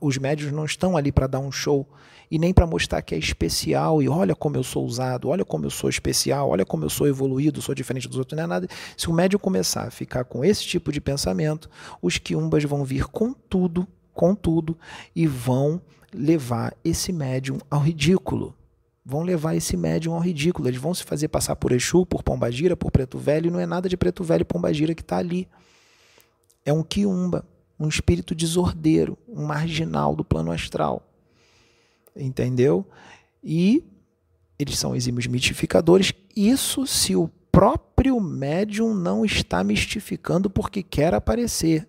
Os 0.00 0.16
médios 0.16 0.50
não 0.50 0.64
estão 0.64 0.96
ali 0.96 1.12
para 1.12 1.26
dar 1.26 1.38
um 1.38 1.52
show 1.52 1.86
e 2.30 2.38
nem 2.38 2.54
para 2.54 2.66
mostrar 2.66 3.02
que 3.02 3.14
é 3.14 3.18
especial 3.18 4.02
e 4.02 4.08
olha 4.08 4.34
como 4.34 4.56
eu 4.56 4.64
sou 4.64 4.86
usado, 4.86 5.28
olha 5.28 5.44
como 5.44 5.66
eu 5.66 5.70
sou 5.70 5.90
especial, 5.90 6.48
olha 6.48 6.64
como 6.64 6.82
eu 6.82 6.88
sou 6.88 7.06
evoluído, 7.06 7.60
sou 7.60 7.74
diferente 7.74 8.08
dos 8.08 8.16
outros, 8.16 8.34
não 8.34 8.44
é 8.44 8.46
nada. 8.46 8.68
Se 8.96 9.10
o 9.10 9.12
médium 9.12 9.38
começar 9.38 9.86
a 9.86 9.90
ficar 9.90 10.24
com 10.24 10.42
esse 10.42 10.64
tipo 10.64 10.90
de 10.90 11.00
pensamento, 11.00 11.68
os 12.00 12.16
quiumbas 12.16 12.64
vão 12.64 12.86
vir 12.86 13.04
com 13.04 13.34
tudo, 13.34 13.86
com 14.14 14.34
tudo 14.34 14.78
e 15.14 15.26
vão 15.26 15.78
levar 16.10 16.74
esse 16.82 17.12
médium 17.12 17.58
ao 17.70 17.80
ridículo. 17.80 18.54
Vão 19.08 19.22
levar 19.22 19.54
esse 19.54 19.76
médium 19.76 20.14
ao 20.14 20.20
ridículo. 20.20 20.68
Eles 20.68 20.80
vão 20.80 20.92
se 20.92 21.04
fazer 21.04 21.28
passar 21.28 21.54
por 21.54 21.70
Exu, 21.70 22.04
por 22.04 22.24
Pombagira, 22.24 22.76
por 22.76 22.90
Preto 22.90 23.18
Velho, 23.18 23.46
e 23.46 23.50
não 23.50 23.60
é 23.60 23.66
nada 23.66 23.88
de 23.88 23.96
Preto 23.96 24.24
Velho 24.24 24.42
e 24.42 24.44
Pombagira 24.44 24.96
que 24.96 25.02
está 25.02 25.18
ali. 25.18 25.48
É 26.64 26.72
um 26.72 26.82
quiumba, 26.82 27.46
um 27.78 27.86
espírito 27.86 28.34
desordeiro, 28.34 29.16
um 29.28 29.44
marginal 29.44 30.16
do 30.16 30.24
plano 30.24 30.50
astral 30.50 31.06
entendeu? 32.16 32.86
E 33.42 33.84
eles 34.58 34.78
são 34.78 34.96
exímios 34.96 35.26
mitificadores. 35.26 36.12
Isso 36.34 36.86
se 36.86 37.14
o 37.14 37.28
próprio 37.52 38.20
médium 38.20 38.94
não 38.94 39.24
está 39.24 39.62
mistificando 39.62 40.48
porque 40.48 40.82
quer 40.82 41.14
aparecer. 41.14 41.86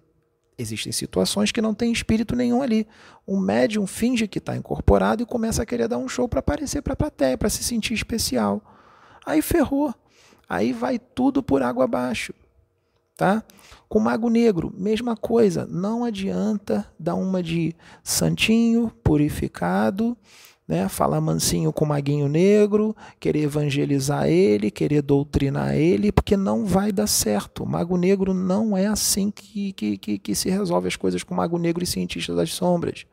Existem 0.57 0.91
situações 0.91 1.51
que 1.51 1.61
não 1.61 1.73
tem 1.73 1.91
espírito 1.91 2.35
nenhum 2.35 2.63
ali. 2.63 2.87
O 3.27 3.39
médium 3.39 3.85
finge 3.85 4.27
que 4.27 4.39
está 4.39 4.55
incorporado 4.55 5.21
e 5.21 5.25
começa 5.25 5.61
a 5.61 5.65
querer 5.65 5.87
dar 5.87 5.99
um 5.99 6.09
show 6.09 6.27
para 6.27 6.39
aparecer 6.39 6.81
para 6.81 6.93
a 6.93 6.95
plateia, 6.95 7.37
para 7.37 7.49
se 7.49 7.63
sentir 7.63 7.93
especial. 7.93 8.61
Aí 9.25 9.41
ferrou. 9.41 9.93
Aí 10.49 10.73
vai 10.73 10.97
tudo 10.97 11.43
por 11.43 11.61
água 11.61 11.83
abaixo. 11.83 12.33
Tá? 13.15 13.43
Com 13.87 13.99
mago 13.99 14.29
negro, 14.29 14.73
mesma 14.75 15.15
coisa. 15.15 15.67
Não 15.69 16.03
adianta 16.03 16.91
dar 16.97 17.15
uma 17.15 17.43
de 17.43 17.75
santinho, 18.03 18.91
purificado, 19.03 20.17
né? 20.67 20.89
falar 20.89 21.21
mansinho 21.21 21.71
com 21.71 21.85
o 21.85 21.87
maguinho 21.87 22.27
negro, 22.27 22.95
querer 23.19 23.43
evangelizar 23.43 24.27
ele, 24.27 24.69
querer 24.69 25.01
doutrinar 25.01 25.75
ele, 25.75 26.11
porque 26.11 26.35
não 26.35 26.65
vai 26.65 26.91
dar 26.91 27.07
certo. 27.07 27.63
O 27.63 27.67
mago 27.67 27.97
negro 27.97 28.33
não 28.33 28.75
é 28.75 28.87
assim 28.87 29.31
que, 29.31 29.71
que, 29.73 29.97
que, 29.97 30.19
que 30.19 30.35
se 30.35 30.49
resolve 30.49 30.87
as 30.87 30.95
coisas 30.95 31.23
com 31.23 31.33
o 31.33 31.37
mago 31.37 31.57
negro 31.57 31.83
e 31.83 31.87
cientistas 31.87 32.35
das 32.35 32.53
sombras. 32.53 33.05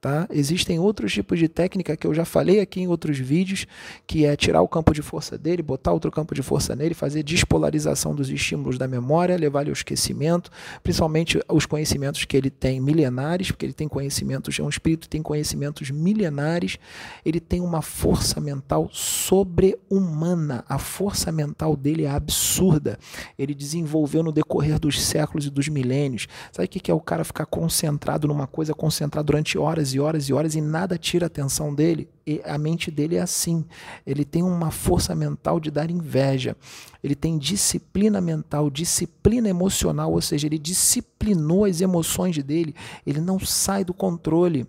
Tá? 0.00 0.28
Existem 0.30 0.78
outros 0.78 1.12
tipos 1.12 1.40
de 1.40 1.48
técnica 1.48 1.96
que 1.96 2.06
eu 2.06 2.14
já 2.14 2.24
falei 2.24 2.60
aqui 2.60 2.80
em 2.80 2.86
outros 2.86 3.18
vídeos, 3.18 3.66
que 4.06 4.24
é 4.24 4.36
tirar 4.36 4.62
o 4.62 4.68
campo 4.68 4.94
de 4.94 5.02
força 5.02 5.36
dele, 5.36 5.60
botar 5.60 5.92
outro 5.92 6.08
campo 6.08 6.36
de 6.36 6.42
força 6.42 6.76
nele, 6.76 6.94
fazer 6.94 7.24
despolarização 7.24 8.14
dos 8.14 8.30
estímulos 8.30 8.78
da 8.78 8.86
memória, 8.86 9.36
levar 9.36 9.62
ele 9.62 9.70
ao 9.70 9.72
esquecimento, 9.72 10.52
principalmente 10.84 11.40
os 11.48 11.66
conhecimentos 11.66 12.24
que 12.24 12.36
ele 12.36 12.48
tem 12.48 12.80
milenares, 12.80 13.50
porque 13.50 13.66
ele 13.66 13.72
tem 13.72 13.88
conhecimentos, 13.88 14.56
é 14.56 14.62
um 14.62 14.68
espírito 14.68 15.00
que 15.02 15.08
tem 15.08 15.20
conhecimentos 15.20 15.90
milenares, 15.90 16.78
ele 17.24 17.40
tem 17.40 17.60
uma 17.60 17.82
força 17.82 18.40
mental 18.40 18.88
sobre-humana. 18.92 20.64
A 20.68 20.78
força 20.78 21.32
mental 21.32 21.76
dele 21.76 22.04
é 22.04 22.10
absurda. 22.10 23.00
Ele 23.36 23.52
desenvolveu 23.52 24.22
no 24.22 24.30
decorrer 24.30 24.78
dos 24.78 25.02
séculos 25.02 25.46
e 25.46 25.50
dos 25.50 25.66
milênios. 25.66 26.28
Sabe 26.52 26.66
o 26.66 26.68
que 26.68 26.88
é 26.88 26.94
o 26.94 27.00
cara 27.00 27.24
ficar 27.24 27.46
concentrado 27.46 28.28
numa 28.28 28.46
coisa, 28.46 28.72
concentrar 28.72 29.24
durante 29.24 29.58
horas 29.58 29.87
horas 29.88 29.94
e 29.94 30.00
horas 30.00 30.28
e 30.28 30.32
horas 30.32 30.54
e 30.54 30.60
nada 30.60 30.98
tira 30.98 31.26
a 31.26 31.28
atenção 31.28 31.74
dele. 31.74 32.08
E 32.26 32.40
a 32.44 32.58
mente 32.58 32.90
dele 32.90 33.16
é 33.16 33.20
assim. 33.20 33.64
Ele 34.06 34.24
tem 34.24 34.42
uma 34.42 34.70
força 34.70 35.14
mental 35.14 35.60
de 35.60 35.70
dar 35.70 35.90
inveja. 35.90 36.56
Ele 37.02 37.14
tem 37.14 37.38
disciplina 37.38 38.20
mental, 38.20 38.68
disciplina 38.68 39.48
emocional, 39.48 40.12
ou 40.12 40.20
seja, 40.20 40.46
ele 40.46 40.58
disciplinou 40.58 41.64
as 41.64 41.80
emoções 41.80 42.36
dele. 42.42 42.74
Ele 43.06 43.20
não 43.20 43.38
sai 43.38 43.84
do 43.84 43.94
controle, 43.94 44.66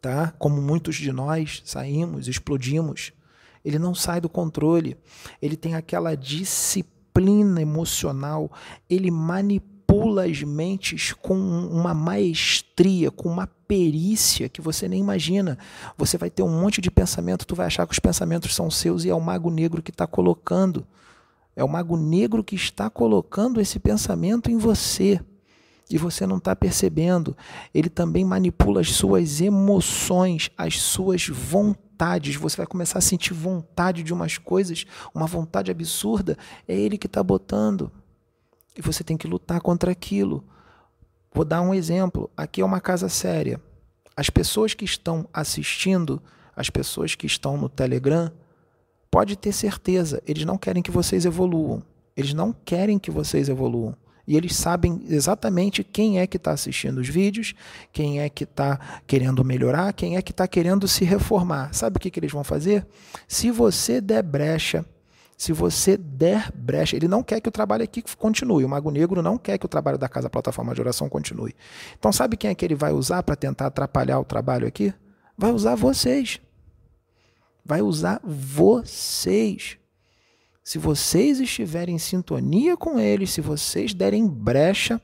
tá? 0.00 0.32
Como 0.38 0.60
muitos 0.60 0.96
de 0.96 1.12
nós 1.12 1.62
saímos, 1.64 2.28
explodimos. 2.28 3.12
Ele 3.64 3.78
não 3.78 3.94
sai 3.94 4.20
do 4.20 4.28
controle. 4.28 4.96
Ele 5.40 5.56
tem 5.56 5.74
aquela 5.74 6.14
disciplina 6.14 7.60
emocional. 7.60 8.50
Ele 8.88 9.10
manipula 9.10 9.77
as 10.18 10.42
mentes 10.42 11.12
com 11.12 11.34
uma 11.34 11.94
maestria, 11.94 13.10
com 13.10 13.28
uma 13.28 13.46
perícia 13.46 14.48
que 14.48 14.60
você 14.60 14.88
nem 14.88 15.00
imagina. 15.00 15.58
Você 15.96 16.18
vai 16.18 16.30
ter 16.30 16.42
um 16.42 16.60
monte 16.60 16.80
de 16.80 16.90
pensamento, 16.90 17.46
tu 17.46 17.54
vai 17.54 17.66
achar 17.66 17.86
que 17.86 17.92
os 17.92 17.98
pensamentos 17.98 18.54
são 18.54 18.70
seus 18.70 19.04
e 19.04 19.10
é 19.10 19.14
o 19.14 19.20
mago 19.20 19.50
negro 19.50 19.82
que 19.82 19.90
está 19.90 20.06
colocando. 20.06 20.86
É 21.54 21.64
o 21.64 21.68
mago 21.68 21.96
negro 21.96 22.44
que 22.44 22.54
está 22.54 22.88
colocando 22.88 23.60
esse 23.60 23.78
pensamento 23.78 24.50
em 24.50 24.58
você. 24.58 25.20
E 25.90 25.96
você 25.96 26.26
não 26.26 26.36
está 26.36 26.54
percebendo. 26.54 27.36
Ele 27.74 27.88
também 27.88 28.24
manipula 28.24 28.80
as 28.80 28.92
suas 28.92 29.40
emoções, 29.40 30.50
as 30.56 30.78
suas 30.80 31.26
vontades. 31.26 32.36
Você 32.36 32.58
vai 32.58 32.66
começar 32.66 32.98
a 32.98 33.02
sentir 33.02 33.32
vontade 33.32 34.02
de 34.02 34.12
umas 34.12 34.36
coisas, 34.36 34.84
uma 35.14 35.26
vontade 35.26 35.70
absurda. 35.70 36.36
É 36.68 36.74
ele 36.74 36.98
que 36.98 37.06
está 37.06 37.22
botando. 37.22 37.90
E 38.78 38.80
você 38.80 39.02
tem 39.02 39.16
que 39.16 39.26
lutar 39.26 39.60
contra 39.60 39.90
aquilo. 39.90 40.44
Vou 41.34 41.44
dar 41.44 41.60
um 41.60 41.74
exemplo. 41.74 42.30
Aqui 42.36 42.60
é 42.60 42.64
uma 42.64 42.80
casa 42.80 43.08
séria. 43.08 43.60
As 44.16 44.30
pessoas 44.30 44.72
que 44.72 44.84
estão 44.84 45.28
assistindo, 45.32 46.22
as 46.54 46.70
pessoas 46.70 47.16
que 47.16 47.26
estão 47.26 47.56
no 47.56 47.68
Telegram, 47.68 48.30
pode 49.10 49.36
ter 49.36 49.52
certeza, 49.52 50.22
eles 50.24 50.44
não 50.44 50.56
querem 50.56 50.82
que 50.82 50.92
vocês 50.92 51.24
evoluam. 51.24 51.82
Eles 52.16 52.32
não 52.32 52.52
querem 52.52 53.00
que 53.00 53.10
vocês 53.10 53.48
evoluam. 53.48 53.96
E 54.26 54.36
eles 54.36 54.54
sabem 54.54 55.00
exatamente 55.08 55.82
quem 55.82 56.20
é 56.20 56.26
que 56.26 56.36
está 56.36 56.52
assistindo 56.52 56.98
os 56.98 57.08
vídeos, 57.08 57.54
quem 57.92 58.20
é 58.20 58.28
que 58.28 58.44
está 58.44 59.00
querendo 59.06 59.44
melhorar, 59.44 59.92
quem 59.92 60.16
é 60.16 60.22
que 60.22 60.32
está 60.32 60.46
querendo 60.46 60.86
se 60.86 61.04
reformar. 61.04 61.72
Sabe 61.72 61.96
o 61.96 62.00
que, 62.00 62.10
que 62.10 62.20
eles 62.20 62.30
vão 62.30 62.44
fazer? 62.44 62.86
Se 63.26 63.50
você 63.50 64.00
der 64.00 64.22
brecha 64.22 64.84
se 65.38 65.52
você 65.52 65.96
der 65.96 66.50
brecha, 66.52 66.96
ele 66.96 67.06
não 67.06 67.22
quer 67.22 67.40
que 67.40 67.48
o 67.48 67.52
trabalho 67.52 67.84
aqui 67.84 68.02
continue. 68.16 68.64
O 68.64 68.68
Mago 68.68 68.90
Negro 68.90 69.22
não 69.22 69.38
quer 69.38 69.56
que 69.56 69.64
o 69.64 69.68
trabalho 69.68 69.96
da 69.96 70.08
Casa 70.08 70.28
Plataforma 70.28 70.74
de 70.74 70.80
Oração 70.80 71.08
continue. 71.08 71.54
Então, 71.96 72.12
sabe 72.12 72.36
quem 72.36 72.50
é 72.50 72.54
que 72.56 72.64
ele 72.64 72.74
vai 72.74 72.90
usar 72.92 73.22
para 73.22 73.36
tentar 73.36 73.66
atrapalhar 73.66 74.18
o 74.18 74.24
trabalho 74.24 74.66
aqui? 74.66 74.92
Vai 75.36 75.52
usar 75.52 75.76
vocês. 75.76 76.40
Vai 77.64 77.80
usar 77.82 78.20
vocês. 78.24 79.78
Se 80.64 80.76
vocês 80.76 81.38
estiverem 81.38 81.94
em 81.94 82.00
sintonia 82.00 82.76
com 82.76 82.98
eles, 82.98 83.30
se 83.30 83.40
vocês 83.40 83.94
derem 83.94 84.26
brecha, 84.26 85.00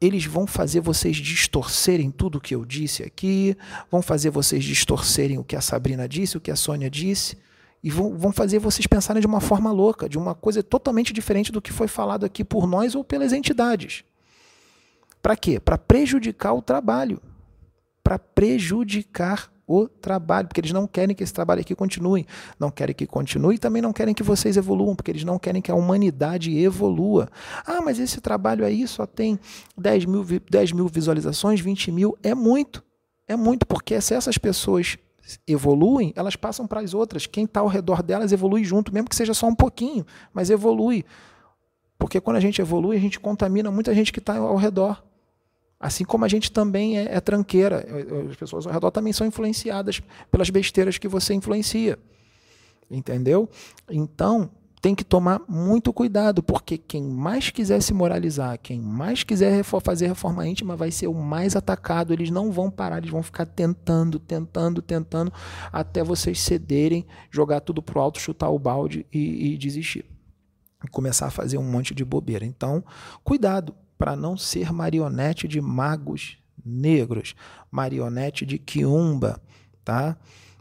eles 0.00 0.24
vão 0.24 0.44
fazer 0.44 0.80
vocês 0.80 1.16
distorcerem 1.18 2.10
tudo 2.10 2.38
o 2.38 2.40
que 2.40 2.52
eu 2.52 2.64
disse 2.64 3.04
aqui, 3.04 3.56
vão 3.88 4.02
fazer 4.02 4.30
vocês 4.30 4.64
distorcerem 4.64 5.38
o 5.38 5.44
que 5.44 5.54
a 5.54 5.60
Sabrina 5.60 6.08
disse, 6.08 6.36
o 6.36 6.40
que 6.40 6.50
a 6.50 6.56
Sônia 6.56 6.90
disse 6.90 7.38
e 7.82 7.90
vão, 7.90 8.16
vão 8.16 8.32
fazer 8.32 8.58
vocês 8.58 8.86
pensarem 8.86 9.20
de 9.20 9.26
uma 9.26 9.40
forma 9.40 9.70
louca, 9.70 10.08
de 10.08 10.18
uma 10.18 10.34
coisa 10.34 10.62
totalmente 10.62 11.12
diferente 11.12 11.52
do 11.52 11.62
que 11.62 11.72
foi 11.72 11.88
falado 11.88 12.24
aqui 12.24 12.44
por 12.44 12.66
nós 12.66 12.94
ou 12.94 13.04
pelas 13.04 13.32
entidades. 13.32 14.04
Para 15.22 15.36
quê? 15.36 15.60
Para 15.60 15.78
prejudicar 15.78 16.52
o 16.54 16.62
trabalho. 16.62 17.20
Para 18.02 18.18
prejudicar 18.18 19.50
o 19.68 19.86
trabalho, 19.86 20.48
porque 20.48 20.62
eles 20.62 20.72
não 20.72 20.86
querem 20.86 21.14
que 21.14 21.22
esse 21.22 21.32
trabalho 21.32 21.60
aqui 21.60 21.74
continue, 21.74 22.26
não 22.58 22.70
querem 22.70 22.94
que 22.94 23.06
continue 23.06 23.56
e 23.56 23.58
também 23.58 23.82
não 23.82 23.92
querem 23.92 24.14
que 24.14 24.22
vocês 24.22 24.56
evoluam, 24.56 24.96
porque 24.96 25.10
eles 25.10 25.24
não 25.24 25.38
querem 25.38 25.60
que 25.60 25.70
a 25.70 25.74
humanidade 25.74 26.56
evolua. 26.56 27.28
Ah, 27.66 27.82
mas 27.82 27.98
esse 27.98 28.18
trabalho 28.18 28.64
aí 28.64 28.88
só 28.88 29.04
tem 29.04 29.38
10 29.76 30.06
mil, 30.06 30.24
10 30.50 30.72
mil 30.72 30.88
visualizações, 30.88 31.60
20 31.60 31.92
mil, 31.92 32.16
é 32.22 32.34
muito. 32.34 32.82
É 33.26 33.36
muito, 33.36 33.66
porque 33.66 34.00
se 34.00 34.14
essas 34.14 34.38
pessoas 34.38 34.96
evoluem, 35.46 36.12
elas 36.16 36.36
passam 36.36 36.66
para 36.66 36.80
as 36.80 36.94
outras. 36.94 37.26
Quem 37.26 37.44
está 37.44 37.60
ao 37.60 37.66
redor 37.66 38.02
delas 38.02 38.32
evolui 38.32 38.64
junto, 38.64 38.92
mesmo 38.92 39.08
que 39.08 39.16
seja 39.16 39.34
só 39.34 39.46
um 39.46 39.54
pouquinho, 39.54 40.06
mas 40.32 40.50
evolui. 40.50 41.04
Porque 41.98 42.20
quando 42.20 42.36
a 42.36 42.40
gente 42.40 42.60
evolui, 42.60 42.96
a 42.96 43.00
gente 43.00 43.18
contamina 43.18 43.70
muita 43.70 43.94
gente 43.94 44.12
que 44.12 44.20
está 44.20 44.36
ao 44.36 44.56
redor. 44.56 45.02
Assim 45.80 46.04
como 46.04 46.24
a 46.24 46.28
gente 46.28 46.50
também 46.50 46.98
é, 46.98 47.16
é 47.16 47.20
tranqueira. 47.20 47.84
As 48.30 48.36
pessoas 48.36 48.66
ao 48.66 48.72
redor 48.72 48.90
também 48.90 49.12
são 49.12 49.26
influenciadas 49.26 50.00
pelas 50.30 50.50
besteiras 50.50 50.98
que 50.98 51.08
você 51.08 51.34
influencia. 51.34 51.98
Entendeu? 52.90 53.48
Então, 53.90 54.50
tem 54.80 54.94
que 54.94 55.04
tomar 55.04 55.40
muito 55.48 55.92
cuidado, 55.92 56.42
porque 56.42 56.78
quem 56.78 57.02
mais 57.02 57.50
quiser 57.50 57.80
se 57.82 57.92
moralizar, 57.92 58.58
quem 58.58 58.80
mais 58.80 59.22
quiser 59.22 59.62
fazer 59.62 60.06
reforma 60.06 60.46
íntima, 60.46 60.76
vai 60.76 60.90
ser 60.90 61.08
o 61.08 61.14
mais 61.14 61.56
atacado. 61.56 62.12
Eles 62.12 62.30
não 62.30 62.52
vão 62.52 62.70
parar, 62.70 62.98
eles 62.98 63.10
vão 63.10 63.22
ficar 63.22 63.46
tentando, 63.46 64.18
tentando, 64.18 64.80
tentando, 64.80 65.32
até 65.72 66.02
vocês 66.02 66.40
cederem, 66.40 67.06
jogar 67.30 67.60
tudo 67.60 67.82
pro 67.82 68.00
alto, 68.00 68.20
chutar 68.20 68.50
o 68.50 68.58
balde 68.58 69.06
e, 69.12 69.54
e 69.54 69.58
desistir. 69.58 70.04
E 70.84 70.88
começar 70.88 71.26
a 71.26 71.30
fazer 71.30 71.58
um 71.58 71.68
monte 71.68 71.94
de 71.94 72.04
bobeira. 72.04 72.44
Então, 72.44 72.84
cuidado 73.24 73.74
para 73.96 74.14
não 74.14 74.36
ser 74.36 74.72
marionete 74.72 75.48
de 75.48 75.60
magos 75.60 76.38
negros, 76.64 77.34
marionete 77.70 78.46
de 78.46 78.58
quiumba, 78.58 79.40
tá? 79.84 80.16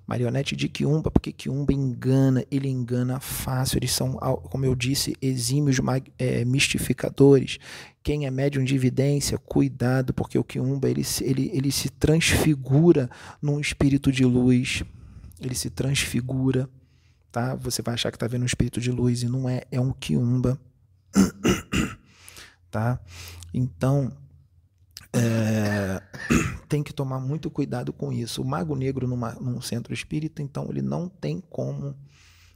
Marionete 0.08 0.55
de 0.55 0.70
Quiumba, 0.70 1.12
porque 1.12 1.34
Quiumba 1.34 1.74
engana, 1.74 2.45
ele 2.49 2.70
engana 2.70 3.20
fácil. 3.20 3.78
Eles 3.78 3.91
são, 3.91 4.14
como 4.14 4.64
eu 4.64 4.74
disse, 4.74 5.18
exímios 5.22 5.78
é, 6.18 6.45
mistificadores. 6.45 7.60
Quem 8.01 8.26
é 8.26 8.32
médium 8.32 8.64
de 8.64 8.74
evidência, 8.74 9.38
cuidado, 9.38 10.14
porque 10.14 10.39
o 10.39 10.43
Quiumba 10.45 10.89
ele, 10.89 11.03
ele, 11.22 11.51
ele 11.53 11.72
se 11.74 11.89
transfigura 11.89 13.10
num 13.41 13.60
espírito 13.60 14.10
de 14.10 14.24
luz. 14.24 14.82
Ele 15.41 15.53
se 15.53 15.70
transfigura, 15.70 16.70
tá? 17.30 17.53
Você 17.55 17.82
vai 17.82 17.95
achar 17.95 18.10
que 18.10 18.16
está 18.16 18.28
vendo 18.28 18.43
um 18.43 18.47
espírito 18.47 18.80
de 18.80 18.91
luz 18.91 19.24
e 19.24 19.28
não 19.28 19.49
é, 19.49 19.64
é 19.70 19.82
um 19.82 19.91
Quiumba. 19.91 20.58
tá? 22.72 22.97
Então, 23.53 24.16
é, 25.14 26.01
tem 26.68 26.84
que 26.84 26.93
tomar 26.93 27.20
muito 27.20 27.49
cuidado 27.49 27.93
com 27.93 28.12
isso. 28.12 28.41
O 28.41 28.45
mago 28.45 28.76
negro 28.76 29.08
numa, 29.08 29.34
num 29.34 29.62
centro 29.62 29.93
espírita, 29.93 30.41
então, 30.41 30.68
ele 30.70 30.82
não 30.82 31.08
tem 31.08 31.41
como 31.41 31.95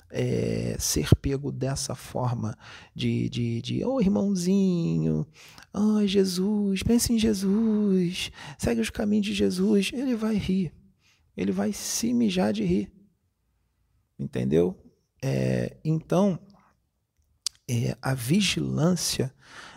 é, 0.09 0.75
ser 0.79 1.15
pego 1.15 1.51
dessa 1.51 1.95
forma 1.95 2.57
de, 2.93 3.29
de, 3.29 3.61
de 3.61 3.85
oh 3.85 4.01
irmãozinho, 4.01 5.25
oh 5.73 6.05
Jesus, 6.05 6.83
pense 6.83 7.13
em 7.13 7.19
Jesus, 7.19 8.31
segue 8.57 8.81
os 8.81 8.89
caminhos 8.89 9.25
de 9.25 9.33
Jesus. 9.33 9.91
Ele 9.93 10.15
vai 10.15 10.35
rir, 10.35 10.73
ele 11.35 11.51
vai 11.51 11.71
se 11.71 12.13
mijar 12.13 12.53
de 12.53 12.63
rir. 12.63 12.91
Entendeu? 14.19 14.77
É, 15.23 15.77
então, 15.83 16.39
é, 17.67 17.97
a 18.01 18.13
vigilância 18.13 19.33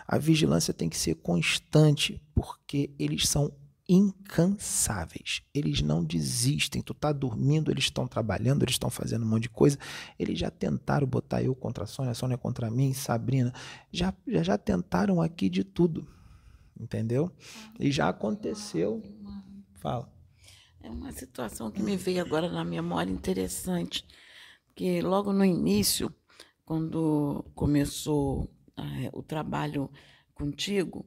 a 0.07 0.18
vigilância 0.18 0.75
tem 0.75 0.89
que 0.89 0.97
ser 0.97 1.16
constante, 1.16 2.22
porque 2.35 2.95
eles 2.99 3.28
são 3.28 3.53
incansáveis. 3.89 5.43
Eles 5.53 5.82
não 5.82 6.03
desistem. 6.03 6.82
Tu 6.82 6.95
tá 6.95 7.12
dormindo, 7.12 7.70
eles 7.70 7.85
estão 7.85 8.07
trabalhando, 8.07 8.62
eles 8.62 8.74
estão 8.74 8.91
fazendo 8.91 9.24
um 9.24 9.28
monte 9.28 9.43
de 9.43 9.51
coisa. 9.51 9.78
Eles 10.18 10.39
já 10.39 10.51
tentaram 10.51 11.07
botar 11.07 11.43
eu 11.43 11.55
contra 11.55 11.85
a 11.85 11.87
Sônia, 11.87 12.12
a 12.12 12.14
Sônia 12.14 12.39
contra 12.39 12.70
mim, 12.70 12.93
Sabrina. 12.93 13.53
Já, 13.93 14.14
já, 14.26 14.43
já 14.43 14.59
tentaram 14.59 15.20
aqui 15.20 15.49
de 15.49 15.64
tudo. 15.64 16.09
Entendeu? 16.78 17.30
E 17.78 17.91
já 17.91 18.09
aconteceu. 18.09 19.03
Fala. 19.74 20.12
É 20.82 20.91
uma 20.91 21.12
situação 21.12 21.70
que 21.70 21.82
me 21.82 21.97
veio 21.97 22.20
agora 22.20 22.51
na 22.51 22.64
memória 22.64 23.11
interessante, 23.11 24.05
que 24.74 25.01
logo 25.01 25.32
no 25.32 25.45
início, 25.45 26.14
quando 26.64 27.43
começou 27.55 28.51
o 29.12 29.22
trabalho 29.22 29.91
contigo, 30.35 31.07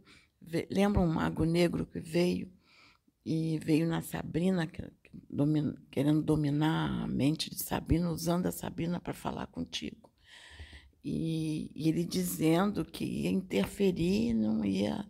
lembra 0.69 1.01
um 1.01 1.07
mago 1.07 1.43
negro 1.43 1.85
que 1.85 1.99
veio 1.99 2.51
e 3.25 3.59
veio 3.59 3.87
na 3.87 4.01
Sabrina, 4.01 4.69
querendo 5.91 6.21
dominar 6.21 7.03
a 7.03 7.07
mente 7.07 7.49
de 7.49 7.61
Sabrina, 7.61 8.09
usando 8.09 8.45
a 8.45 8.51
Sabrina 8.51 8.99
para 8.99 9.13
falar 9.13 9.47
contigo. 9.47 10.09
E, 11.03 11.71
e, 11.75 11.89
ele 11.89 12.03
dizendo 12.03 12.83
que 12.83 13.05
ia 13.05 13.29
interferir, 13.29 14.33
não 14.33 14.63
ia 14.63 15.05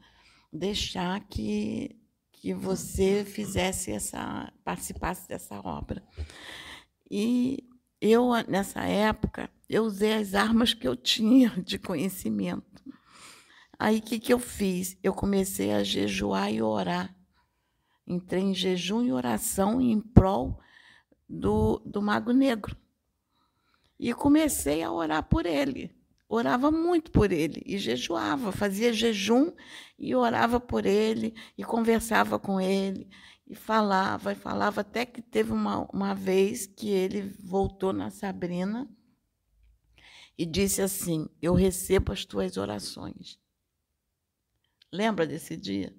deixar 0.52 1.20
que, 1.28 1.96
que 2.32 2.54
você 2.54 3.26
fizesse 3.26 3.92
essa, 3.92 4.52
participasse 4.64 5.28
dessa 5.28 5.60
obra. 5.60 6.04
E 7.10 7.68
eu, 8.00 8.32
nessa 8.48 8.84
época, 8.84 9.50
eu 9.70 9.84
usei 9.84 10.14
as 10.14 10.34
armas 10.34 10.74
que 10.74 10.88
eu 10.88 10.96
tinha 10.96 11.50
de 11.66 11.80
conhecimento. 11.80 12.84
Aí 13.80 14.00
o 14.00 14.02
que, 14.02 14.20
que 14.20 14.34
eu 14.34 14.40
fiz? 14.40 14.98
Eu 15.04 15.14
comecei 15.14 15.72
a 15.72 15.84
jejuar 15.84 16.52
e 16.52 16.62
orar. 16.62 17.16
Entrei 18.06 18.42
em 18.42 18.54
jejum 18.54 19.04
e 19.04 19.12
oração 19.12 19.80
em 19.80 20.00
prol 20.00 20.60
do, 21.30 21.82
do 21.86 22.02
Mago 22.02 22.32
Negro. 22.32 22.76
E 24.00 24.14
comecei 24.14 24.82
a 24.82 24.92
orar 24.92 25.24
por 25.24 25.46
ele. 25.46 25.96
Orava 26.30 26.72
muito 26.72 27.12
por 27.12 27.32
ele 27.32 27.62
e 27.66 27.78
jejuava, 27.78 28.52
fazia 28.52 28.92
jejum 28.92 29.54
e 29.98 30.14
orava 30.14 30.60
por 30.60 30.86
ele 30.86 31.34
e 31.58 31.64
conversava 31.64 32.38
com 32.38 32.60
ele 32.60 33.10
e 33.48 33.56
falava 33.56 34.34
e 34.34 34.36
falava 34.36 34.82
até 34.82 35.06
que 35.06 35.22
teve 35.22 35.54
uma, 35.54 35.88
uma 35.90 36.14
vez 36.14 36.66
que 36.66 36.90
ele 36.90 37.34
voltou 37.40 37.94
na 37.94 38.10
Sabrina 38.10 38.90
e 40.38 40.46
disse 40.46 40.82
assim: 40.82 41.30
Eu 41.42 41.54
recebo 41.54 42.12
as 42.12 42.26
tuas 42.26 42.58
orações. 42.58 43.40
Lembra 44.92 45.28
desse 45.28 45.58
dia? 45.58 45.94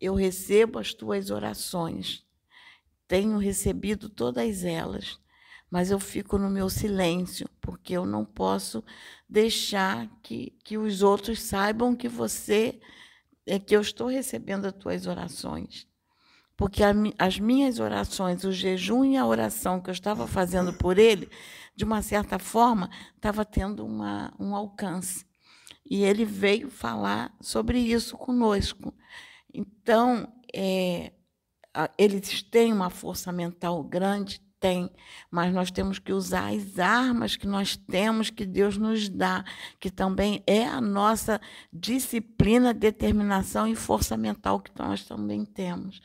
Eu 0.00 0.14
recebo 0.14 0.78
as 0.78 0.94
tuas 0.94 1.30
orações. 1.30 2.24
Tenho 3.06 3.38
recebido 3.38 4.08
todas 4.08 4.64
elas, 4.64 5.18
mas 5.70 5.90
eu 5.90 5.98
fico 5.98 6.38
no 6.38 6.48
meu 6.48 6.68
silêncio, 6.70 7.48
porque 7.60 7.94
eu 7.94 8.06
não 8.06 8.24
posso 8.24 8.82
deixar 9.28 10.08
que, 10.22 10.56
que 10.64 10.78
os 10.78 11.02
outros 11.02 11.40
saibam 11.40 11.96
que 11.96 12.08
você 12.08 12.80
é 13.46 13.58
que 13.58 13.74
eu 13.74 13.80
estou 13.80 14.08
recebendo 14.08 14.66
as 14.66 14.72
tuas 14.72 15.06
orações. 15.06 15.86
Porque 16.56 16.82
a, 16.82 16.92
as 17.18 17.38
minhas 17.38 17.78
orações, 17.78 18.44
o 18.44 18.52
jejum 18.52 19.04
e 19.04 19.16
a 19.16 19.26
oração 19.26 19.80
que 19.80 19.88
eu 19.88 19.94
estava 19.94 20.26
fazendo 20.26 20.72
por 20.72 20.98
ele, 20.98 21.30
de 21.74 21.84
uma 21.84 22.02
certa 22.02 22.38
forma, 22.38 22.90
estava 23.14 23.44
tendo 23.44 23.86
uma, 23.86 24.34
um 24.38 24.54
alcance. 24.54 25.27
E 25.90 26.04
ele 26.04 26.24
veio 26.24 26.70
falar 26.70 27.34
sobre 27.40 27.78
isso 27.78 28.16
conosco. 28.16 28.94
Então, 29.52 30.32
é, 30.54 31.12
eles 31.96 32.42
têm 32.42 32.72
uma 32.72 32.90
força 32.90 33.32
mental 33.32 33.82
grande, 33.82 34.40
tem, 34.60 34.90
mas 35.30 35.54
nós 35.54 35.70
temos 35.70 36.00
que 36.00 36.12
usar 36.12 36.52
as 36.52 36.78
armas 36.78 37.36
que 37.36 37.46
nós 37.46 37.76
temos, 37.76 38.28
que 38.28 38.44
Deus 38.44 38.76
nos 38.76 39.08
dá, 39.08 39.44
que 39.78 39.88
também 39.88 40.42
é 40.46 40.66
a 40.66 40.80
nossa 40.80 41.40
disciplina, 41.72 42.74
determinação 42.74 43.68
e 43.68 43.76
força 43.76 44.16
mental 44.16 44.60
que 44.60 44.72
nós 44.76 45.04
também 45.04 45.44
temos. 45.44 46.00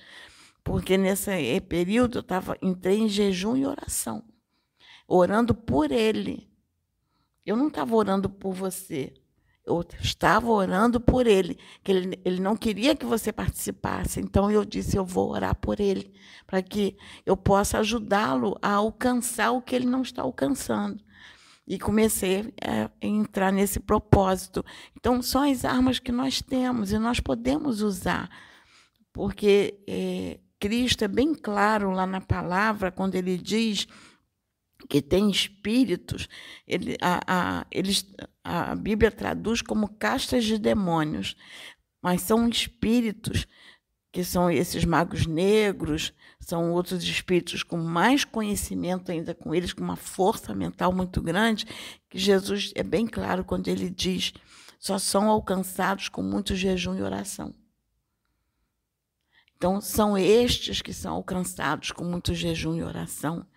Porque 0.63 0.97
nesse 0.97 1.59
período 1.61 2.19
eu 2.19 2.23
tava, 2.23 2.55
entrei 2.61 2.99
em 2.99 3.09
jejum 3.09 3.57
e 3.57 3.65
oração 3.65 4.23
orando 5.07 5.53
por 5.53 5.91
ele. 5.91 6.49
Eu 7.45 7.55
não 7.55 7.67
estava 7.67 7.95
orando 7.95 8.29
por 8.29 8.53
você. 8.53 9.13
Eu 9.65 9.85
estava 10.01 10.47
orando 10.51 10.99
por 10.99 11.25
ele, 11.25 11.57
que 11.83 11.91
ele, 11.91 12.19
ele 12.25 12.41
não 12.41 12.55
queria 12.55 12.95
que 12.95 13.05
você 13.05 13.31
participasse. 13.31 14.19
Então 14.19 14.51
eu 14.51 14.65
disse: 14.65 14.97
eu 14.97 15.05
vou 15.05 15.31
orar 15.31 15.55
por 15.55 15.79
ele, 15.79 16.13
para 16.45 16.61
que 16.61 16.97
eu 17.25 17.37
possa 17.37 17.79
ajudá-lo 17.79 18.57
a 18.61 18.73
alcançar 18.73 19.51
o 19.51 19.61
que 19.61 19.75
ele 19.75 19.85
não 19.85 20.01
está 20.01 20.21
alcançando. 20.21 21.01
E 21.65 21.79
comecei 21.79 22.53
a 22.61 22.91
entrar 23.01 23.51
nesse 23.53 23.79
propósito. 23.79 24.65
Então, 24.97 25.21
são 25.21 25.49
as 25.49 25.63
armas 25.63 25.97
que 25.97 26.11
nós 26.11 26.41
temos 26.41 26.91
e 26.91 26.99
nós 26.99 27.21
podemos 27.21 27.81
usar, 27.81 28.29
porque 29.13 29.79
é, 29.87 30.39
Cristo 30.59 31.05
é 31.05 31.07
bem 31.07 31.33
claro 31.33 31.91
lá 31.91 32.05
na 32.05 32.19
palavra, 32.19 32.91
quando 32.91 33.15
ele 33.15 33.37
diz 33.37 33.87
que 34.89 35.01
tem 35.01 35.29
espíritos, 35.29 36.27
ele, 36.67 36.97
a, 37.01 37.21
a, 37.25 37.65
eles, 37.71 38.05
a 38.43 38.75
Bíblia 38.75 39.11
traduz 39.11 39.61
como 39.61 39.87
castas 39.87 40.43
de 40.43 40.57
demônios, 40.57 41.35
mas 42.01 42.21
são 42.21 42.47
espíritos 42.49 43.47
que 44.11 44.23
são 44.23 44.51
esses 44.51 44.85
magos 44.85 45.25
negros, 45.25 46.13
são 46.39 46.71
outros 46.71 47.03
espíritos 47.03 47.63
com 47.63 47.77
mais 47.77 48.23
conhecimento 48.23 49.11
ainda 49.11 49.33
com 49.33 49.55
eles, 49.55 49.73
com 49.73 49.83
uma 49.83 49.95
força 49.95 50.53
mental 50.53 50.93
muito 50.93 51.21
grande, 51.21 51.65
que 52.09 52.19
Jesus 52.19 52.71
é 52.75 52.83
bem 52.83 53.07
claro 53.07 53.43
quando 53.43 53.67
ele 53.69 53.89
diz: 53.89 54.33
só 54.79 54.99
são 54.99 55.29
alcançados 55.29 56.09
com 56.09 56.21
muito 56.21 56.55
jejum 56.55 56.95
e 56.95 57.01
oração. 57.01 57.55
Então, 59.55 59.79
são 59.79 60.17
estes 60.17 60.81
que 60.81 60.93
são 60.93 61.13
alcançados 61.13 61.91
com 61.91 62.03
muito 62.03 62.33
jejum 62.35 62.75
e 62.75 62.83
oração 62.83 63.47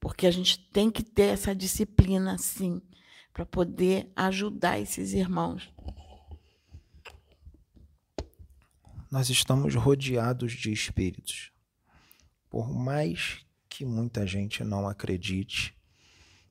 porque 0.00 0.26
a 0.26 0.30
gente 0.30 0.58
tem 0.70 0.90
que 0.90 1.02
ter 1.02 1.32
essa 1.32 1.54
disciplina, 1.54 2.38
sim, 2.38 2.80
para 3.36 3.44
poder 3.44 4.10
ajudar 4.16 4.80
esses 4.80 5.12
irmãos. 5.12 5.70
Nós 9.10 9.28
estamos 9.28 9.74
rodeados 9.74 10.52
de 10.52 10.72
espíritos. 10.72 11.52
Por 12.48 12.72
mais 12.72 13.44
que 13.68 13.84
muita 13.84 14.26
gente 14.26 14.64
não 14.64 14.88
acredite, 14.88 15.76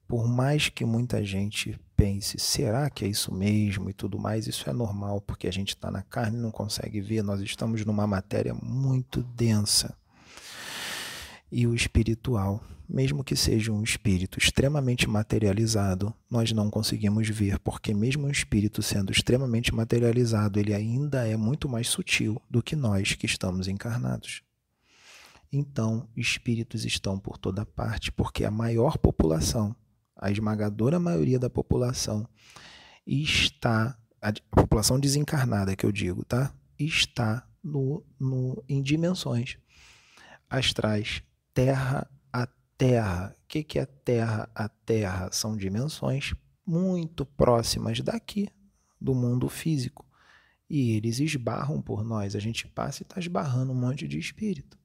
por 0.07 0.27
mais 0.27 0.69
que 0.69 0.85
muita 0.85 1.25
gente 1.25 1.75
pense, 1.97 2.37
será 2.37 2.87
que 2.87 3.03
é 3.03 3.07
isso 3.07 3.33
mesmo 3.33 3.89
e 3.89 3.93
tudo 3.93 4.19
mais, 4.19 4.45
isso 4.45 4.69
é 4.69 4.73
normal, 4.73 5.19
porque 5.21 5.47
a 5.47 5.51
gente 5.51 5.69
está 5.69 5.89
na 5.89 6.03
carne 6.03 6.37
e 6.37 6.41
não 6.41 6.51
consegue 6.51 7.01
ver, 7.01 7.23
nós 7.23 7.41
estamos 7.41 7.83
numa 7.83 8.05
matéria 8.05 8.53
muito 8.53 9.23
densa 9.23 9.97
e 11.57 11.65
o 11.65 11.73
espiritual, 11.73 12.61
mesmo 12.87 13.23
que 13.23 13.33
seja 13.33 13.71
um 13.71 13.81
espírito 13.81 14.37
extremamente 14.37 15.07
materializado, 15.07 16.13
nós 16.29 16.51
não 16.51 16.69
conseguimos 16.69 17.29
ver, 17.29 17.57
porque 17.59 17.93
mesmo 17.93 18.27
o 18.27 18.29
espírito 18.29 18.83
sendo 18.83 19.09
extremamente 19.09 19.73
materializado, 19.73 20.59
ele 20.59 20.73
ainda 20.73 21.25
é 21.25 21.37
muito 21.37 21.69
mais 21.69 21.87
sutil 21.87 22.41
do 22.49 22.61
que 22.61 22.75
nós 22.75 23.13
que 23.13 23.25
estamos 23.25 23.69
encarnados. 23.69 24.43
então 25.49 26.09
espíritos 26.13 26.83
estão 26.83 27.17
por 27.17 27.37
toda 27.37 27.65
parte, 27.65 28.11
porque 28.11 28.43
a 28.43 28.51
maior 28.51 28.97
população, 28.97 29.73
a 30.13 30.29
esmagadora 30.29 30.99
maioria 30.99 31.39
da 31.39 31.49
população, 31.49 32.27
está, 33.07 33.97
a, 34.21 34.27
a 34.27 34.33
população 34.61 34.99
desencarnada 34.99 35.73
que 35.73 35.85
eu 35.85 35.91
digo, 35.93 36.25
tá? 36.25 36.53
Está 36.77 37.47
no, 37.63 38.03
no, 38.19 38.61
em 38.67 38.81
dimensões 38.81 39.57
astrais, 40.49 41.23
terra 41.55 42.07
a 42.31 42.47
terra. 42.77 43.35
O 43.41 43.47
que, 43.47 43.79
é 43.79 43.85
terra 43.85 44.49
a 44.53 44.67
terra? 44.67 45.31
São 45.31 45.55
dimensões 45.55 46.35
muito 46.67 47.25
próximas 47.25 48.01
daqui, 48.01 48.49
do 48.99 49.15
mundo 49.15 49.47
físico. 49.47 50.05
E 50.69 50.91
eles 50.91 51.19
esbarram 51.19 51.81
por 51.81 52.03
nós. 52.03 52.35
A 52.35 52.39
gente 52.39 52.67
passa 52.67 53.01
e 53.01 53.05
está 53.05 53.19
esbarrando 53.19 53.71
um 53.71 53.75
monte 53.75 54.07
de 54.07 54.19
espírito. 54.19 54.77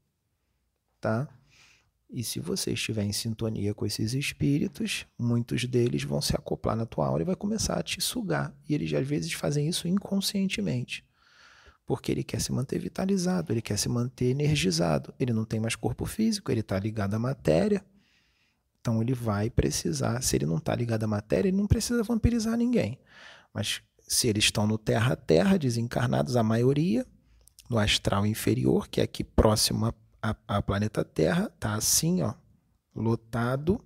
Tá? 1.00 1.28
E 2.08 2.22
se 2.22 2.38
você 2.38 2.72
estiver 2.72 3.02
em 3.02 3.12
sintonia 3.12 3.74
com 3.74 3.84
esses 3.84 4.14
espíritos, 4.14 5.06
muitos 5.18 5.64
deles 5.64 6.04
vão 6.04 6.20
se 6.20 6.36
acoplar 6.36 6.76
na 6.76 6.86
tua 6.86 7.06
aura 7.06 7.22
e 7.22 7.26
vai 7.26 7.36
começar 7.36 7.78
a 7.78 7.82
te 7.82 8.00
sugar. 8.00 8.54
E 8.68 8.74
eles 8.74 8.92
às 8.92 9.06
vezes 9.06 9.32
fazem 9.32 9.68
isso 9.68 9.88
inconscientemente. 9.88 11.04
Porque 11.86 12.12
ele 12.12 12.22
quer 12.22 12.40
se 12.40 12.52
manter 12.52 12.78
vitalizado, 12.78 13.52
ele 13.52 13.62
quer 13.62 13.78
se 13.78 13.88
manter 13.88 14.26
energizado. 14.26 15.12
Ele 15.18 15.32
não 15.32 15.44
tem 15.44 15.58
mais 15.58 15.74
corpo 15.74 16.06
físico, 16.06 16.50
ele 16.50 16.60
está 16.60 16.78
ligado 16.78 17.14
à 17.14 17.18
matéria. 17.18 17.84
Então 18.80 19.02
ele 19.02 19.12
vai 19.12 19.50
precisar, 19.50 20.22
se 20.22 20.36
ele 20.36 20.46
não 20.46 20.56
está 20.56 20.74
ligado 20.74 21.04
à 21.04 21.06
matéria, 21.06 21.48
ele 21.48 21.56
não 21.56 21.66
precisa 21.66 22.02
vampirizar 22.02 22.56
ninguém. 22.56 22.98
Mas 23.52 23.82
se 24.00 24.28
eles 24.28 24.44
estão 24.44 24.66
no 24.66 24.78
terra 24.78 25.12
a 25.12 25.16
terra, 25.16 25.58
desencarnados, 25.58 26.36
a 26.36 26.42
maioria, 26.42 27.06
no 27.70 27.78
astral 27.78 28.26
inferior, 28.26 28.88
que 28.88 29.00
é 29.00 29.04
aqui 29.04 29.22
próximo 29.22 29.94
ao 30.46 30.62
planeta 30.62 31.04
Terra, 31.04 31.50
tá 31.60 31.74
assim, 31.74 32.20
ó, 32.20 32.34
lotado, 32.94 33.80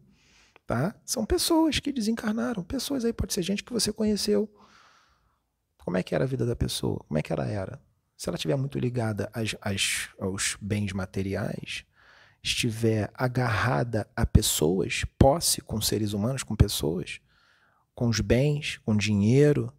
tá? 0.67 0.95
São 1.05 1.27
pessoas 1.27 1.79
que 1.79 1.93
desencarnaram, 1.93 2.65
pessoas 2.65 3.05
aí, 3.05 3.13
pode 3.13 3.35
ser 3.35 3.43
gente 3.43 3.63
que 3.63 3.73
você 3.73 3.93
conheceu. 3.93 4.51
Como 5.85 5.99
é 5.99 6.03
que 6.03 6.15
era 6.15 6.25
a 6.25 6.27
vida 6.27 6.47
da 6.47 6.57
pessoa? 6.57 7.05
Como 7.07 7.19
é 7.19 7.23
que 7.23 7.33
ela 7.33 7.47
era? 7.47 7.81
Se 8.17 8.29
ela 8.29 8.37
estiver 8.37 8.57
muito 8.57 8.79
ligada 8.79 9.31
às, 9.33 9.55
às, 9.61 10.09
aos 10.19 10.57
bens 10.61 10.93
materiais, 10.93 11.85
estiver 12.43 13.11
agarrada 13.15 14.09
a 14.17 14.25
pessoas, 14.25 15.05
posse 15.19 15.61
com 15.61 15.81
seres 15.81 16.13
humanos, 16.13 16.43
com 16.43 16.57
pessoas, 16.57 17.21
com 17.95 18.09
os 18.09 18.21
bens, 18.21 18.79
com 18.85 18.97
dinheiro, 18.97 19.73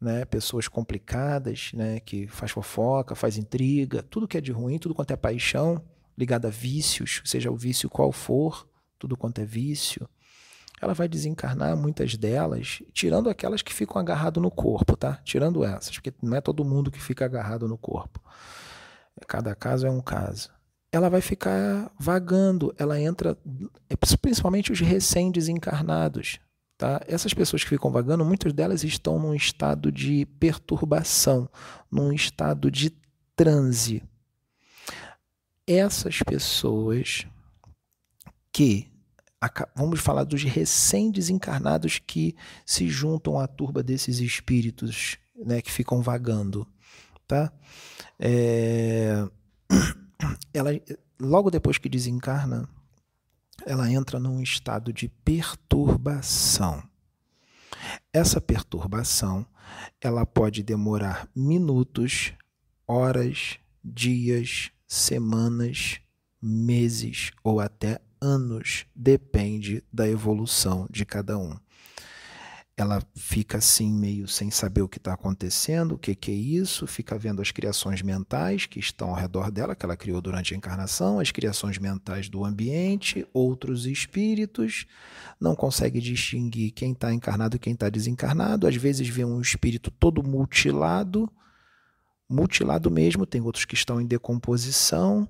né, 0.00 0.24
pessoas 0.24 0.68
complicadas, 0.68 1.72
né, 1.72 2.00
que 2.00 2.26
faz 2.26 2.50
fofoca, 2.50 3.14
faz 3.14 3.36
intriga, 3.36 4.02
tudo 4.02 4.28
que 4.28 4.38
é 4.38 4.40
de 4.40 4.52
ruim, 4.52 4.78
tudo 4.78 4.94
quanto 4.94 5.12
é 5.12 5.16
paixão, 5.16 5.82
ligado 6.16 6.46
a 6.46 6.50
vícios, 6.50 7.22
seja 7.24 7.50
o 7.50 7.56
vício 7.56 7.88
qual 7.88 8.12
for, 8.12 8.68
tudo 8.98 9.16
quanto 9.16 9.40
é 9.40 9.44
vício, 9.44 10.08
ela 10.82 10.94
vai 10.94 11.06
desencarnar 11.06 11.76
muitas 11.76 12.16
delas, 12.16 12.82
tirando 12.92 13.30
aquelas 13.30 13.62
que 13.62 13.72
ficam 13.72 14.00
agarrado 14.00 14.40
no 14.40 14.50
corpo, 14.50 14.96
tá? 14.96 15.20
Tirando 15.22 15.64
essas, 15.64 15.94
porque 15.94 16.12
não 16.20 16.36
é 16.36 16.40
todo 16.40 16.64
mundo 16.64 16.90
que 16.90 17.00
fica 17.00 17.24
agarrado 17.24 17.68
no 17.68 17.78
corpo. 17.78 18.20
Cada 19.28 19.54
caso 19.54 19.86
é 19.86 19.90
um 19.90 20.00
caso. 20.00 20.50
Ela 20.90 21.08
vai 21.08 21.20
ficar 21.20 21.88
vagando, 21.96 22.74
ela 22.76 23.00
entra, 23.00 23.38
principalmente 24.20 24.72
os 24.72 24.80
recém-desencarnados, 24.80 26.40
Tá? 26.76 27.00
Essas 27.06 27.32
pessoas 27.32 27.62
que 27.62 27.68
ficam 27.68 27.92
vagando, 27.92 28.24
muitas 28.24 28.52
delas 28.52 28.82
estão 28.82 29.16
num 29.16 29.36
estado 29.36 29.92
de 29.92 30.26
perturbação, 30.40 31.48
num 31.88 32.12
estado 32.12 32.72
de 32.72 32.90
transe. 33.36 34.02
Essas 35.64 36.18
pessoas 36.24 37.24
que 38.50 38.91
vamos 39.74 40.00
falar 40.00 40.24
dos 40.24 40.42
recém-desencarnados 40.42 41.98
que 41.98 42.36
se 42.64 42.88
juntam 42.88 43.38
à 43.38 43.46
turba 43.46 43.82
desses 43.82 44.18
espíritos 44.18 45.18
né, 45.36 45.60
que 45.60 45.70
ficam 45.70 46.00
vagando, 46.02 46.66
tá? 47.26 47.52
É... 48.18 49.26
Ela, 50.54 50.70
logo 51.20 51.50
depois 51.50 51.78
que 51.78 51.88
desencarna, 51.88 52.68
ela 53.66 53.90
entra 53.90 54.20
num 54.20 54.40
estado 54.40 54.92
de 54.92 55.08
perturbação. 55.08 56.82
Essa 58.12 58.40
perturbação, 58.40 59.44
ela 60.00 60.24
pode 60.24 60.62
demorar 60.62 61.28
minutos, 61.34 62.34
horas, 62.86 63.58
dias, 63.82 64.70
semanas, 64.86 66.00
meses 66.40 67.32
ou 67.42 67.60
até 67.60 68.00
anos, 68.22 68.86
depende 68.94 69.82
da 69.92 70.08
evolução 70.08 70.86
de 70.88 71.04
cada 71.04 71.36
um. 71.36 71.56
Ela 72.74 73.02
fica 73.14 73.58
assim 73.58 73.92
meio 73.92 74.26
sem 74.26 74.50
saber 74.50 74.80
o 74.80 74.88
que 74.88 74.96
está 74.96 75.12
acontecendo, 75.12 75.92
o 75.92 75.98
que, 75.98 76.14
que 76.14 76.30
é 76.30 76.34
isso, 76.34 76.86
fica 76.86 77.18
vendo 77.18 77.42
as 77.42 77.50
criações 77.50 78.00
mentais 78.00 78.64
que 78.64 78.80
estão 78.80 79.10
ao 79.10 79.14
redor 79.14 79.50
dela, 79.50 79.74
que 79.76 79.84
ela 79.84 79.96
criou 79.96 80.22
durante 80.22 80.54
a 80.54 80.56
encarnação, 80.56 81.20
as 81.20 81.30
criações 81.30 81.78
mentais 81.78 82.30
do 82.30 82.44
ambiente, 82.44 83.26
outros 83.34 83.84
espíritos, 83.84 84.86
não 85.38 85.54
consegue 85.54 86.00
distinguir 86.00 86.72
quem 86.72 86.92
está 86.92 87.12
encarnado 87.12 87.56
e 87.56 87.58
quem 87.58 87.74
está 87.74 87.90
desencarnado, 87.90 88.66
às 88.66 88.76
vezes 88.76 89.06
vê 89.06 89.24
um 89.24 89.40
espírito 89.40 89.90
todo 89.90 90.22
mutilado, 90.22 91.30
mutilado 92.28 92.90
mesmo, 92.90 93.26
tem 93.26 93.42
outros 93.42 93.66
que 93.66 93.74
estão 93.74 94.00
em 94.00 94.06
decomposição, 94.06 95.28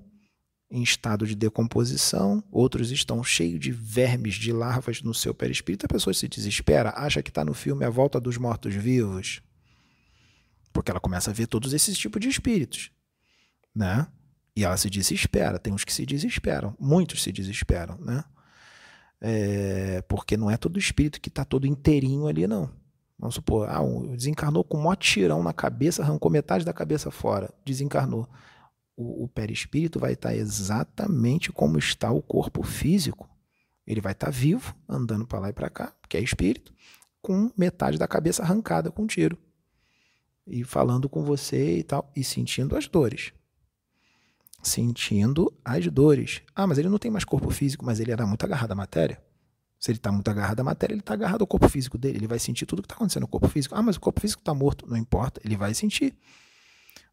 em 0.72 0.82
estado 0.82 1.26
de 1.26 1.34
decomposição, 1.34 2.42
outros 2.50 2.90
estão 2.90 3.22
cheios 3.22 3.60
de 3.60 3.70
vermes, 3.70 4.36
de 4.36 4.50
larvas 4.50 5.02
no 5.02 5.12
seu 5.12 5.34
perispírito. 5.34 5.84
A 5.84 5.88
pessoa 5.88 6.14
se 6.14 6.26
desespera, 6.26 6.94
acha 6.96 7.22
que 7.22 7.28
está 7.28 7.44
no 7.44 7.52
filme 7.52 7.84
A 7.84 7.90
Volta 7.90 8.18
dos 8.18 8.38
Mortos-Vivos, 8.38 9.42
porque 10.72 10.90
ela 10.90 10.98
começa 10.98 11.30
a 11.30 11.34
ver 11.34 11.46
todos 11.46 11.74
esses 11.74 11.98
tipos 11.98 12.18
de 12.22 12.28
espíritos, 12.28 12.90
né? 13.74 14.06
E 14.56 14.64
ela 14.64 14.78
se 14.78 14.88
desespera. 14.88 15.58
Tem 15.58 15.74
uns 15.74 15.84
que 15.84 15.92
se 15.92 16.06
desesperam, 16.06 16.74
muitos 16.80 17.22
se 17.22 17.30
desesperam, 17.30 17.98
né? 17.98 18.24
É, 19.20 20.02
porque 20.08 20.38
não 20.38 20.50
é 20.50 20.56
todo 20.56 20.78
espírito 20.78 21.20
que 21.20 21.28
está 21.28 21.44
todo 21.44 21.66
inteirinho 21.66 22.26
ali, 22.26 22.46
não. 22.46 22.70
Vamos 23.18 23.34
supor, 23.34 23.68
ah, 23.68 23.82
um, 23.82 24.16
desencarnou 24.16 24.64
com 24.64 24.88
um 24.88 24.94
tirão 24.94 25.42
na 25.42 25.52
cabeça, 25.52 26.02
arrancou 26.02 26.30
metade 26.30 26.64
da 26.64 26.72
cabeça 26.72 27.10
fora, 27.10 27.52
desencarnou 27.62 28.26
o, 28.96 29.24
o 29.24 29.28
perispírito 29.28 29.98
vai 29.98 30.12
estar 30.12 30.34
exatamente 30.34 31.52
como 31.52 31.78
está 31.78 32.10
o 32.10 32.22
corpo 32.22 32.62
físico. 32.62 33.28
Ele 33.86 34.00
vai 34.00 34.12
estar 34.12 34.30
vivo, 34.30 34.74
andando 34.88 35.26
para 35.26 35.40
lá 35.40 35.48
e 35.48 35.52
para 35.52 35.70
cá, 35.70 35.92
que 36.08 36.16
é 36.16 36.20
espírito, 36.20 36.72
com 37.20 37.50
metade 37.56 37.98
da 37.98 38.06
cabeça 38.06 38.42
arrancada 38.42 38.90
com 38.90 39.02
um 39.02 39.06
tiro. 39.06 39.36
E 40.46 40.64
falando 40.64 41.08
com 41.08 41.22
você 41.22 41.78
e 41.78 41.82
tal, 41.82 42.10
e 42.14 42.22
sentindo 42.22 42.76
as 42.76 42.88
dores. 42.88 43.32
Sentindo 44.62 45.52
as 45.64 45.86
dores. 45.88 46.42
Ah, 46.54 46.66
mas 46.66 46.78
ele 46.78 46.88
não 46.88 46.98
tem 46.98 47.10
mais 47.10 47.24
corpo 47.24 47.50
físico, 47.50 47.84
mas 47.84 48.00
ele 48.00 48.12
era 48.12 48.26
muito 48.26 48.44
agarrado 48.44 48.72
à 48.72 48.74
matéria. 48.74 49.22
Se 49.78 49.90
ele 49.90 49.98
está 49.98 50.12
muito 50.12 50.30
agarrado 50.30 50.60
à 50.60 50.64
matéria, 50.64 50.94
ele 50.94 51.00
está 51.00 51.14
agarrado 51.14 51.40
ao 51.40 51.46
corpo 51.46 51.68
físico 51.68 51.98
dele. 51.98 52.18
Ele 52.18 52.28
vai 52.28 52.38
sentir 52.38 52.66
tudo 52.66 52.82
que 52.82 52.86
está 52.86 52.94
acontecendo 52.94 53.22
no 53.22 53.28
corpo 53.28 53.48
físico. 53.48 53.74
Ah, 53.74 53.82
mas 53.82 53.96
o 53.96 54.00
corpo 54.00 54.20
físico 54.20 54.40
está 54.40 54.54
morto. 54.54 54.86
Não 54.88 54.96
importa, 54.96 55.40
ele 55.44 55.56
vai 55.56 55.74
sentir. 55.74 56.16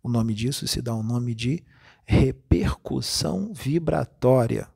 O 0.02 0.10
nome 0.10 0.34
disso 0.34 0.68
se 0.68 0.82
dá 0.82 0.94
o 0.94 1.04
nome 1.04 1.36
de 1.36 1.64
repercussão 2.06 3.54
vibratória. 3.54 4.68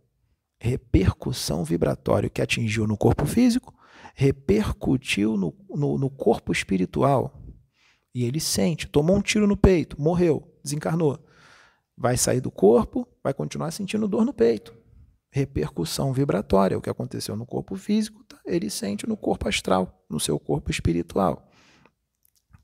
Repercussão 0.59 1.63
vibratória 1.63 2.29
que 2.29 2.41
atingiu 2.41 2.85
no 2.85 2.95
corpo 2.97 3.25
físico, 3.25 3.73
repercutiu 4.13 5.35
no, 5.35 5.53
no, 5.69 5.97
no 5.97 6.09
corpo 6.09 6.51
espiritual. 6.51 7.41
E 8.13 8.23
ele 8.23 8.39
sente, 8.39 8.87
tomou 8.87 9.17
um 9.17 9.21
tiro 9.21 9.47
no 9.47 9.57
peito, 9.57 9.99
morreu, 9.99 10.47
desencarnou. 10.63 11.19
Vai 11.97 12.17
sair 12.17 12.39
do 12.39 12.51
corpo, 12.51 13.07
vai 13.23 13.33
continuar 13.33 13.71
sentindo 13.71 14.07
dor 14.07 14.23
no 14.23 14.33
peito. 14.33 14.73
Repercussão 15.31 16.13
vibratória, 16.13 16.77
o 16.77 16.81
que 16.81 16.89
aconteceu 16.89 17.35
no 17.35 17.45
corpo 17.45 17.75
físico, 17.75 18.23
tá? 18.25 18.37
ele 18.45 18.69
sente 18.69 19.07
no 19.07 19.17
corpo 19.17 19.47
astral, 19.49 20.05
no 20.07 20.19
seu 20.19 20.39
corpo 20.39 20.69
espiritual. 20.69 21.49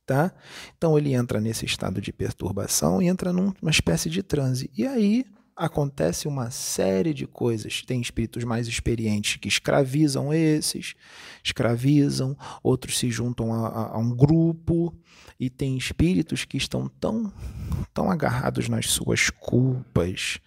Tá? 0.10 0.34
Então 0.76 0.97
ele 0.97 1.14
entra 1.14 1.39
nesse 1.39 1.68
estado 1.68 2.01
de 2.01 2.12
perturbação 2.12 2.99
e 2.99 3.07
entra 3.07 3.32
numa 3.32 3.70
espécie 3.70 4.10
de 4.10 4.24
transe. 4.24 4.68
E 4.76 4.88
aí 4.88 5.24
acontece 5.55 6.28
uma 6.28 6.49
série 6.49 7.14
de 7.14 7.28
coisas. 7.28 7.84
Tem 7.84 8.01
espíritos 8.01 8.43
mais 8.43 8.68
experientes 8.68 9.36
que 9.36 9.47
escravizam 9.47 10.34
esses, 10.34 10.95
escravizam, 11.43 12.36
outros 12.64 12.97
se 12.97 13.12
juntam 13.12 13.53
a, 13.53 13.68
a, 13.68 13.88
a 13.89 13.97
um 13.99 14.10
grupo, 14.10 14.95
e 15.39 15.47
tem 15.47 15.78
espíritos 15.78 16.43
que 16.43 16.57
estão 16.57 16.89
tão, 16.99 17.32
tão 17.93 18.10
agarrados 18.10 18.68
nas 18.68 18.88
suas 18.88 19.30
culpas, 19.30 20.39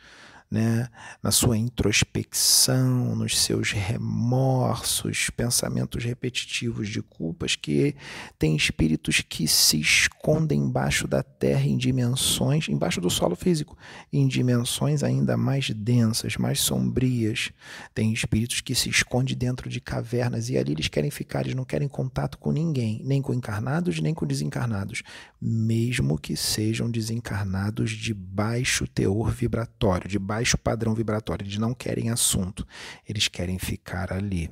né, 0.52 0.86
na 1.22 1.30
sua 1.30 1.56
introspecção, 1.56 3.16
nos 3.16 3.40
seus 3.40 3.72
remorsos, 3.72 5.30
pensamentos 5.30 6.04
repetitivos 6.04 6.90
de 6.90 7.00
culpas, 7.00 7.56
que 7.56 7.96
tem 8.38 8.54
espíritos 8.54 9.22
que 9.26 9.48
se 9.48 9.80
escondem 9.80 10.60
embaixo 10.60 11.08
da 11.08 11.22
terra 11.22 11.64
em 11.64 11.78
dimensões, 11.78 12.68
embaixo 12.68 13.00
do 13.00 13.08
solo 13.08 13.34
físico, 13.34 13.78
em 14.12 14.28
dimensões 14.28 15.02
ainda 15.02 15.38
mais 15.38 15.70
densas, 15.70 16.36
mais 16.36 16.60
sombrias. 16.60 17.50
Tem 17.94 18.12
espíritos 18.12 18.60
que 18.60 18.74
se 18.74 18.90
escondem 18.90 19.34
dentro 19.34 19.70
de 19.70 19.80
cavernas 19.80 20.50
e 20.50 20.58
ali 20.58 20.72
eles 20.72 20.88
querem 20.88 21.10
ficar, 21.10 21.40
eles 21.40 21.54
não 21.54 21.64
querem 21.64 21.88
contato 21.88 22.36
com 22.36 22.52
ninguém, 22.52 23.00
nem 23.06 23.22
com 23.22 23.32
encarnados, 23.32 24.00
nem 24.00 24.12
com 24.12 24.26
desencarnados, 24.26 25.02
mesmo 25.40 26.18
que 26.18 26.36
sejam 26.36 26.90
desencarnados 26.90 27.92
de 27.92 28.12
baixo 28.12 28.86
teor 28.86 29.30
vibratório, 29.30 30.06
de 30.06 30.18
baixo 30.18 30.41
baixo 30.42 30.58
padrão 30.58 30.92
vibratório, 30.92 31.44
eles 31.44 31.56
não 31.56 31.72
querem 31.72 32.10
assunto, 32.10 32.66
eles 33.08 33.28
querem 33.28 33.58
ficar 33.58 34.12
ali, 34.12 34.50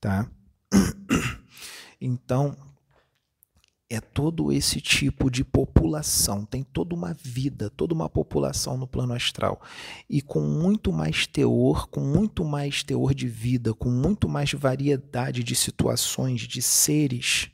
tá? 0.00 0.28
Então, 2.02 2.56
é 3.90 4.00
todo 4.00 4.50
esse 4.50 4.80
tipo 4.80 5.30
de 5.30 5.44
população, 5.44 6.46
tem 6.46 6.62
toda 6.62 6.94
uma 6.94 7.12
vida, 7.12 7.68
toda 7.68 7.92
uma 7.92 8.08
população 8.08 8.78
no 8.78 8.86
plano 8.86 9.12
astral 9.12 9.60
e 10.08 10.22
com 10.22 10.40
muito 10.40 10.90
mais 10.94 11.26
teor, 11.26 11.88
com 11.88 12.00
muito 12.00 12.42
mais 12.42 12.82
teor 12.82 13.12
de 13.12 13.28
vida, 13.28 13.74
com 13.74 13.90
muito 13.90 14.30
mais 14.30 14.50
variedade 14.54 15.44
de 15.44 15.54
situações, 15.54 16.40
de 16.40 16.62
seres, 16.62 17.50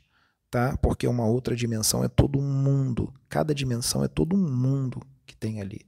tá? 0.49 0.77
Porque 0.77 1.05
uma 1.05 1.25
outra 1.25 1.57
dimensão 1.57 2.05
é 2.05 2.07
todo 2.07 2.39
um 2.39 2.49
mundo, 2.49 3.13
cada 3.27 3.53
dimensão 3.53 4.01
é 4.01 4.07
todo 4.07 4.33
um 4.33 4.49
mundo 4.49 5.05
que 5.25 5.35
tem 5.35 5.59
ali, 5.59 5.81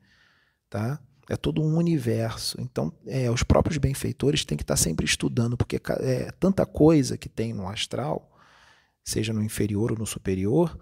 tá? 0.70 1.00
É 1.30 1.38
todo 1.38 1.62
um 1.62 1.78
universo. 1.78 2.60
Então, 2.60 2.92
é, 3.06 3.30
os 3.30 3.44
próprios 3.44 3.78
benfeitores 3.78 4.44
têm 4.44 4.58
que 4.58 4.64
estar 4.64 4.76
sempre 4.76 5.06
estudando, 5.06 5.56
porque 5.56 5.80
é 6.00 6.32
tanta 6.40 6.66
coisa 6.66 7.18
que 7.18 7.30
tem 7.30 7.54
no 7.54 7.68
astral, 7.68 8.36
seja 9.04 9.32
no 9.32 9.44
inferior 9.44 9.92
ou 9.92 9.98
no 9.98 10.08
superior, 10.08 10.78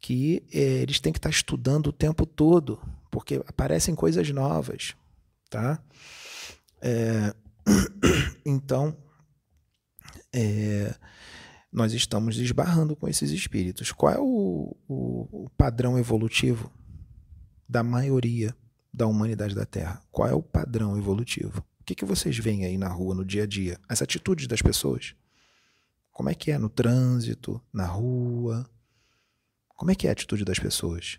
que 0.00 0.44
é, 0.52 0.82
eles 0.82 0.98
têm 0.98 1.12
que 1.12 1.20
estar 1.20 1.30
estudando 1.30 1.86
o 1.86 1.92
tempo 1.92 2.26
todo, 2.26 2.80
porque 3.12 3.40
aparecem 3.46 3.94
coisas 3.94 4.28
novas, 4.30 4.96
tá? 5.48 5.80
É, 6.80 7.32
então, 8.44 8.96
é, 10.34 10.92
nós 11.72 11.92
estamos 11.92 12.38
esbarrando 12.38 12.96
com 12.96 13.08
esses 13.08 13.30
espíritos. 13.30 13.92
Qual 13.92 14.12
é 14.12 14.18
o, 14.18 14.76
o, 14.88 15.44
o 15.44 15.50
padrão 15.56 15.96
evolutivo 15.96 16.72
da 17.68 17.84
maioria? 17.84 18.52
Da 18.92 19.06
humanidade 19.06 19.54
da 19.54 19.64
Terra? 19.64 20.02
Qual 20.10 20.28
é 20.28 20.34
o 20.34 20.42
padrão 20.42 20.98
evolutivo? 20.98 21.64
O 21.80 21.84
que, 21.84 21.94
que 21.94 22.04
vocês 22.04 22.36
veem 22.36 22.64
aí 22.64 22.76
na 22.76 22.88
rua, 22.88 23.14
no 23.14 23.24
dia 23.24 23.44
a 23.44 23.46
dia? 23.46 23.78
As 23.88 24.02
atitudes 24.02 24.46
das 24.46 24.60
pessoas? 24.60 25.14
Como 26.12 26.28
é 26.28 26.34
que 26.34 26.50
é 26.50 26.58
no 26.58 26.68
trânsito, 26.68 27.60
na 27.72 27.86
rua? 27.86 28.68
Como 29.74 29.90
é 29.90 29.94
que 29.94 30.06
é 30.06 30.10
a 30.10 30.12
atitude 30.12 30.44
das 30.44 30.58
pessoas? 30.58 31.18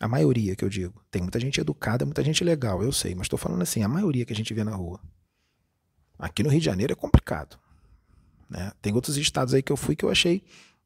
A 0.00 0.08
maioria 0.08 0.56
que 0.56 0.64
eu 0.64 0.68
digo. 0.68 1.04
Tem 1.10 1.20
muita 1.20 1.38
gente 1.40 1.60
educada, 1.60 2.06
muita 2.06 2.22
gente 2.22 2.42
legal, 2.42 2.82
eu 2.82 2.92
sei, 2.92 3.14
mas 3.14 3.26
estou 3.26 3.38
falando 3.38 3.60
assim, 3.62 3.82
a 3.82 3.88
maioria 3.88 4.24
que 4.24 4.32
a 4.32 4.36
gente 4.36 4.54
vê 4.54 4.64
na 4.64 4.74
rua. 4.74 5.00
Aqui 6.18 6.42
no 6.42 6.48
Rio 6.48 6.60
de 6.60 6.64
Janeiro 6.64 6.92
é 6.92 6.96
complicado. 6.96 7.58
Né? 8.48 8.72
Tem 8.80 8.94
outros 8.94 9.16
estados 9.16 9.52
aí 9.52 9.62
que 9.62 9.72
eu 9.72 9.76
fui 9.76 9.94
que 9.94 10.04
eu 10.04 10.10
achei 10.10 10.42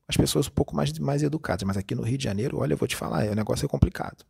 as 0.09 0.17
pessoas 0.17 0.49
um 0.49 0.51
pouco 0.51 0.75
mais, 0.75 0.99
mais 0.99 1.23
educadas, 1.23 1.63
mas 1.63 1.77
aqui 1.77 1.95
no 1.95 2.03
Rio 2.03 2.19
de 2.19 2.25
Janeiro, 2.25 2.59
olha, 2.59 2.75
eu 2.75 2.77
vou 2.77 2.89
te 2.89 2.97
falar, 2.97 3.25
é, 3.25 3.31
o 3.31 3.35
negócio 3.35 3.65
é 3.65 3.69
complicado 3.69 4.25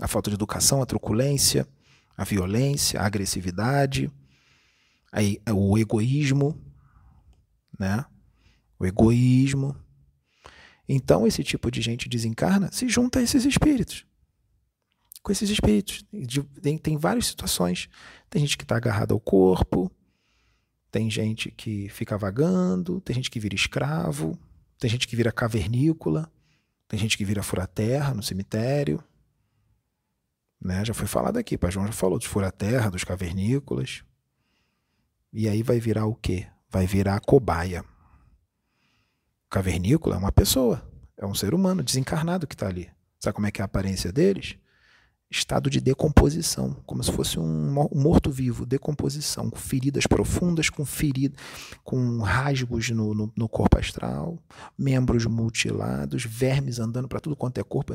a 0.00 0.08
falta 0.08 0.30
de 0.30 0.34
educação, 0.34 0.82
a 0.82 0.86
truculência, 0.86 1.66
a 2.16 2.24
violência, 2.24 3.00
a 3.00 3.06
agressividade, 3.06 4.10
aí, 5.10 5.40
o 5.50 5.78
egoísmo, 5.78 6.58
né? 7.78 8.04
O 8.78 8.86
egoísmo. 8.86 9.76
Então, 10.88 11.26
esse 11.26 11.42
tipo 11.44 11.70
de 11.70 11.80
gente 11.80 12.08
desencarna, 12.08 12.70
se 12.72 12.88
junta 12.88 13.18
a 13.18 13.22
esses 13.22 13.44
espíritos. 13.44 14.04
Com 15.22 15.30
esses 15.30 15.48
espíritos. 15.50 16.04
Tem, 16.60 16.76
tem 16.76 16.96
várias 16.96 17.26
situações. 17.26 17.88
Tem 18.28 18.42
gente 18.42 18.58
que 18.58 18.64
está 18.64 18.76
agarrada 18.76 19.14
ao 19.14 19.20
corpo, 19.20 19.90
tem 20.90 21.08
gente 21.08 21.50
que 21.50 21.88
fica 21.88 22.18
vagando, 22.18 23.00
tem 23.00 23.14
gente 23.16 23.30
que 23.30 23.40
vira 23.40 23.54
escravo, 23.54 24.38
tem 24.78 24.90
gente 24.90 25.08
que 25.08 25.16
vira 25.16 25.32
cavernícola, 25.32 26.30
tem 26.86 27.00
gente 27.00 27.16
que 27.16 27.24
vira 27.24 27.42
fura-terra 27.42 28.12
no 28.12 28.22
cemitério. 28.22 29.02
Né? 30.62 30.84
Já 30.84 30.94
foi 30.94 31.08
falado 31.08 31.38
aqui, 31.38 31.58
Pai 31.58 31.72
João 31.72 31.86
já 31.86 31.92
falou 31.92 32.18
dos 32.18 32.28
fura-terra, 32.28 32.88
dos 32.88 33.02
cavernícolas. 33.02 34.04
E 35.32 35.48
aí 35.48 35.62
vai 35.62 35.80
virar 35.80 36.06
o 36.06 36.14
quê? 36.14 36.46
Vai 36.70 36.86
virar 36.86 37.16
a 37.16 37.20
cobaia. 37.20 37.84
Cavernícola 39.50 40.14
é 40.14 40.18
uma 40.18 40.32
pessoa, 40.32 40.82
é 41.16 41.26
um 41.26 41.34
ser 41.34 41.52
humano 41.52 41.82
desencarnado 41.82 42.46
que 42.46 42.54
está 42.54 42.68
ali. 42.68 42.88
Sabe 43.18 43.34
como 43.34 43.46
é 43.46 43.50
que 43.50 43.60
é 43.60 43.62
a 43.62 43.66
aparência 43.66 44.12
deles? 44.12 44.56
Estado 45.30 45.70
de 45.70 45.80
decomposição, 45.80 46.76
como 46.86 47.02
se 47.02 47.10
fosse 47.10 47.40
um 47.40 47.72
morto-vivo, 47.94 48.66
decomposição, 48.66 49.48
com 49.48 49.56
feridas 49.56 50.06
profundas, 50.06 50.68
com 50.68 50.84
feridas, 50.84 51.38
com 51.82 52.18
rasgos 52.18 52.90
no, 52.90 53.14
no, 53.14 53.32
no 53.34 53.48
corpo 53.48 53.78
astral, 53.78 54.38
membros 54.76 55.24
mutilados, 55.24 56.24
vermes 56.24 56.78
andando 56.78 57.08
para 57.08 57.20
tudo 57.20 57.34
quanto 57.34 57.58
é 57.58 57.64
corpo, 57.64 57.94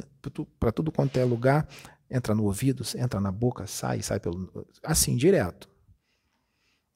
para 0.59 0.71
tudo 0.71 0.91
quanto 0.91 1.17
é 1.17 1.23
lugar, 1.23 1.67
entra 2.09 2.33
no 2.33 2.43
ouvido, 2.43 2.83
entra 2.95 3.19
na 3.19 3.31
boca, 3.31 3.67
sai, 3.67 4.01
sai 4.01 4.19
pelo. 4.19 4.51
Assim, 4.83 5.15
direto. 5.15 5.69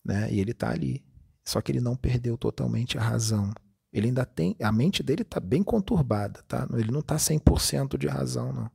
Né? 0.03 0.31
E 0.31 0.39
ele 0.39 0.51
está 0.51 0.71
ali. 0.71 1.03
Só 1.43 1.61
que 1.61 1.71
ele 1.71 1.81
não 1.81 1.95
perdeu 1.95 2.37
totalmente 2.37 2.97
a 2.97 3.01
razão. 3.01 3.53
Ele 3.91 4.07
ainda 4.07 4.25
tem. 4.25 4.55
A 4.61 4.71
mente 4.71 5.03
dele 5.03 5.23
está 5.23 5.39
bem 5.39 5.63
conturbada, 5.63 6.41
tá? 6.47 6.67
Ele 6.73 6.91
não 6.91 7.01
está 7.01 7.15
100% 7.15 7.97
de 7.97 8.07
razão, 8.07 8.53
não. 8.53 8.71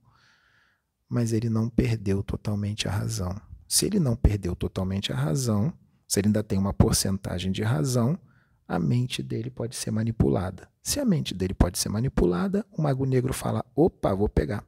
Mas 1.08 1.32
ele 1.32 1.48
não 1.48 1.68
perdeu 1.68 2.22
totalmente 2.22 2.88
a 2.88 2.90
razão. 2.90 3.34
Se 3.68 3.86
ele 3.86 3.98
não 3.98 4.14
perdeu 4.14 4.54
totalmente 4.54 5.12
a 5.12 5.16
razão, 5.16 5.72
se 6.06 6.20
ele 6.20 6.28
ainda 6.28 6.42
tem 6.42 6.58
uma 6.58 6.72
porcentagem 6.72 7.50
de 7.50 7.62
razão, 7.62 8.18
a 8.68 8.78
mente 8.78 9.22
dele 9.22 9.50
pode 9.50 9.76
ser 9.76 9.90
manipulada. 9.90 10.68
Se 10.82 11.00
a 11.00 11.04
mente 11.04 11.34
dele 11.34 11.54
pode 11.54 11.78
ser 11.78 11.88
manipulada, 11.88 12.66
o 12.70 12.82
mago 12.82 13.06
negro 13.06 13.32
fala: 13.32 13.64
opa, 13.74 14.14
vou 14.14 14.28
pegar. 14.28 14.64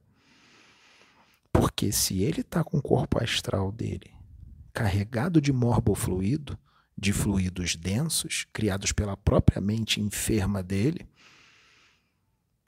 Porque 1.58 1.90
se 1.90 2.22
ele 2.22 2.42
está 2.42 2.62
com 2.62 2.78
o 2.78 2.82
corpo 2.82 3.22
astral 3.22 3.72
dele 3.72 4.12
carregado 4.72 5.40
de 5.40 5.52
morbofluido, 5.52 6.56
de 6.96 7.12
fluidos 7.12 7.74
densos, 7.74 8.46
criados 8.52 8.92
pela 8.92 9.16
própria 9.16 9.60
mente 9.60 10.00
enferma 10.00 10.62
dele, 10.62 11.08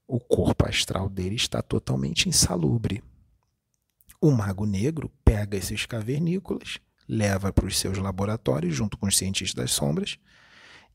o 0.08 0.18
corpo 0.18 0.66
astral 0.66 1.08
dele 1.08 1.36
está 1.36 1.62
totalmente 1.62 2.28
insalubre. 2.28 3.00
O 4.20 4.32
mago 4.32 4.66
negro 4.66 5.08
pega 5.24 5.56
esses 5.56 5.86
cavernícolas, 5.86 6.78
leva 7.06 7.52
para 7.52 7.66
os 7.66 7.78
seus 7.78 7.96
laboratórios 7.96 8.74
junto 8.74 8.98
com 8.98 9.06
os 9.06 9.16
cientistas 9.16 9.54
das 9.54 9.70
sombras, 9.70 10.18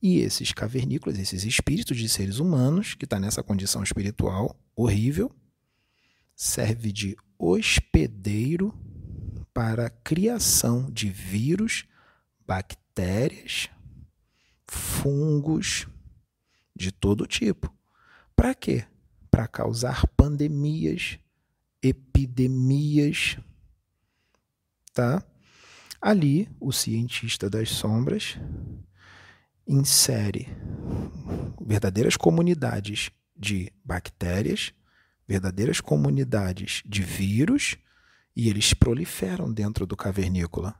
e 0.01 0.19
esses 0.19 0.51
cavernícolas, 0.51 1.17
esses 1.17 1.45
espíritos 1.45 1.95
de 1.95 2.09
seres 2.09 2.39
humanos, 2.39 2.93
que 2.93 3.05
está 3.05 3.21
nessa 3.21 3.41
condição 3.41 3.81
espiritual 3.81 4.59
horrível, 4.75 5.31
serve 6.35 6.91
de 6.91 7.15
hospedeiro 7.45 8.73
para 9.53 9.87
a 9.87 9.89
criação 9.89 10.91
de 10.91 11.09
vírus, 11.09 11.85
bactérias, 12.45 13.69
fungos 14.67 15.87
de 16.75 16.91
todo 16.91 17.27
tipo. 17.27 17.73
Para 18.35 18.53
quê? 18.53 18.85
Para 19.29 19.47
causar 19.47 20.07
pandemias, 20.07 21.19
epidemias, 21.81 23.37
tá? 24.93 25.23
Ali, 26.01 26.49
o 26.59 26.71
cientista 26.71 27.49
das 27.49 27.69
sombras 27.69 28.37
insere 29.67 30.47
verdadeiras 31.61 32.17
comunidades 32.17 33.09
de 33.35 33.71
bactérias, 33.83 34.73
verdadeiras 35.28 35.82
comunidades 35.82 36.84
de 36.86 37.01
vírus 37.01 37.78
e 38.36 38.49
eles 38.49 38.73
proliferam 38.73 39.51
dentro 39.51 39.86
do 39.86 39.95
cavernícola. 39.95 40.80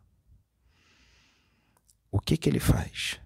O 2.12 2.20
que, 2.20 2.38
que 2.38 2.50
ele 2.50 2.60
faz? 2.60 3.20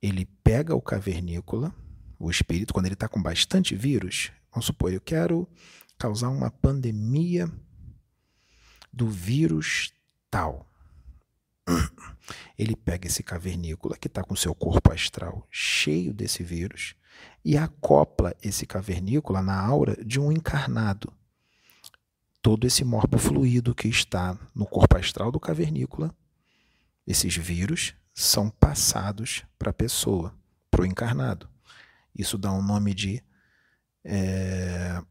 Ele 0.00 0.26
pega 0.44 0.74
o 0.74 0.80
cavernícola, 0.80 1.74
o 2.18 2.30
espírito, 2.30 2.72
quando 2.72 2.86
ele 2.86 2.94
está 2.94 3.08
com 3.08 3.22
bastante 3.22 3.74
vírus, 3.74 4.32
vamos 4.50 4.66
supor, 4.66 4.92
eu 4.92 5.00
quero 5.00 5.48
causar 5.98 6.28
uma 6.28 6.50
pandemia 6.50 7.50
do 8.92 9.08
vírus 9.08 9.92
tal. 10.30 10.70
Ele 12.58 12.76
pega 12.76 13.06
esse 13.06 13.22
cavernícola 13.22 13.96
que 13.96 14.08
está 14.08 14.22
com 14.22 14.34
seu 14.36 14.54
corpo 14.54 14.92
astral 14.92 15.46
cheio 15.50 16.12
desse 16.12 16.42
vírus 16.42 16.94
e 17.44 17.56
acopla 17.56 18.34
esse 18.42 18.66
cavernícola 18.66 19.42
na 19.42 19.60
aura 19.60 19.96
de 20.04 20.20
um 20.20 20.30
encarnado. 20.32 21.12
todo 22.40 22.66
esse 22.66 22.84
morbo 22.84 23.18
fluido 23.18 23.74
que 23.74 23.88
está 23.88 24.38
no 24.54 24.64
corpo 24.64 24.96
astral 24.96 25.30
do 25.30 25.40
cavernícola, 25.40 26.14
esses 27.06 27.36
vírus 27.36 27.94
são 28.14 28.48
passados 28.48 29.44
para 29.58 29.70
a 29.70 29.74
pessoa, 29.74 30.34
para 30.70 30.82
o 30.82 30.86
encarnado. 30.86 31.48
Isso 32.14 32.38
dá 32.38 32.52
um 32.52 32.62
nome 32.62 32.94
de 32.94 33.22
é, 34.04 35.02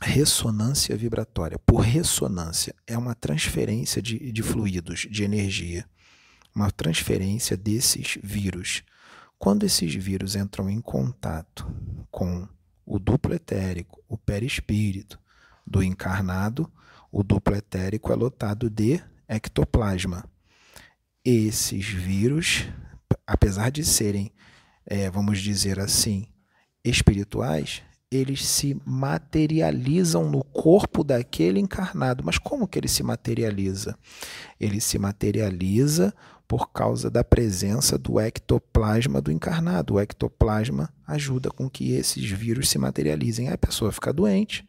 ressonância 0.00 0.96
vibratória. 0.96 1.58
Por 1.58 1.80
ressonância, 1.80 2.74
é 2.86 2.96
uma 2.96 3.14
transferência 3.14 4.00
de, 4.00 4.32
de 4.32 4.42
fluidos, 4.42 5.06
de 5.10 5.22
energia, 5.22 5.84
uma 6.54 6.70
transferência 6.70 7.56
desses 7.56 8.18
vírus. 8.22 8.82
Quando 9.38 9.64
esses 9.64 9.94
vírus 9.94 10.34
entram 10.34 10.68
em 10.68 10.80
contato 10.80 11.70
com 12.10 12.48
o 12.84 12.98
duplo 12.98 13.34
etérico, 13.34 14.02
o 14.08 14.18
perispírito 14.18 15.18
do 15.66 15.82
encarnado, 15.82 16.70
o 17.12 17.22
duplo 17.22 17.54
etérico 17.54 18.12
é 18.12 18.16
lotado 18.16 18.68
de 18.68 19.00
ectoplasma. 19.28 20.24
Esses 21.24 21.86
vírus, 21.86 22.66
apesar 23.26 23.70
de 23.70 23.84
serem, 23.84 24.32
é, 24.84 25.10
vamos 25.10 25.38
dizer 25.40 25.78
assim, 25.78 26.26
espirituais, 26.84 27.82
eles 28.10 28.44
se 28.44 28.80
materializam 28.86 30.30
no 30.30 30.42
corpo 30.42 31.04
daquele 31.04 31.60
encarnado. 31.60 32.24
Mas 32.24 32.38
como 32.38 32.66
que 32.66 32.78
ele 32.78 32.88
se 32.88 33.02
materializa? 33.02 33.96
Ele 34.58 34.80
se 34.80 34.98
materializa 34.98 36.14
por 36.48 36.72
causa 36.72 37.10
da 37.10 37.22
presença 37.22 37.98
do 37.98 38.18
ectoplasma 38.18 39.20
do 39.20 39.30
encarnado. 39.30 39.94
O 39.94 40.00
ectoplasma 40.00 40.88
ajuda 41.06 41.50
com 41.50 41.68
que 41.68 41.92
esses 41.92 42.30
vírus 42.30 42.70
se 42.70 42.78
materializem. 42.78 43.48
Aí 43.48 43.54
a 43.54 43.58
pessoa 43.58 43.92
fica 43.92 44.14
doente, 44.14 44.66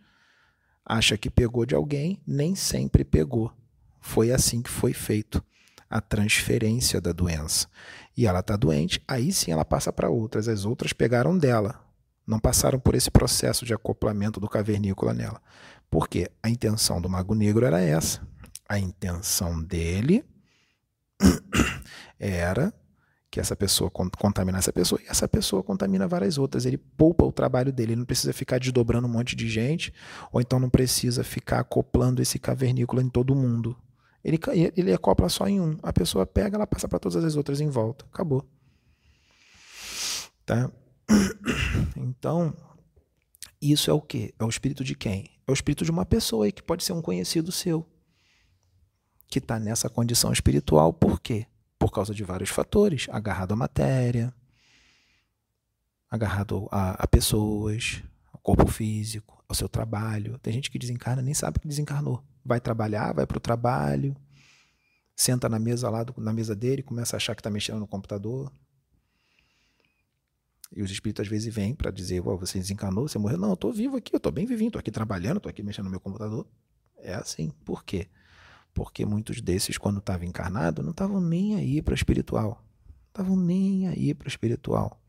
acha 0.86 1.18
que 1.18 1.30
pegou 1.30 1.66
de 1.66 1.74
alguém, 1.74 2.20
nem 2.28 2.54
sempre 2.54 3.06
pegou. 3.06 3.54
Foi 4.02 4.30
assim 4.30 4.62
que 4.62 4.70
foi 4.70 4.92
feito 4.92 5.42
a 5.90 6.02
transferência 6.02 7.00
da 7.00 7.14
doença. 7.14 7.68
E 8.16 8.28
ela 8.28 8.42
está 8.42 8.58
doente, 8.58 9.02
aí 9.08 9.32
sim 9.32 9.52
ela 9.52 9.64
passa 9.64 9.94
para 9.94 10.10
outras. 10.10 10.50
As 10.50 10.66
outras 10.66 10.92
pegaram 10.92 11.38
dela, 11.38 11.82
não 12.28 12.40
passaram 12.40 12.78
por 12.78 12.94
esse 12.94 13.10
processo 13.10 13.66
de 13.66 13.74
acoplamento 13.74 14.38
do 14.38 14.50
cavernícola 14.50 15.14
nela. 15.14 15.42
Porque 15.90 16.30
a 16.44 16.50
intenção 16.50 17.00
do 17.00 17.10
Mago 17.10 17.34
Negro 17.34 17.66
era 17.66 17.80
essa. 17.80 18.22
A 18.68 18.78
intenção 18.78 19.64
dele 19.64 20.26
era 22.20 22.74
que 23.32 23.40
essa 23.40 23.56
pessoa 23.56 23.92
contaminasse 23.92 24.70
a 24.70 24.74
pessoa 24.74 25.00
e 25.02 25.08
essa 25.08 25.28
pessoa 25.28 25.62
contamina 25.62 26.08
várias 26.08 26.38
outras. 26.38 26.66
Ele 26.66 26.78
poupa 26.78 27.24
o 27.24 27.32
trabalho 27.32 27.72
dele, 27.72 27.94
ele 27.94 28.00
não 28.00 28.06
precisa 28.06 28.34
ficar 28.34 28.60
desdobrando 28.60 29.08
um 29.08 29.12
monte 29.12 29.36
de 29.36 29.48
gente, 29.48 29.94
ou 30.32 30.42
então 30.42 30.60
não 30.60 30.70
precisa 30.70 31.24
ficar 31.24 31.60
acoplando 31.60 32.22
esse 32.22 32.40
cavernícola 32.40 33.04
em 33.04 33.10
todo 33.10 33.36
mundo. 33.36 33.78
Ele, 34.24 34.40
ele 34.76 34.94
acopla 34.94 35.30
só 35.30 35.48
em 35.48 35.62
um. 35.62 35.78
A 35.84 35.94
pessoa 35.94 36.26
pega, 36.26 36.58
ela 36.58 36.68
passa 36.68 36.88
para 36.88 37.00
todas 37.00 37.24
as 37.24 37.36
outras 37.36 37.62
em 37.62 37.70
volta. 37.70 38.06
Acabou. 38.12 38.46
Tá? 40.46 40.72
Então, 41.96 42.54
isso 43.62 43.90
é 43.90 43.94
o 43.94 44.02
que? 44.02 44.34
É 44.38 44.44
o 44.44 44.50
espírito 44.50 44.84
de 44.84 44.96
quem? 44.96 45.30
É 45.48 45.52
o 45.52 45.54
espírito 45.54 45.86
de 45.86 45.92
uma 45.92 46.06
pessoa 46.06 46.46
aí 46.46 46.52
que 46.52 46.62
pode 46.62 46.84
ser 46.84 46.94
um 46.94 47.02
conhecido 47.02 47.52
seu 47.52 47.86
que 49.30 49.40
está 49.40 49.60
nessa 49.60 49.90
condição 49.90 50.34
espiritual. 50.34 50.92
Por 50.92 51.20
quê? 51.20 51.46
Por 51.78 51.92
causa 51.92 52.14
de 52.14 52.24
vários 52.24 52.50
fatores. 52.50 53.08
Agarrado 53.12 53.54
à 53.54 53.56
matéria, 53.56 54.34
agarrado 56.10 56.68
a, 56.72 57.04
a 57.04 57.08
pessoas, 57.08 58.04
ao 58.34 58.40
corpo 58.40 58.68
físico, 58.68 59.44
ao 59.48 59.56
seu 59.56 59.70
trabalho. 59.70 60.40
Tem 60.40 60.52
gente 60.52 60.72
que 60.72 60.80
desencarna 60.80 61.22
nem 61.22 61.34
sabe 61.34 61.60
que 61.60 61.68
desencarnou. 61.68 62.24
Vai 62.44 62.60
trabalhar, 62.60 63.14
vai 63.14 63.28
para 63.28 63.38
o 63.38 63.42
trabalho, 63.42 64.16
senta 65.16 65.48
na 65.48 65.60
mesa 65.60 65.90
lá, 65.90 66.06
na 66.18 66.34
mesa 66.34 66.56
dele, 66.56 66.82
começa 66.82 67.16
a 67.16 67.18
achar 67.18 67.36
que 67.36 67.42
está 67.42 67.50
mexendo 67.50 67.80
no 67.80 67.88
computador. 67.88 68.52
E 70.76 70.82
os 70.82 70.92
espíritos 70.92 71.24
às 71.24 71.28
vezes 71.28 71.54
vêm 71.54 71.76
para 71.76 71.92
dizer: 71.92 72.22
você 72.22 72.58
desencarnou, 72.58 73.08
você 73.08 73.20
morreu. 73.20 73.38
Não, 73.38 73.50
eu 73.50 73.54
estou 73.54 73.72
vivo 73.72 73.98
aqui, 73.98 74.14
eu 74.14 74.18
estou 74.18 74.32
bem 74.32 74.46
vivinho, 74.46 74.70
estou 74.70 74.80
aqui 74.80 74.92
trabalhando, 74.92 75.38
estou 75.38 75.50
aqui 75.50 75.62
mexendo 75.62 75.86
no 75.86 75.92
meu 75.92 76.00
computador. 76.00 76.48
É 76.98 77.14
assim. 77.14 77.52
Por 77.64 77.84
quê? 77.84 78.08
Porque 78.74 79.06
muitos 79.06 79.42
desses, 79.42 79.78
quando 79.78 80.00
estavam 80.00 80.28
encarnados, 80.28 80.84
não 80.84 80.92
estavam 80.92 81.20
nem 81.20 81.56
aí 81.56 81.82
para 81.82 81.92
o 81.92 81.96
espiritual. 81.96 82.64
Estavam 83.08 83.36
nem 83.36 83.88
aí 83.88 84.14
para 84.14 84.26
o 84.26 84.30
espiritual. 84.30 85.02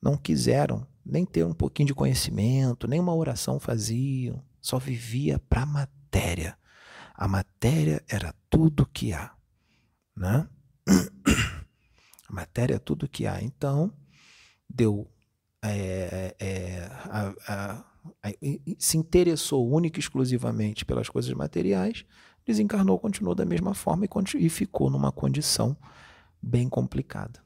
Não 0.00 0.16
quiseram 0.16 0.86
nem 1.04 1.24
ter 1.24 1.44
um 1.44 1.52
pouquinho 1.52 1.88
de 1.88 1.94
conhecimento, 1.94 2.86
nem 2.86 3.00
uma 3.00 3.14
oração 3.14 3.58
faziam. 3.58 4.42
Só 4.60 4.78
vivia 4.78 5.38
para 5.38 5.62
a 5.62 5.66
matéria. 5.66 6.56
A 7.14 7.28
matéria 7.28 8.02
era 8.08 8.34
tudo 8.48 8.86
que 8.86 9.12
há. 9.12 9.34
Né? 10.16 10.48
A 12.28 12.32
matéria 12.32 12.76
é 12.76 12.78
tudo 12.78 13.08
que 13.08 13.26
há. 13.26 13.42
Então, 13.42 13.92
deu. 14.68 15.10
É, 15.62 16.34
é, 16.38 16.88
a, 17.04 17.34
a, 17.46 17.84
a, 18.22 18.32
se 18.78 18.96
interessou 18.96 19.70
única 19.70 19.98
e 19.98 20.00
exclusivamente 20.00 20.86
pelas 20.86 21.10
coisas 21.10 21.32
materiais 21.34 22.06
desencarnou, 22.50 22.98
continuou 22.98 23.34
da 23.34 23.44
mesma 23.44 23.74
forma 23.74 24.04
e, 24.04 24.08
e 24.38 24.48
ficou 24.48 24.90
numa 24.90 25.12
condição 25.12 25.76
bem 26.42 26.68
complicada. 26.68 27.40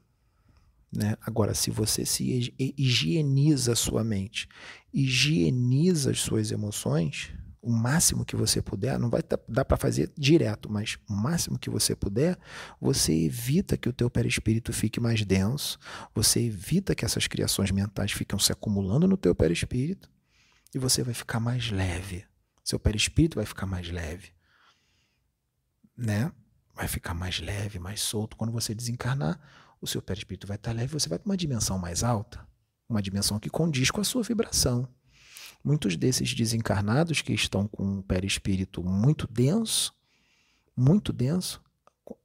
Né? 0.90 1.16
Agora, 1.20 1.54
se 1.54 1.70
você 1.70 2.06
se 2.06 2.54
higieniza 2.58 3.72
a 3.72 3.76
sua 3.76 4.02
mente, 4.02 4.48
higieniza 4.92 6.10
as 6.10 6.20
suas 6.20 6.50
emoções, 6.50 7.32
o 7.60 7.70
máximo 7.70 8.24
que 8.24 8.36
você 8.36 8.62
puder, 8.62 8.98
não 8.98 9.10
vai 9.10 9.22
dar 9.48 9.64
para 9.64 9.76
fazer 9.76 10.12
direto, 10.16 10.70
mas 10.70 10.96
o 11.08 11.12
máximo 11.12 11.58
que 11.58 11.68
você 11.68 11.96
puder, 11.96 12.38
você 12.80 13.12
evita 13.12 13.76
que 13.76 13.88
o 13.88 13.92
teu 13.92 14.08
perispírito 14.08 14.72
fique 14.72 15.00
mais 15.00 15.24
denso, 15.24 15.78
você 16.14 16.40
evita 16.40 16.94
que 16.94 17.04
essas 17.04 17.26
criações 17.26 17.70
mentais 17.70 18.12
fiquem 18.12 18.38
se 18.38 18.52
acumulando 18.52 19.08
no 19.08 19.16
teu 19.16 19.34
perispírito 19.34 20.10
e 20.74 20.78
você 20.78 21.02
vai 21.02 21.14
ficar 21.14 21.40
mais 21.40 21.70
leve. 21.70 22.24
Seu 22.62 22.78
perispírito 22.78 23.36
vai 23.36 23.46
ficar 23.46 23.66
mais 23.66 23.90
leve 23.90 24.34
né? 25.96 26.32
Vai 26.74 26.88
ficar 26.88 27.14
mais 27.14 27.40
leve, 27.40 27.78
mais 27.78 28.00
solto. 28.00 28.36
Quando 28.36 28.52
você 28.52 28.74
desencarnar, 28.74 29.40
o 29.80 29.86
seu 29.86 30.02
perispírito 30.02 30.46
vai 30.46 30.56
estar 30.56 30.72
leve, 30.72 30.92
você 30.92 31.08
vai 31.08 31.18
para 31.18 31.28
uma 31.28 31.36
dimensão 31.36 31.78
mais 31.78 32.02
alta, 32.02 32.46
uma 32.88 33.02
dimensão 33.02 33.38
que 33.38 33.50
condiz 33.50 33.90
com 33.90 34.00
a 34.00 34.04
sua 34.04 34.22
vibração. 34.22 34.88
Muitos 35.62 35.96
desses 35.96 36.34
desencarnados 36.34 37.22
que 37.22 37.32
estão 37.32 37.66
com 37.66 37.84
um 37.84 38.02
perispírito 38.02 38.82
muito 38.82 39.26
denso, 39.26 39.94
muito 40.76 41.12
denso, 41.12 41.62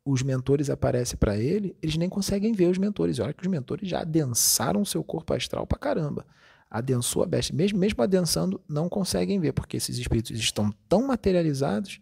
os 0.03 0.21
mentores 0.21 0.69
aparecem 0.69 1.17
para 1.17 1.37
ele, 1.37 1.75
eles 1.81 1.95
nem 1.95 2.09
conseguem 2.09 2.51
ver 2.51 2.67
os 2.67 2.77
mentores. 2.77 3.19
Olha 3.19 3.33
que 3.33 3.43
os 3.43 3.47
mentores 3.47 3.87
já 3.87 4.01
adensaram 4.01 4.81
o 4.81 4.85
seu 4.85 5.03
corpo 5.03 5.33
astral 5.33 5.65
para 5.65 5.79
caramba. 5.79 6.25
Adensou 6.69 7.23
a 7.23 7.25
besta. 7.25 7.55
Mesmo, 7.55 7.79
mesmo 7.79 8.03
adensando, 8.03 8.61
não 8.67 8.89
conseguem 8.89 9.39
ver, 9.39 9.53
porque 9.53 9.77
esses 9.77 9.97
espíritos 9.97 10.37
estão 10.37 10.71
tão 10.87 11.07
materializados 11.07 12.01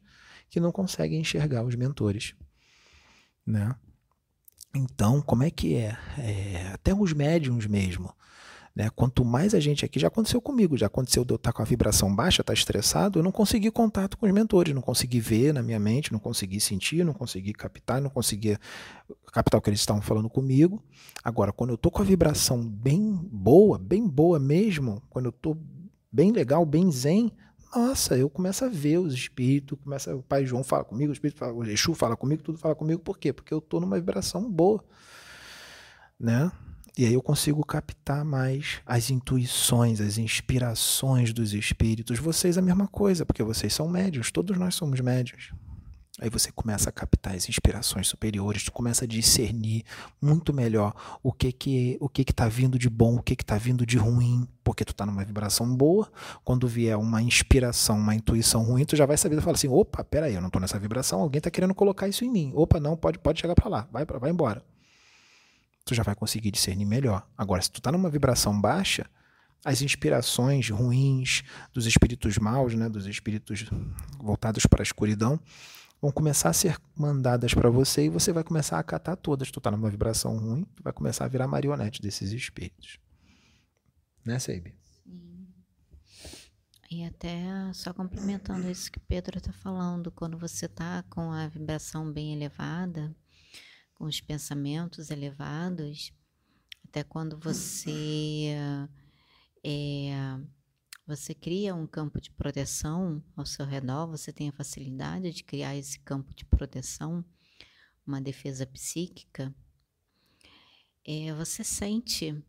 que 0.50 0.60
não 0.60 0.72
conseguem 0.72 1.20
enxergar 1.20 1.64
os 1.64 1.76
mentores, 1.76 2.34
né? 3.46 3.76
Então, 4.76 5.22
como 5.22 5.44
é 5.44 5.50
que 5.50 5.76
é? 5.76 5.98
é 6.18 6.72
até 6.74 6.94
os 6.94 7.14
médiums 7.14 7.66
mesmo. 7.66 8.14
Né? 8.78 8.92
Quanto 8.96 9.26
mais 9.26 9.56
a 9.56 9.60
gente 9.60 9.84
aqui, 9.84 10.00
já 10.00 10.08
aconteceu 10.08 10.40
comigo, 10.40 10.78
já 10.78 10.86
aconteceu 10.86 11.26
de 11.26 11.34
eu 11.34 11.38
estar 11.38 11.52
com 11.52 11.64
a 11.64 11.66
vibração 11.66 12.16
baixa, 12.16 12.44
estar 12.44 12.54
estressado, 12.54 13.18
eu 13.18 13.24
não 13.24 13.32
consegui 13.32 13.72
contato 13.72 14.16
com 14.16 14.28
os 14.28 14.32
mentores, 14.32 14.76
não 14.76 14.84
consegui 14.84 15.20
ver 15.20 15.52
na 15.52 15.64
minha 15.64 15.80
mente, 15.80 16.12
não 16.12 16.20
consegui 16.20 16.60
sentir, 16.60 17.04
não 17.04 17.14
consegui 17.14 17.54
captar, 17.54 18.00
não 18.00 18.12
consegui 18.12 18.56
captar 19.34 19.58
o 19.58 19.62
que 19.64 19.72
eles 19.72 19.80
estavam 19.80 20.00
falando 20.00 20.30
comigo. 20.30 20.84
Agora, 21.24 21.52
quando 21.52 21.72
eu 21.72 21.76
estou 21.76 21.92
com 21.92 22.04
a 22.04 22.06
vibração 22.06 22.64
bem 22.64 23.20
boa, 23.32 23.80
bem 23.80 24.08
boa 24.08 24.38
mesmo, 24.38 25.02
quando 25.10 25.26
eu 25.26 25.32
estou 25.32 25.58
bem 26.12 26.32
legal, 26.32 26.64
bem 26.64 26.92
zen, 26.92 27.32
nossa, 27.76 28.18
eu 28.18 28.30
começo 28.30 28.64
a 28.66 28.70
ver 28.70 28.98
os 28.98 29.14
espíritos, 29.14 29.78
começa, 29.84 30.16
o 30.16 30.24
Pai 30.24 30.46
João 30.46 30.64
fala 30.64 30.84
comigo, 30.84 31.10
o 31.10 31.14
Espírito 31.14 31.38
fala, 31.38 31.54
o 31.54 31.64
Exu 31.66 31.94
fala 31.94 32.16
comigo, 32.16 32.44
tudo 32.44 32.58
fala 32.58 32.76
comigo, 32.76 33.02
por 33.02 33.18
quê? 33.18 33.34
Porque 33.34 33.54
eu 33.54 33.60
estou 33.60 33.80
numa 33.80 33.96
vibração 33.98 34.50
boa, 34.50 34.84
né? 36.20 36.52
E 36.98 37.06
aí 37.06 37.14
eu 37.14 37.22
consigo 37.22 37.64
captar 37.64 38.26
mais 38.26 38.82
as 38.84 39.12
intuições, 39.12 40.02
as 40.02 40.18
inspirações 40.18 41.32
dos 41.32 41.54
espíritos. 41.54 42.18
Vocês 42.18 42.58
a 42.58 42.62
mesma 42.62 42.88
coisa, 42.88 43.24
porque 43.24 43.44
vocês 43.44 43.72
são 43.72 43.88
médios, 43.88 44.32
todos 44.32 44.58
nós 44.58 44.74
somos 44.74 45.00
médios. 45.00 45.52
Aí 46.20 46.32
você 46.32 46.52
começa 46.52 46.90
a 46.90 46.92
captar 46.92 47.36
as 47.36 47.48
inspirações 47.48 48.08
superiores, 48.08 48.64
tu 48.64 48.72
começa 48.72 49.06
a 49.06 49.08
discernir 49.08 49.84
muito 50.20 50.52
melhor 50.52 51.20
o 51.22 51.32
que 51.32 51.52
que 51.52 51.98
o 52.02 52.10
que 52.10 52.24
que 52.24 52.34
tá 52.34 52.48
vindo 52.48 52.80
de 52.80 52.90
bom, 52.90 53.18
o 53.18 53.22
que 53.22 53.36
que 53.36 53.46
tá 53.46 53.56
vindo 53.56 53.86
de 53.86 53.98
ruim, 53.98 54.48
porque 54.64 54.84
tu 54.84 54.96
tá 54.96 55.06
numa 55.06 55.24
vibração 55.24 55.76
boa. 55.76 56.12
Quando 56.44 56.68
vier 56.68 56.98
uma 56.98 57.22
inspiração, 57.22 58.00
uma 58.00 58.16
intuição 58.16 58.64
ruim, 58.64 58.84
tu 58.84 58.96
já 58.96 59.06
vai 59.06 59.16
saber, 59.16 59.36
tu 59.36 59.44
fala 59.44 59.56
assim: 59.56 59.68
"Opa, 59.68 60.04
pera 60.04 60.26
aí, 60.26 60.34
eu 60.34 60.42
não 60.42 60.50
tô 60.50 60.60
nessa 60.60 60.80
vibração, 60.80 61.22
alguém 61.22 61.40
tá 61.40 61.52
querendo 61.52 61.76
colocar 61.76 62.08
isso 62.08 62.26
em 62.26 62.32
mim. 62.32 62.52
Opa, 62.56 62.80
não, 62.80 62.98
pode 62.98 63.20
pode 63.20 63.40
chegar 63.40 63.54
para 63.54 63.70
lá, 63.70 63.88
vai 63.92 64.04
para 64.04 64.18
vai 64.18 64.32
embora." 64.32 64.64
Tu 65.86 65.94
já 65.94 66.02
vai 66.02 66.16
conseguir 66.16 66.50
discernir 66.50 66.86
melhor. 66.86 67.28
Agora, 67.38 67.62
se 67.62 67.72
tu 67.72 67.80
tá 67.80 67.92
numa 67.92 68.10
vibração 68.10 68.60
baixa, 68.60 69.06
as 69.64 69.82
inspirações 69.82 70.70
ruins 70.70 71.44
dos 71.74 71.86
espíritos 71.86 72.38
maus, 72.38 72.74
né, 72.74 72.90
dos 72.90 73.06
espíritos 73.06 73.66
voltados 74.20 74.66
para 74.66 74.82
a 74.82 74.84
escuridão, 74.84 75.40
vão 76.02 76.12
começar 76.12 76.50
a 76.50 76.54
ser 76.54 76.78
mandadas 76.96 77.54
para 77.54 77.70
você 77.70 78.06
e 78.06 78.10
você 78.10 78.32
vai 78.32 78.44
começar 78.44 78.78
a 78.78 78.80
acatar 78.80 79.18
todas. 79.18 79.52
Tu 79.52 79.60
está 79.60 79.72
numa 79.72 79.90
vibração 79.90 80.38
ruim, 80.38 80.64
tu 80.76 80.84
vai 80.84 80.94
começar 80.94 81.26
a 81.26 81.28
virar 81.28 81.48
marionete 81.48 82.02
desses 82.02 82.32
espíritos. 82.32 83.00
Né, 84.26 84.40
Seibe? 84.40 84.76
Sim. 85.04 85.48
E 86.90 87.04
até 87.04 87.44
só 87.74 87.94
complementando 87.94 88.70
isso 88.70 88.92
que 88.92 89.00
Pedro 89.00 89.38
está 89.38 89.52
falando, 89.52 90.12
quando 90.12 90.38
você 90.38 90.68
está 90.68 91.04
com 91.10 91.32
a 91.32 91.48
vibração 91.48 92.12
bem 92.12 92.34
elevada, 92.34 93.16
com 93.94 94.06
os 94.06 94.22
pensamentos 94.22 95.10
elevados, 95.10 96.14
até 96.88 97.04
quando 97.04 97.38
você 97.38 98.56
é, 99.64 100.40
você 101.08 101.34
cria 101.34 101.74
um 101.74 101.88
campo 101.88 102.20
de 102.20 102.30
proteção 102.30 103.24
ao 103.36 103.46
seu 103.46 103.66
redor, 103.66 104.08
você 104.08 104.34
tem 104.34 104.50
a 104.50 104.54
facilidade 104.54 105.32
de 105.32 105.44
criar 105.44 105.74
esse 105.76 105.98
campo 106.02 106.34
de 106.34 106.44
proteção, 106.44 107.24
uma 108.06 108.20
defesa 108.20 108.68
psíquica, 108.68 109.56
é, 111.06 111.34
você 111.34 111.64
sente 111.64 112.44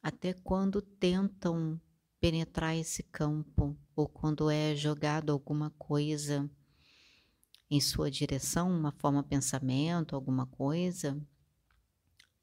até 0.00 0.32
quando 0.32 0.80
tentam 0.80 1.80
penetrar 2.20 2.76
esse 2.76 3.02
campo 3.02 3.76
ou 3.96 4.08
quando 4.08 4.48
é 4.48 4.76
jogado 4.76 5.32
alguma 5.32 5.70
coisa 5.70 6.48
em 7.68 7.80
sua 7.80 8.08
direção, 8.08 8.70
uma 8.70 8.92
forma 8.92 9.24
pensamento, 9.24 10.14
alguma 10.14 10.46
coisa, 10.46 11.20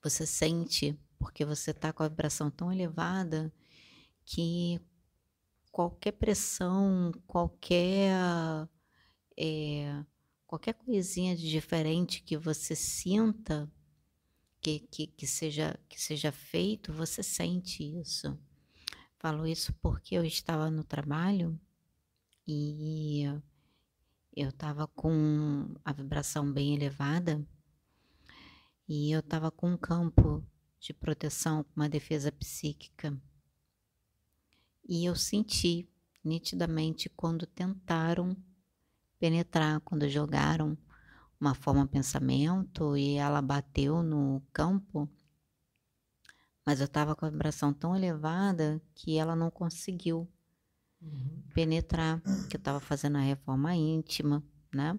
você 0.03 0.25
sente 0.25 0.99
porque 1.17 1.45
você 1.45 1.71
está 1.71 1.93
com 1.93 2.03
a 2.03 2.09
vibração 2.09 2.51
tão 2.51 2.71
elevada 2.71 3.53
que 4.25 4.81
qualquer 5.71 6.13
pressão, 6.13 7.11
qualquer 7.27 8.67
é, 9.37 10.03
qualquer 10.45 10.73
coisinha 10.73 11.35
de 11.35 11.49
diferente 11.49 12.21
que 12.23 12.35
você 12.37 12.75
sinta 12.75 13.71
que, 14.61 14.79
que, 14.91 15.07
que, 15.07 15.27
seja, 15.27 15.79
que 15.87 16.01
seja 16.01 16.31
feito, 16.31 16.91
você 16.91 17.23
sente 17.23 17.83
isso. 17.83 18.37
Falo 19.17 19.45
isso 19.45 19.73
porque 19.81 20.15
eu 20.15 20.25
estava 20.25 20.69
no 20.69 20.83
trabalho 20.83 21.59
e 22.47 23.23
eu 24.35 24.49
estava 24.49 24.87
com 24.87 25.75
a 25.83 25.93
vibração 25.93 26.51
bem 26.51 26.73
elevada 26.73 27.45
e 28.87 29.11
eu 29.11 29.19
estava 29.19 29.51
com 29.51 29.73
um 29.73 29.77
campo 29.77 30.43
de 30.79 30.93
proteção, 30.93 31.65
uma 31.75 31.89
defesa 31.89 32.31
psíquica. 32.31 33.15
E 34.91 35.05
eu 35.05 35.15
senti 35.15 35.87
nitidamente 36.25 37.09
quando 37.09 37.45
tentaram 37.45 38.35
penetrar, 39.19 39.79
quando 39.81 40.09
jogaram 40.09 40.75
uma 41.39 41.53
forma 41.53 41.85
pensamento 41.85 42.97
e 42.97 43.13
ela 43.13 43.39
bateu 43.39 44.01
no 44.01 44.41
campo, 44.51 45.07
mas 46.65 46.79
eu 46.79 46.87
estava 46.87 47.15
com 47.15 47.23
a 47.23 47.29
vibração 47.29 47.71
tão 47.71 47.95
elevada 47.95 48.81
que 48.95 49.15
ela 49.15 49.35
não 49.35 49.51
conseguiu 49.51 50.27
uhum. 50.99 51.43
penetrar, 51.53 52.19
que 52.49 52.55
eu 52.55 52.59
estava 52.59 52.79
fazendo 52.79 53.19
a 53.19 53.21
reforma 53.21 53.75
íntima, 53.75 54.43
né? 54.73 54.97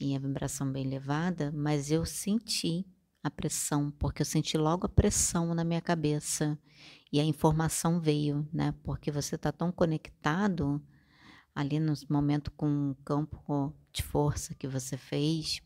E 0.00 0.16
a 0.16 0.18
vibração 0.18 0.70
bem 0.70 0.84
elevada, 0.84 1.52
mas 1.52 1.92
eu 1.92 2.04
senti 2.04 2.84
a 3.22 3.30
pressão, 3.30 3.90
porque 3.92 4.22
eu 4.22 4.26
senti 4.26 4.56
logo 4.56 4.86
a 4.86 4.88
pressão 4.88 5.54
na 5.54 5.64
minha 5.64 5.80
cabeça 5.80 6.58
e 7.12 7.20
a 7.20 7.24
informação 7.24 8.00
veio, 8.00 8.48
né? 8.52 8.74
Porque 8.82 9.10
você 9.10 9.34
está 9.34 9.52
tão 9.52 9.70
conectado 9.70 10.82
ali 11.54 11.78
no 11.78 11.92
momento 12.08 12.50
com 12.52 12.90
o 12.90 12.94
campo 13.04 13.74
de 13.92 14.02
força 14.02 14.54
que 14.54 14.66
você 14.66 14.96
fez, 14.96 15.60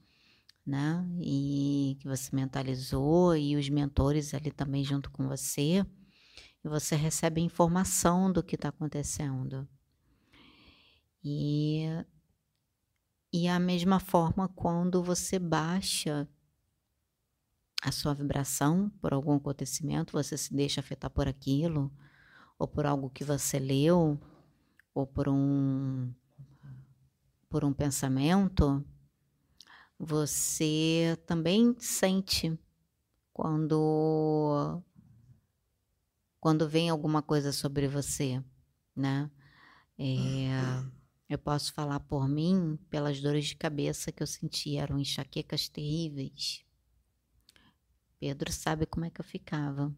né? 0.67 1.07
E 1.21 1.97
que 2.01 2.09
você 2.09 2.35
mentalizou 2.35 3.37
e 3.37 3.57
os 3.57 3.69
mentores 3.69 4.35
ali 4.35 4.51
também 4.51 4.83
junto 4.85 5.11
com 5.11 5.29
você, 5.29 5.85
e 6.65 6.69
você 6.69 6.97
recebe 6.97 7.41
informação 7.41 8.33
do 8.33 8.43
que 8.43 8.57
está 8.57 8.71
acontecendo. 8.71 9.69
E 11.23 11.87
e 13.33 13.49
a 13.49 13.59
mesma 13.59 13.99
forma 13.99 14.49
quando 14.49 15.03
você 15.03 15.41
baixa 15.41 16.29
a 17.85 17.93
sua 17.93 18.15
vibração 18.15 18.91
por 18.99 19.13
algum 19.13 19.35
acontecimento, 19.35 20.15
você 20.15 20.39
se 20.39 20.55
deixa 20.55 20.81
afetar 20.81 21.11
por 21.11 21.29
aquilo, 21.29 21.93
ou 22.59 22.67
por 22.67 22.87
algo 22.87 23.11
que 23.11 23.23
você 23.23 23.59
leu, 23.59 24.19
ou 24.95 25.07
por 25.07 25.29
um 25.29 26.11
por 27.51 27.63
um 27.63 27.73
pensamento, 27.75 28.85
você 29.99 31.17
também 31.27 31.77
sente 31.79 32.59
quando 33.33 34.83
quando 36.41 36.67
vem 36.67 36.89
alguma 36.89 37.23
coisa 37.23 37.53
sobre 37.53 37.87
você, 37.87 38.43
né? 38.97 39.31
É, 39.99 40.49
eu 41.29 41.39
posso 41.39 41.73
falar 41.75 42.01
por 42.01 42.27
mim, 42.29 42.79
pelas 42.89 43.21
dores 43.21 43.45
de 43.45 43.57
cabeça 43.57 44.11
que 44.11 44.23
eu 44.23 44.27
senti, 44.27 44.77
eram 44.77 44.99
enxaquecas 44.99 45.69
terríveis. 45.69 46.65
Pedro 48.25 48.51
sabe 48.51 48.87
como 48.87 49.05
é 49.05 49.11
que 49.11 49.21
eu 49.21 49.25
ficava. 49.25 49.95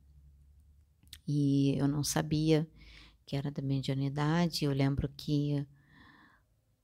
E 1.28 1.78
eu 1.78 1.86
não 1.86 2.02
sabia 2.02 2.68
que 3.24 3.36
era 3.36 3.52
da 3.52 3.62
mediunidade. 3.62 4.64
Eu 4.64 4.72
lembro 4.72 5.08
que 5.16 5.64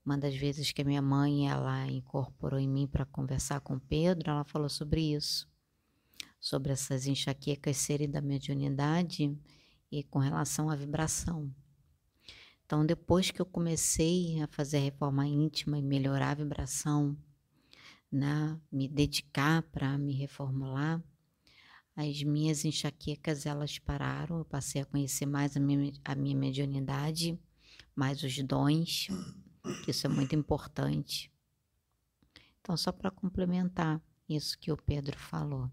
uma 0.05 0.17
das 0.17 0.33
vezes 0.37 0.71
que 0.71 0.81
a 0.81 0.85
minha 0.85 1.01
mãe 1.01 1.49
ela 1.49 1.85
incorporou 1.87 2.57
em 2.57 2.69
mim 2.69 2.87
para 2.87 3.05
conversar 3.05 3.59
com 3.59 3.77
Pedro, 3.77 4.31
ela 4.31 4.45
falou 4.45 4.69
sobre 4.69 5.13
isso, 5.13 5.45
sobre 6.39 6.71
essas 6.71 7.07
enxaquecas 7.07 7.75
serem 7.75 8.09
da 8.09 8.21
mediunidade 8.21 9.37
e 9.91 10.01
com 10.01 10.19
relação 10.19 10.69
à 10.69 10.77
vibração. 10.77 11.53
Então, 12.65 12.85
depois 12.85 13.31
que 13.31 13.41
eu 13.41 13.45
comecei 13.45 14.41
a 14.41 14.47
fazer 14.47 14.77
a 14.77 14.83
reforma 14.83 15.27
íntima 15.27 15.77
e 15.77 15.81
melhorar 15.81 16.29
a 16.29 16.35
vibração, 16.35 17.17
né, 18.09 18.57
me 18.71 18.87
dedicar 18.87 19.61
para 19.63 19.97
me 19.97 20.13
reformular, 20.13 21.03
as 21.95 22.23
minhas 22.23 22.65
enxaquecas 22.65 23.45
elas 23.45 23.77
pararam, 23.77 24.39
eu 24.39 24.45
passei 24.45 24.81
a 24.81 24.85
conhecer 24.85 25.25
mais 25.25 25.55
a 25.55 25.59
minha, 25.59 25.93
a 26.03 26.15
minha 26.15 26.35
mediunidade, 26.35 27.39
mais 27.95 28.23
os 28.23 28.35
dons, 28.43 29.07
que 29.83 29.91
isso 29.91 30.07
é 30.07 30.09
muito 30.09 30.35
importante. 30.35 31.31
Então, 32.61 32.75
só 32.75 32.91
para 32.91 33.11
complementar 33.11 34.01
isso 34.27 34.57
que 34.57 34.71
o 34.71 34.77
Pedro 34.77 35.17
falou. 35.19 35.69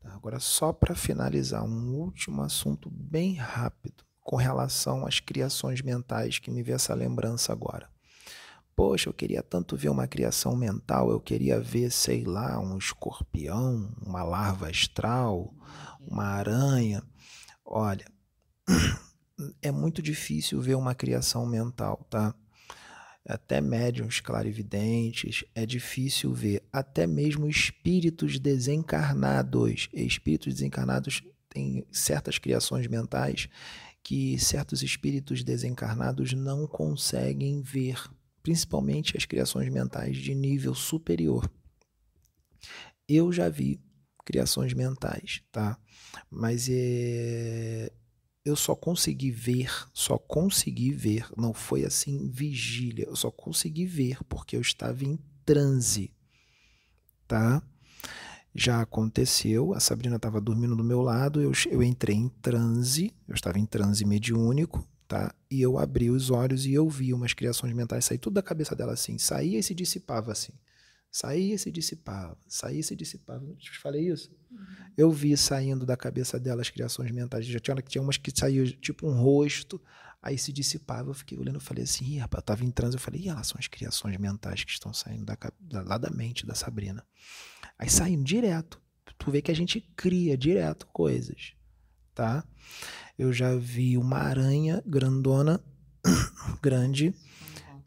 Tá, 0.00 0.12
agora, 0.12 0.38
só 0.38 0.72
para 0.72 0.94
finalizar, 0.94 1.64
um 1.64 1.94
último 1.94 2.42
assunto 2.42 2.90
bem 2.90 3.34
rápido 3.36 4.04
com 4.20 4.36
relação 4.36 5.06
às 5.06 5.20
criações 5.20 5.80
mentais 5.80 6.38
que 6.38 6.50
me 6.50 6.62
vê 6.62 6.72
essa 6.72 6.94
lembrança 6.94 7.52
agora. 7.52 7.93
Poxa, 8.76 9.08
eu 9.08 9.14
queria 9.14 9.42
tanto 9.42 9.76
ver 9.76 9.88
uma 9.88 10.08
criação 10.08 10.56
mental, 10.56 11.10
eu 11.10 11.20
queria 11.20 11.60
ver, 11.60 11.90
sei 11.92 12.24
lá, 12.24 12.58
um 12.58 12.76
escorpião, 12.76 13.94
uma 14.04 14.24
larva 14.24 14.68
astral, 14.68 15.54
uma 16.00 16.24
aranha. 16.24 17.02
Olha, 17.64 18.04
é 19.62 19.70
muito 19.70 20.02
difícil 20.02 20.60
ver 20.60 20.74
uma 20.74 20.94
criação 20.94 21.46
mental, 21.46 22.04
tá? 22.10 22.34
Até 23.26 23.60
médiums 23.60 24.20
clarividentes, 24.20 25.44
é 25.54 25.64
difícil 25.64 26.34
ver. 26.34 26.62
Até 26.70 27.06
mesmo 27.06 27.48
espíritos 27.48 28.38
desencarnados. 28.38 29.88
Espíritos 29.94 30.52
desencarnados 30.52 31.22
têm 31.48 31.86
certas 31.90 32.38
criações 32.38 32.86
mentais 32.86 33.48
que 34.02 34.38
certos 34.38 34.82
espíritos 34.82 35.42
desencarnados 35.42 36.34
não 36.34 36.66
conseguem 36.66 37.62
ver 37.62 37.98
principalmente 38.44 39.16
as 39.16 39.24
criações 39.24 39.70
mentais 39.70 40.18
de 40.18 40.34
nível 40.34 40.74
superior. 40.74 41.50
Eu 43.08 43.32
já 43.32 43.48
vi 43.48 43.80
criações 44.22 44.74
mentais, 44.74 45.42
tá? 45.50 45.78
Mas 46.30 46.68
é, 46.70 47.90
eu 48.44 48.54
só 48.54 48.74
consegui 48.76 49.30
ver, 49.30 49.72
só 49.94 50.18
consegui 50.18 50.92
ver, 50.92 51.26
não 51.38 51.54
foi 51.54 51.86
assim 51.86 52.28
vigília, 52.28 53.06
eu 53.06 53.16
só 53.16 53.30
consegui 53.30 53.86
ver 53.86 54.22
porque 54.28 54.56
eu 54.56 54.60
estava 54.60 55.04
em 55.04 55.18
transe, 55.46 56.12
tá? 57.26 57.62
Já 58.54 58.82
aconteceu, 58.82 59.72
a 59.72 59.80
Sabrina 59.80 60.16
estava 60.16 60.38
dormindo 60.38 60.76
do 60.76 60.84
meu 60.84 61.00
lado, 61.00 61.40
eu, 61.40 61.50
eu 61.70 61.82
entrei 61.82 62.16
em 62.16 62.28
transe, 62.28 63.10
eu 63.26 63.34
estava 63.34 63.58
em 63.58 63.64
transe 63.64 64.04
mediúnico, 64.04 64.86
tá? 65.14 65.32
E 65.48 65.62
eu 65.62 65.78
abri 65.78 66.10
os 66.10 66.28
olhos 66.28 66.66
e 66.66 66.74
eu 66.74 66.88
vi 66.88 67.14
umas 67.14 67.32
criações 67.32 67.72
mentais 67.72 68.04
sair 68.04 68.18
tudo 68.18 68.34
da 68.34 68.42
cabeça 68.42 68.74
dela 68.74 68.94
assim, 68.94 69.16
saía 69.16 69.60
e 69.60 69.62
se 69.62 69.72
dissipava 69.72 70.32
assim. 70.32 70.52
Saía 71.08 71.54
e 71.54 71.58
se 71.58 71.70
dissipava, 71.70 72.36
saía 72.48 72.80
e 72.80 72.82
se 72.82 72.96
dissipava. 72.96 73.44
Eu 73.44 73.54
te 73.54 73.78
falei 73.78 74.10
isso? 74.10 74.32
Uhum. 74.50 74.66
Eu 74.96 75.12
vi 75.12 75.36
saindo 75.36 75.86
da 75.86 75.96
cabeça 75.96 76.40
dela 76.40 76.60
as 76.60 76.68
criações 76.68 77.12
mentais. 77.12 77.46
Já 77.46 77.60
tinha, 77.60 77.76
tinha 77.76 78.02
umas 78.02 78.16
que 78.16 78.32
saíam 78.36 78.66
tipo 78.66 79.06
um 79.06 79.22
rosto, 79.22 79.80
aí 80.20 80.36
se 80.36 80.52
dissipava. 80.52 81.10
Eu 81.10 81.14
fiquei 81.14 81.38
olhando 81.38 81.60
e 81.60 81.62
falei 81.62 81.84
assim, 81.84 82.04
Ih, 82.04 82.18
rapaz, 82.18 82.40
eu 82.40 82.46
tava 82.46 82.64
em 82.64 82.70
transe. 82.72 82.96
Eu 82.96 83.00
falei, 83.00 83.20
e 83.20 83.28
elas 83.28 83.46
são 83.46 83.56
as 83.60 83.68
criações 83.68 84.18
mentais 84.18 84.64
que 84.64 84.72
estão 84.72 84.92
saindo 84.92 85.24
da, 85.24 85.38
da, 85.60 85.82
lá 85.82 85.96
da 85.96 86.10
mente 86.10 86.44
da 86.44 86.56
Sabrina. 86.56 87.06
Aí 87.78 87.88
saindo 87.88 88.24
direto. 88.24 88.82
Tu 89.16 89.30
vê 89.30 89.40
que 89.40 89.52
a 89.52 89.54
gente 89.54 89.80
cria 89.94 90.36
direto 90.36 90.88
coisas, 90.88 91.52
tá? 92.12 92.44
Eu 93.18 93.32
já 93.32 93.54
vi 93.54 93.96
uma 93.96 94.18
aranha 94.18 94.82
grandona, 94.86 95.60
grande, 96.60 97.14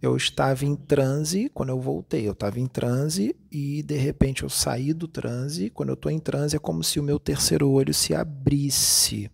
eu 0.01 0.15
estava 0.15 0.63
em 0.63 0.75
transe 0.75 1.49
quando 1.53 1.69
eu 1.69 1.79
voltei. 1.79 2.27
Eu 2.27 2.33
estava 2.33 2.59
em 2.59 2.67
transe 2.67 3.35
e 3.51 3.81
de 3.83 3.97
repente 3.97 4.43
eu 4.43 4.49
saí 4.49 4.93
do 4.93 5.07
transe. 5.07 5.69
Quando 5.69 5.89
eu 5.89 5.95
estou 5.95 6.11
em 6.11 6.19
transe 6.19 6.55
é 6.55 6.59
como 6.59 6.83
se 6.83 6.99
o 6.99 7.03
meu 7.03 7.19
terceiro 7.19 7.69
olho 7.69 7.93
se 7.93 8.13
abrisse, 8.13 9.29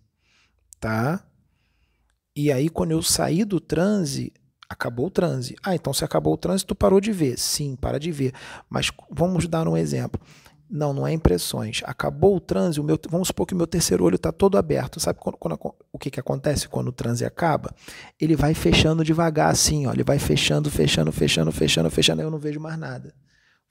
tá? 0.80 1.24
E 2.34 2.50
aí 2.50 2.68
quando 2.68 2.92
eu 2.92 3.02
saí 3.02 3.44
do 3.44 3.60
transe, 3.60 4.32
acabou 4.68 5.06
o 5.06 5.10
transe. 5.10 5.54
Ah, 5.62 5.74
então 5.74 5.92
se 5.92 6.04
acabou 6.04 6.32
o 6.32 6.38
transe, 6.38 6.64
tu 6.64 6.74
parou 6.74 7.00
de 7.00 7.12
ver. 7.12 7.38
Sim, 7.38 7.76
para 7.76 8.00
de 8.00 8.10
ver. 8.10 8.32
Mas 8.68 8.90
vamos 9.10 9.46
dar 9.46 9.68
um 9.68 9.76
exemplo. 9.76 10.20
Não, 10.76 10.92
não 10.92 11.06
é 11.06 11.12
impressões. 11.12 11.82
Acabou 11.84 12.34
o 12.34 12.40
transe, 12.40 12.80
o 12.80 12.82
meu, 12.82 12.98
vamos 13.08 13.28
supor 13.28 13.46
que 13.46 13.54
o 13.54 13.56
meu 13.56 13.64
terceiro 13.64 14.02
olho 14.02 14.16
está 14.16 14.32
todo 14.32 14.58
aberto. 14.58 14.98
Sabe 14.98 15.20
quando, 15.20 15.38
quando, 15.38 15.56
o 15.92 15.98
que, 16.00 16.10
que 16.10 16.18
acontece 16.18 16.68
quando 16.68 16.88
o 16.88 16.92
transe 16.92 17.24
acaba? 17.24 17.72
Ele 18.20 18.34
vai 18.34 18.54
fechando 18.54 19.04
devagar 19.04 19.52
assim, 19.52 19.86
ó. 19.86 19.92
Ele 19.92 20.02
vai 20.02 20.18
fechando, 20.18 20.68
fechando, 20.68 21.12
fechando, 21.12 21.52
fechando, 21.52 21.88
fechando. 21.88 22.22
Eu 22.22 22.28
não 22.28 22.40
vejo 22.40 22.58
mais 22.58 22.76
nada. 22.76 23.14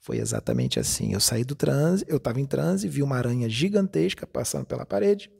Foi 0.00 0.16
exatamente 0.16 0.80
assim. 0.80 1.12
Eu 1.12 1.20
saí 1.20 1.44
do 1.44 1.54
transe, 1.54 2.06
eu 2.08 2.16
estava 2.16 2.40
em 2.40 2.46
transe, 2.46 2.88
vi 2.88 3.02
uma 3.02 3.18
aranha 3.18 3.50
gigantesca 3.50 4.26
passando 4.26 4.64
pela 4.64 4.86
parede. 4.86 5.30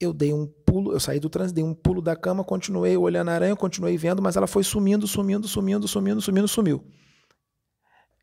Eu 0.00 0.12
dei 0.12 0.32
um 0.32 0.44
pulo, 0.44 0.92
eu 0.92 0.98
saí 0.98 1.20
do 1.20 1.30
transe, 1.30 1.54
dei 1.54 1.62
um 1.62 1.72
pulo 1.72 2.02
da 2.02 2.16
cama, 2.16 2.42
continuei 2.42 2.96
olhando 2.96 3.28
a 3.28 3.34
aranha, 3.34 3.54
continuei 3.54 3.96
vendo, 3.96 4.20
mas 4.20 4.34
ela 4.34 4.48
foi 4.48 4.64
sumindo, 4.64 5.06
sumindo, 5.06 5.46
sumindo, 5.46 5.86
sumindo, 5.86 6.20
sumindo, 6.20 6.48
sumiu. 6.48 6.84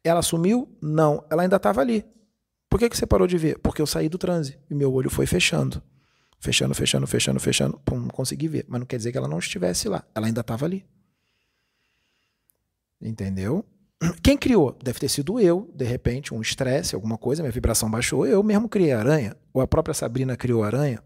Ela 0.03 0.21
sumiu? 0.21 0.69
Não, 0.81 1.23
ela 1.29 1.43
ainda 1.43 1.55
estava 1.55 1.81
ali. 1.81 2.05
Por 2.69 2.79
que, 2.79 2.89
que 2.89 2.97
você 2.97 3.05
parou 3.05 3.27
de 3.27 3.37
ver? 3.37 3.59
Porque 3.59 3.81
eu 3.81 3.85
saí 3.85 4.09
do 4.09 4.17
transe 4.17 4.57
e 4.69 4.73
meu 4.73 4.91
olho 4.91 5.09
foi 5.09 5.25
fechando. 5.25 5.81
Fechando, 6.39 6.73
fechando, 6.73 7.07
fechando, 7.07 7.39
fechando. 7.39 7.79
Pum, 7.85 7.99
não 7.99 8.09
consegui 8.09 8.47
ver. 8.47 8.65
Mas 8.67 8.79
não 8.79 8.85
quer 8.85 8.97
dizer 8.97 9.11
que 9.11 9.17
ela 9.17 9.27
não 9.27 9.39
estivesse 9.39 9.87
lá. 9.87 10.03
Ela 10.13 10.27
ainda 10.27 10.41
estava 10.41 10.65
ali. 10.65 10.85
Entendeu? 13.01 13.63
Quem 14.21 14.37
criou? 14.37 14.77
Deve 14.83 14.99
ter 14.99 15.07
sido 15.07 15.39
eu, 15.39 15.71
de 15.73 15.85
repente, 15.85 16.33
um 16.33 16.41
estresse, 16.41 16.95
alguma 16.95 17.17
coisa, 17.17 17.41
minha 17.41 17.51
vibração 17.51 17.89
baixou. 17.89 18.25
Eu 18.25 18.43
mesmo 18.43 18.67
criei 18.67 18.91
aranha. 18.91 19.37
Ou 19.53 19.61
a 19.61 19.67
própria 19.67 19.93
Sabrina 19.93 20.35
criou 20.35 20.63
aranha. 20.63 21.01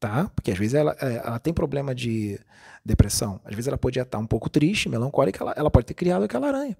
Tá? 0.00 0.28
Porque 0.34 0.50
às 0.50 0.58
vezes 0.58 0.74
ela, 0.74 0.96
é, 1.00 1.22
ela 1.24 1.38
tem 1.38 1.52
problema 1.52 1.94
de 1.94 2.40
depressão. 2.84 3.40
Às 3.44 3.54
vezes 3.54 3.68
ela 3.68 3.78
podia 3.78 4.02
estar 4.02 4.18
um 4.18 4.26
pouco 4.26 4.50
triste, 4.50 4.88
melancólica, 4.88 5.44
ela, 5.44 5.54
ela 5.56 5.70
pode 5.70 5.86
ter 5.86 5.94
criado 5.94 6.24
aquela 6.24 6.48
aranha. 6.48 6.76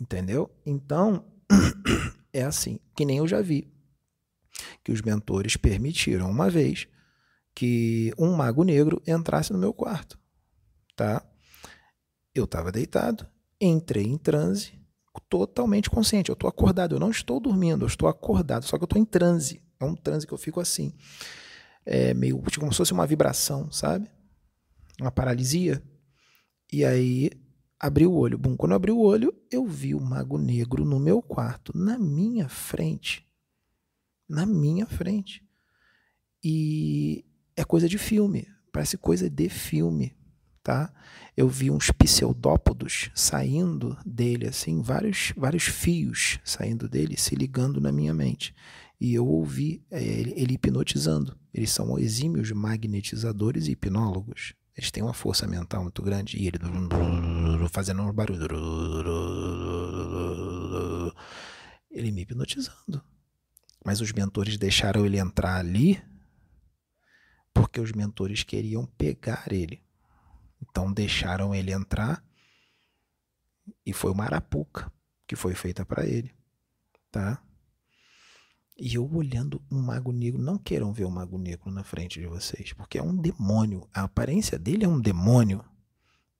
Entendeu? 0.00 0.50
Então, 0.64 1.24
é 2.32 2.42
assim, 2.42 2.78
que 2.96 3.04
nem 3.04 3.18
eu 3.18 3.26
já 3.26 3.40
vi. 3.40 3.72
Que 4.84 4.92
os 4.92 5.02
mentores 5.02 5.56
permitiram 5.56 6.30
uma 6.30 6.48
vez 6.48 6.88
que 7.54 8.12
um 8.16 8.34
mago 8.34 8.62
negro 8.62 9.02
entrasse 9.06 9.52
no 9.52 9.58
meu 9.58 9.72
quarto. 9.72 10.18
Tá? 10.94 11.24
Eu 12.34 12.44
estava 12.44 12.70
deitado, 12.70 13.26
entrei 13.60 14.04
em 14.04 14.16
transe, 14.16 14.78
totalmente 15.28 15.90
consciente. 15.90 16.30
Eu 16.30 16.34
estou 16.34 16.48
acordado, 16.48 16.94
eu 16.94 17.00
não 17.00 17.10
estou 17.10 17.40
dormindo, 17.40 17.84
eu 17.84 17.88
estou 17.88 18.08
acordado, 18.08 18.64
só 18.64 18.76
que 18.76 18.84
eu 18.84 18.86
estou 18.86 19.00
em 19.00 19.04
transe. 19.04 19.62
É 19.80 19.84
um 19.84 19.94
transe 19.94 20.26
que 20.26 20.32
eu 20.32 20.38
fico 20.38 20.60
assim. 20.60 20.94
É 21.84 22.14
meio 22.14 22.40
tipo, 22.42 22.60
como 22.60 22.72
se 22.72 22.78
fosse 22.78 22.92
uma 22.92 23.06
vibração, 23.06 23.70
sabe? 23.72 24.08
Uma 25.00 25.10
paralisia. 25.10 25.82
E 26.72 26.84
aí 26.84 27.30
abri 27.78 28.06
o 28.06 28.12
olho. 28.12 28.38
Bom, 28.38 28.56
quando 28.56 28.72
eu 28.72 28.76
abri 28.76 28.92
o 28.92 29.00
olho, 29.00 29.34
eu 29.50 29.66
vi 29.66 29.94
o 29.94 30.00
mago 30.00 30.38
negro 30.38 30.84
no 30.84 30.98
meu 30.98 31.22
quarto, 31.22 31.76
na 31.76 31.98
minha 31.98 32.48
frente. 32.48 33.26
Na 34.28 34.44
minha 34.44 34.86
frente. 34.86 35.42
E 36.42 37.24
é 37.56 37.64
coisa 37.64 37.88
de 37.88 37.98
filme, 37.98 38.46
parece 38.72 38.96
coisa 38.96 39.28
de 39.28 39.48
filme, 39.48 40.14
tá? 40.62 40.92
Eu 41.36 41.48
vi 41.48 41.70
uns 41.70 41.90
pseudópodos 41.90 43.10
saindo 43.14 43.96
dele, 44.04 44.46
assim, 44.46 44.80
vários, 44.80 45.32
vários 45.36 45.64
fios 45.64 46.38
saindo 46.44 46.88
dele, 46.88 47.16
se 47.16 47.34
ligando 47.34 47.80
na 47.80 47.90
minha 47.90 48.14
mente. 48.14 48.54
E 49.00 49.14
eu 49.14 49.26
ouvi 49.26 49.84
é, 49.90 50.02
ele, 50.02 50.54
hipnotizando. 50.54 51.38
Eles 51.54 51.70
são 51.70 51.98
exímios 51.98 52.50
magnetizadores 52.50 53.68
e 53.68 53.72
hipnólogos. 53.72 54.54
Eles 54.78 54.92
têm 54.92 55.02
uma 55.02 55.12
força 55.12 55.44
mental 55.44 55.82
muito 55.82 56.00
grande 56.00 56.38
e 56.38 56.46
ele 56.46 56.56
fazendo 57.68 58.00
um 58.00 58.12
barulho. 58.12 58.46
Ele 61.90 62.12
me 62.12 62.22
hipnotizando. 62.22 63.02
Mas 63.84 64.00
os 64.00 64.12
mentores 64.12 64.56
deixaram 64.56 65.04
ele 65.04 65.18
entrar 65.18 65.56
ali 65.56 66.00
porque 67.52 67.80
os 67.80 67.90
mentores 67.90 68.44
queriam 68.44 68.86
pegar 68.86 69.52
ele. 69.52 69.82
Então 70.62 70.92
deixaram 70.92 71.52
ele 71.52 71.72
entrar 71.72 72.24
e 73.84 73.92
foi 73.92 74.12
uma 74.12 74.26
arapuca 74.26 74.92
que 75.26 75.34
foi 75.34 75.56
feita 75.56 75.84
para 75.84 76.06
ele, 76.06 76.32
tá? 77.10 77.42
E 78.78 78.94
eu 78.94 79.12
olhando 79.12 79.60
um 79.68 79.80
mago 79.82 80.12
negro, 80.12 80.40
não 80.40 80.56
queiram 80.56 80.92
ver 80.92 81.04
o 81.04 81.08
um 81.08 81.10
mago 81.10 81.36
negro 81.36 81.68
na 81.68 81.82
frente 81.82 82.20
de 82.20 82.26
vocês, 82.28 82.72
porque 82.72 82.96
é 82.96 83.02
um 83.02 83.16
demônio. 83.16 83.88
A 83.92 84.04
aparência 84.04 84.56
dele 84.56 84.84
é 84.84 84.88
um 84.88 85.00
demônio, 85.00 85.64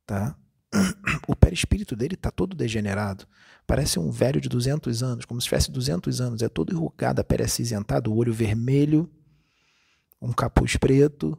tá? 0.06 0.36
O 1.26 1.34
perispírito 1.34 1.96
dele 1.96 2.14
tá 2.16 2.30
todo 2.30 2.56
degenerado. 2.56 3.26
Parece 3.66 3.98
um 3.98 4.10
velho 4.10 4.40
de 4.40 4.48
200 4.48 5.02
anos, 5.02 5.24
como 5.24 5.40
se 5.40 5.46
tivesse 5.46 5.70
200 5.70 6.20
anos. 6.20 6.40
É 6.40 6.48
todo 6.48 6.72
enrugado, 6.72 7.20
a 7.20 7.24
pele 7.24 7.42
acinzentada, 7.42 8.08
o 8.08 8.14
olho 8.14 8.32
vermelho, 8.32 9.10
um 10.22 10.32
capuz 10.32 10.76
preto, 10.76 11.36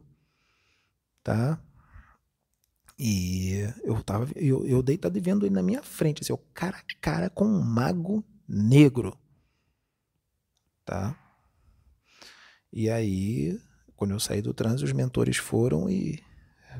tá? 1.24 1.58
E 2.98 3.66
eu 3.82 4.02
tava, 4.02 4.28
eu, 4.36 4.66
eu 4.66 4.82
deitado 4.82 5.16
e 5.16 5.20
vendo 5.20 5.46
ele 5.46 5.54
na 5.54 5.62
minha 5.62 5.82
frente, 5.82 6.22
assim, 6.22 6.32
eu 6.32 6.38
cara 6.52 6.76
a 6.76 7.00
cara 7.00 7.30
com 7.30 7.46
um 7.46 7.62
mago 7.62 8.22
negro 8.46 9.16
tá? 10.90 11.16
E 12.72 12.90
aí, 12.90 13.56
quando 13.94 14.10
eu 14.10 14.18
saí 14.18 14.42
do 14.42 14.52
trânsito, 14.52 14.86
os 14.86 14.92
mentores 14.92 15.36
foram 15.36 15.88
e 15.88 16.20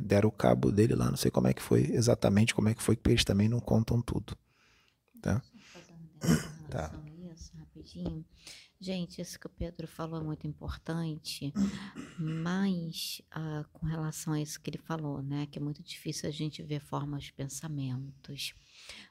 deram 0.00 0.28
o 0.28 0.32
cabo 0.32 0.72
dele 0.72 0.96
lá, 0.96 1.08
não 1.08 1.16
sei 1.16 1.30
como 1.30 1.46
é 1.46 1.54
que 1.54 1.62
foi, 1.62 1.82
exatamente 1.92 2.52
como 2.52 2.68
é 2.68 2.74
que 2.74 2.82
foi, 2.82 2.96
porque 2.96 3.10
eles 3.10 3.24
também 3.24 3.48
não 3.48 3.60
contam 3.60 4.02
tudo, 4.02 4.36
tá? 5.22 5.40
tá. 6.68 6.92
Isso, 7.32 7.52
rapidinho. 7.56 8.24
Gente, 8.80 9.20
isso 9.20 9.38
que 9.38 9.46
o 9.46 9.50
Pedro 9.50 9.86
falou 9.86 10.20
é 10.20 10.24
muito 10.24 10.44
importante, 10.44 11.52
mas 12.18 13.22
ah, 13.30 13.64
com 13.72 13.86
relação 13.86 14.32
a 14.32 14.40
isso 14.40 14.60
que 14.60 14.70
ele 14.70 14.78
falou, 14.78 15.22
né, 15.22 15.46
que 15.46 15.58
é 15.58 15.62
muito 15.62 15.84
difícil 15.84 16.28
a 16.28 16.32
gente 16.32 16.64
ver 16.64 16.80
formas 16.80 17.24
de 17.24 17.32
pensamentos. 17.32 18.54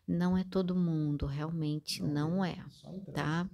Não 0.05 0.37
é 0.37 0.43
todo 0.43 0.75
mundo, 0.75 1.25
realmente 1.25 2.03
não 2.03 2.43
é, 2.43 2.57
tá? 3.13 3.47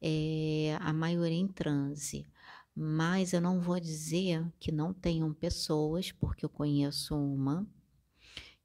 É, 0.00 0.76
a 0.80 0.92
maioria 0.92 1.38
em 1.38 1.48
transe. 1.48 2.26
Mas 2.74 3.32
eu 3.32 3.40
não 3.40 3.60
vou 3.60 3.78
dizer 3.78 4.44
que 4.58 4.72
não 4.72 4.92
tenham 4.92 5.32
pessoas, 5.32 6.10
porque 6.10 6.44
eu 6.44 6.48
conheço 6.48 7.16
uma 7.16 7.66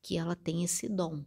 que 0.01 0.17
ela 0.17 0.35
tem 0.35 0.63
esse 0.63 0.89
dom. 0.89 1.23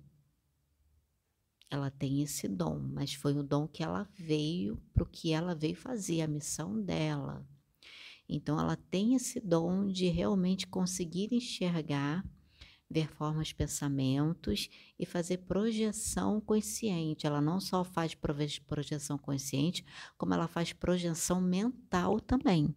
Ela 1.71 1.91
tem 1.91 2.23
esse 2.23 2.49
dom, 2.49 2.79
mas 2.79 3.15
foi 3.15 3.35
o 3.35 3.43
dom 3.43 3.67
que 3.67 3.83
ela 3.83 4.07
veio 4.15 4.77
para 4.93 5.05
o 5.05 5.07
que 5.07 5.33
ela 5.33 5.55
veio 5.55 5.77
fazer, 5.77 6.21
a 6.21 6.27
missão 6.27 6.81
dela. 6.83 7.47
Então, 8.29 8.59
ela 8.59 8.77
tem 8.77 9.15
esse 9.15 9.41
dom 9.41 9.87
de 9.87 10.09
realmente 10.09 10.67
conseguir 10.67 11.33
enxergar 11.33 12.25
ver 12.93 13.09
formas, 13.09 13.53
pensamentos 13.53 14.69
e 14.99 15.07
fazer 15.07 15.39
projeção 15.39 16.41
consciente. 16.41 17.27
Ela 17.27 17.41
não 17.41 17.61
só 17.61 17.83
faz 17.83 18.15
projeção 18.15 19.17
consciente, 19.17 19.85
como 20.17 20.35
ela 20.35 20.47
faz 20.47 20.73
projeção 20.73 21.41
mental 21.41 22.21
também, 22.21 22.75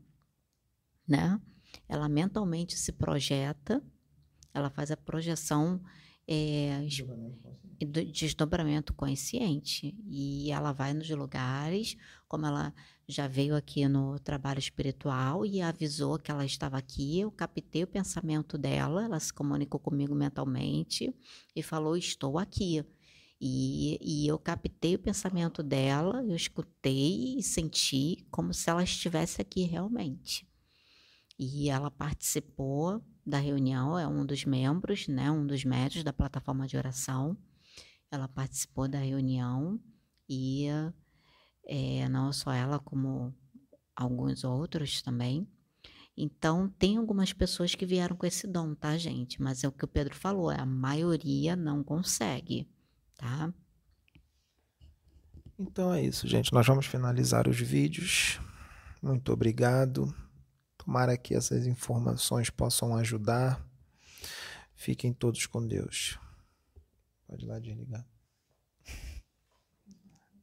né? 1.08 1.40
Ela 1.88 2.08
mentalmente 2.08 2.78
se 2.78 2.94
projeta, 2.94 3.84
ela 4.54 4.70
faz 4.70 4.90
a 4.90 4.98
projeção 4.98 5.84
é, 6.28 6.86
desdobramento 8.12 8.94
consciente 8.94 9.96
e 10.08 10.52
ela 10.52 10.72
vai 10.72 10.94
nos 10.94 11.10
lugares, 11.10 11.96
como 12.28 12.46
ela 12.46 12.74
já 13.08 13.28
veio 13.28 13.56
aqui 13.56 13.88
no 13.88 14.18
trabalho 14.20 14.60
espiritual 14.60 15.46
e 15.46 15.62
avisou 15.62 16.18
que 16.18 16.32
ela 16.32 16.46
estava 16.46 16.78
aqui. 16.78 17.20
Eu 17.20 17.32
captei 17.32 17.84
o 17.84 17.88
pensamento 17.88 18.58
dela, 18.58 19.04
ela 19.04 19.20
se 19.20 19.34
comunicou 19.34 19.80
comigo 19.80 20.16
mentalmente 20.16 21.14
e 21.56 21.62
falou: 21.62 21.96
Estou 21.96 22.40
aqui. 22.40 22.84
E, 23.40 24.00
e 24.02 24.28
eu 24.28 24.40
captei 24.40 24.96
o 24.96 25.00
pensamento 25.00 25.62
dela, 25.62 26.24
eu 26.24 26.36
escutei 26.36 27.38
e 27.38 27.44
senti 27.44 28.26
como 28.32 28.54
se 28.54 28.70
ela 28.70 28.84
estivesse 28.84 29.42
aqui 29.42 29.64
realmente. 29.64 30.48
E 31.38 31.70
ela 31.70 31.92
participou 31.92 33.04
da 33.26 33.40
reunião, 33.40 33.98
é 33.98 34.08
um 34.08 34.26
dos 34.26 34.46
membros, 34.46 35.08
né, 35.08 35.32
um 35.32 35.46
dos 35.46 35.64
médios 35.66 36.04
da 36.04 36.14
plataforma 36.14 36.68
de 36.68 36.78
oração. 36.78 37.38
Ela 38.12 38.28
participou 38.28 38.88
da 38.88 39.00
reunião 39.00 39.80
e 40.30 40.68
é, 41.68 42.08
não 42.08 42.32
só 42.32 42.52
ela, 42.52 42.80
como 42.80 43.34
alguns 43.96 44.44
outros 44.44 45.02
também. 45.02 45.48
Então, 46.18 46.70
tem 46.80 46.98
algumas 46.98 47.34
pessoas 47.34 47.76
que 47.76 47.86
vieram 47.86 48.16
com 48.16 48.26
esse 48.26 48.48
dom, 48.48 48.74
tá, 48.74 48.98
gente? 48.98 49.42
Mas 49.42 49.64
é 49.64 49.68
o 49.68 49.72
que 49.72 49.84
o 49.84 49.88
Pedro 49.88 50.16
falou, 50.16 50.50
a 50.50 50.66
maioria 50.66 51.56
não 51.56 51.84
consegue, 51.84 52.70
tá? 53.18 53.54
Então 55.58 55.94
é 55.94 56.04
isso, 56.04 56.28
gente. 56.28 56.54
Nós 56.54 56.68
vamos 56.68 56.86
finalizar 56.86 57.48
os 57.48 57.60
vídeos. 57.60 58.40
Muito 59.02 59.32
obrigado. 59.32 60.14
Tomara 60.86 61.18
que 61.18 61.34
essas 61.34 61.66
informações 61.66 62.52
possam 62.52 62.96
ajudar. 62.96 63.60
Fiquem 64.76 65.12
todos 65.12 65.48
com 65.48 65.66
Deus. 65.66 66.20
Pode 67.28 67.44
ir 67.44 67.48
lá 67.48 67.58
desligar. 67.58 68.06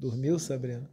Dormiu, 0.01 0.40
Sabrina? 0.40 0.90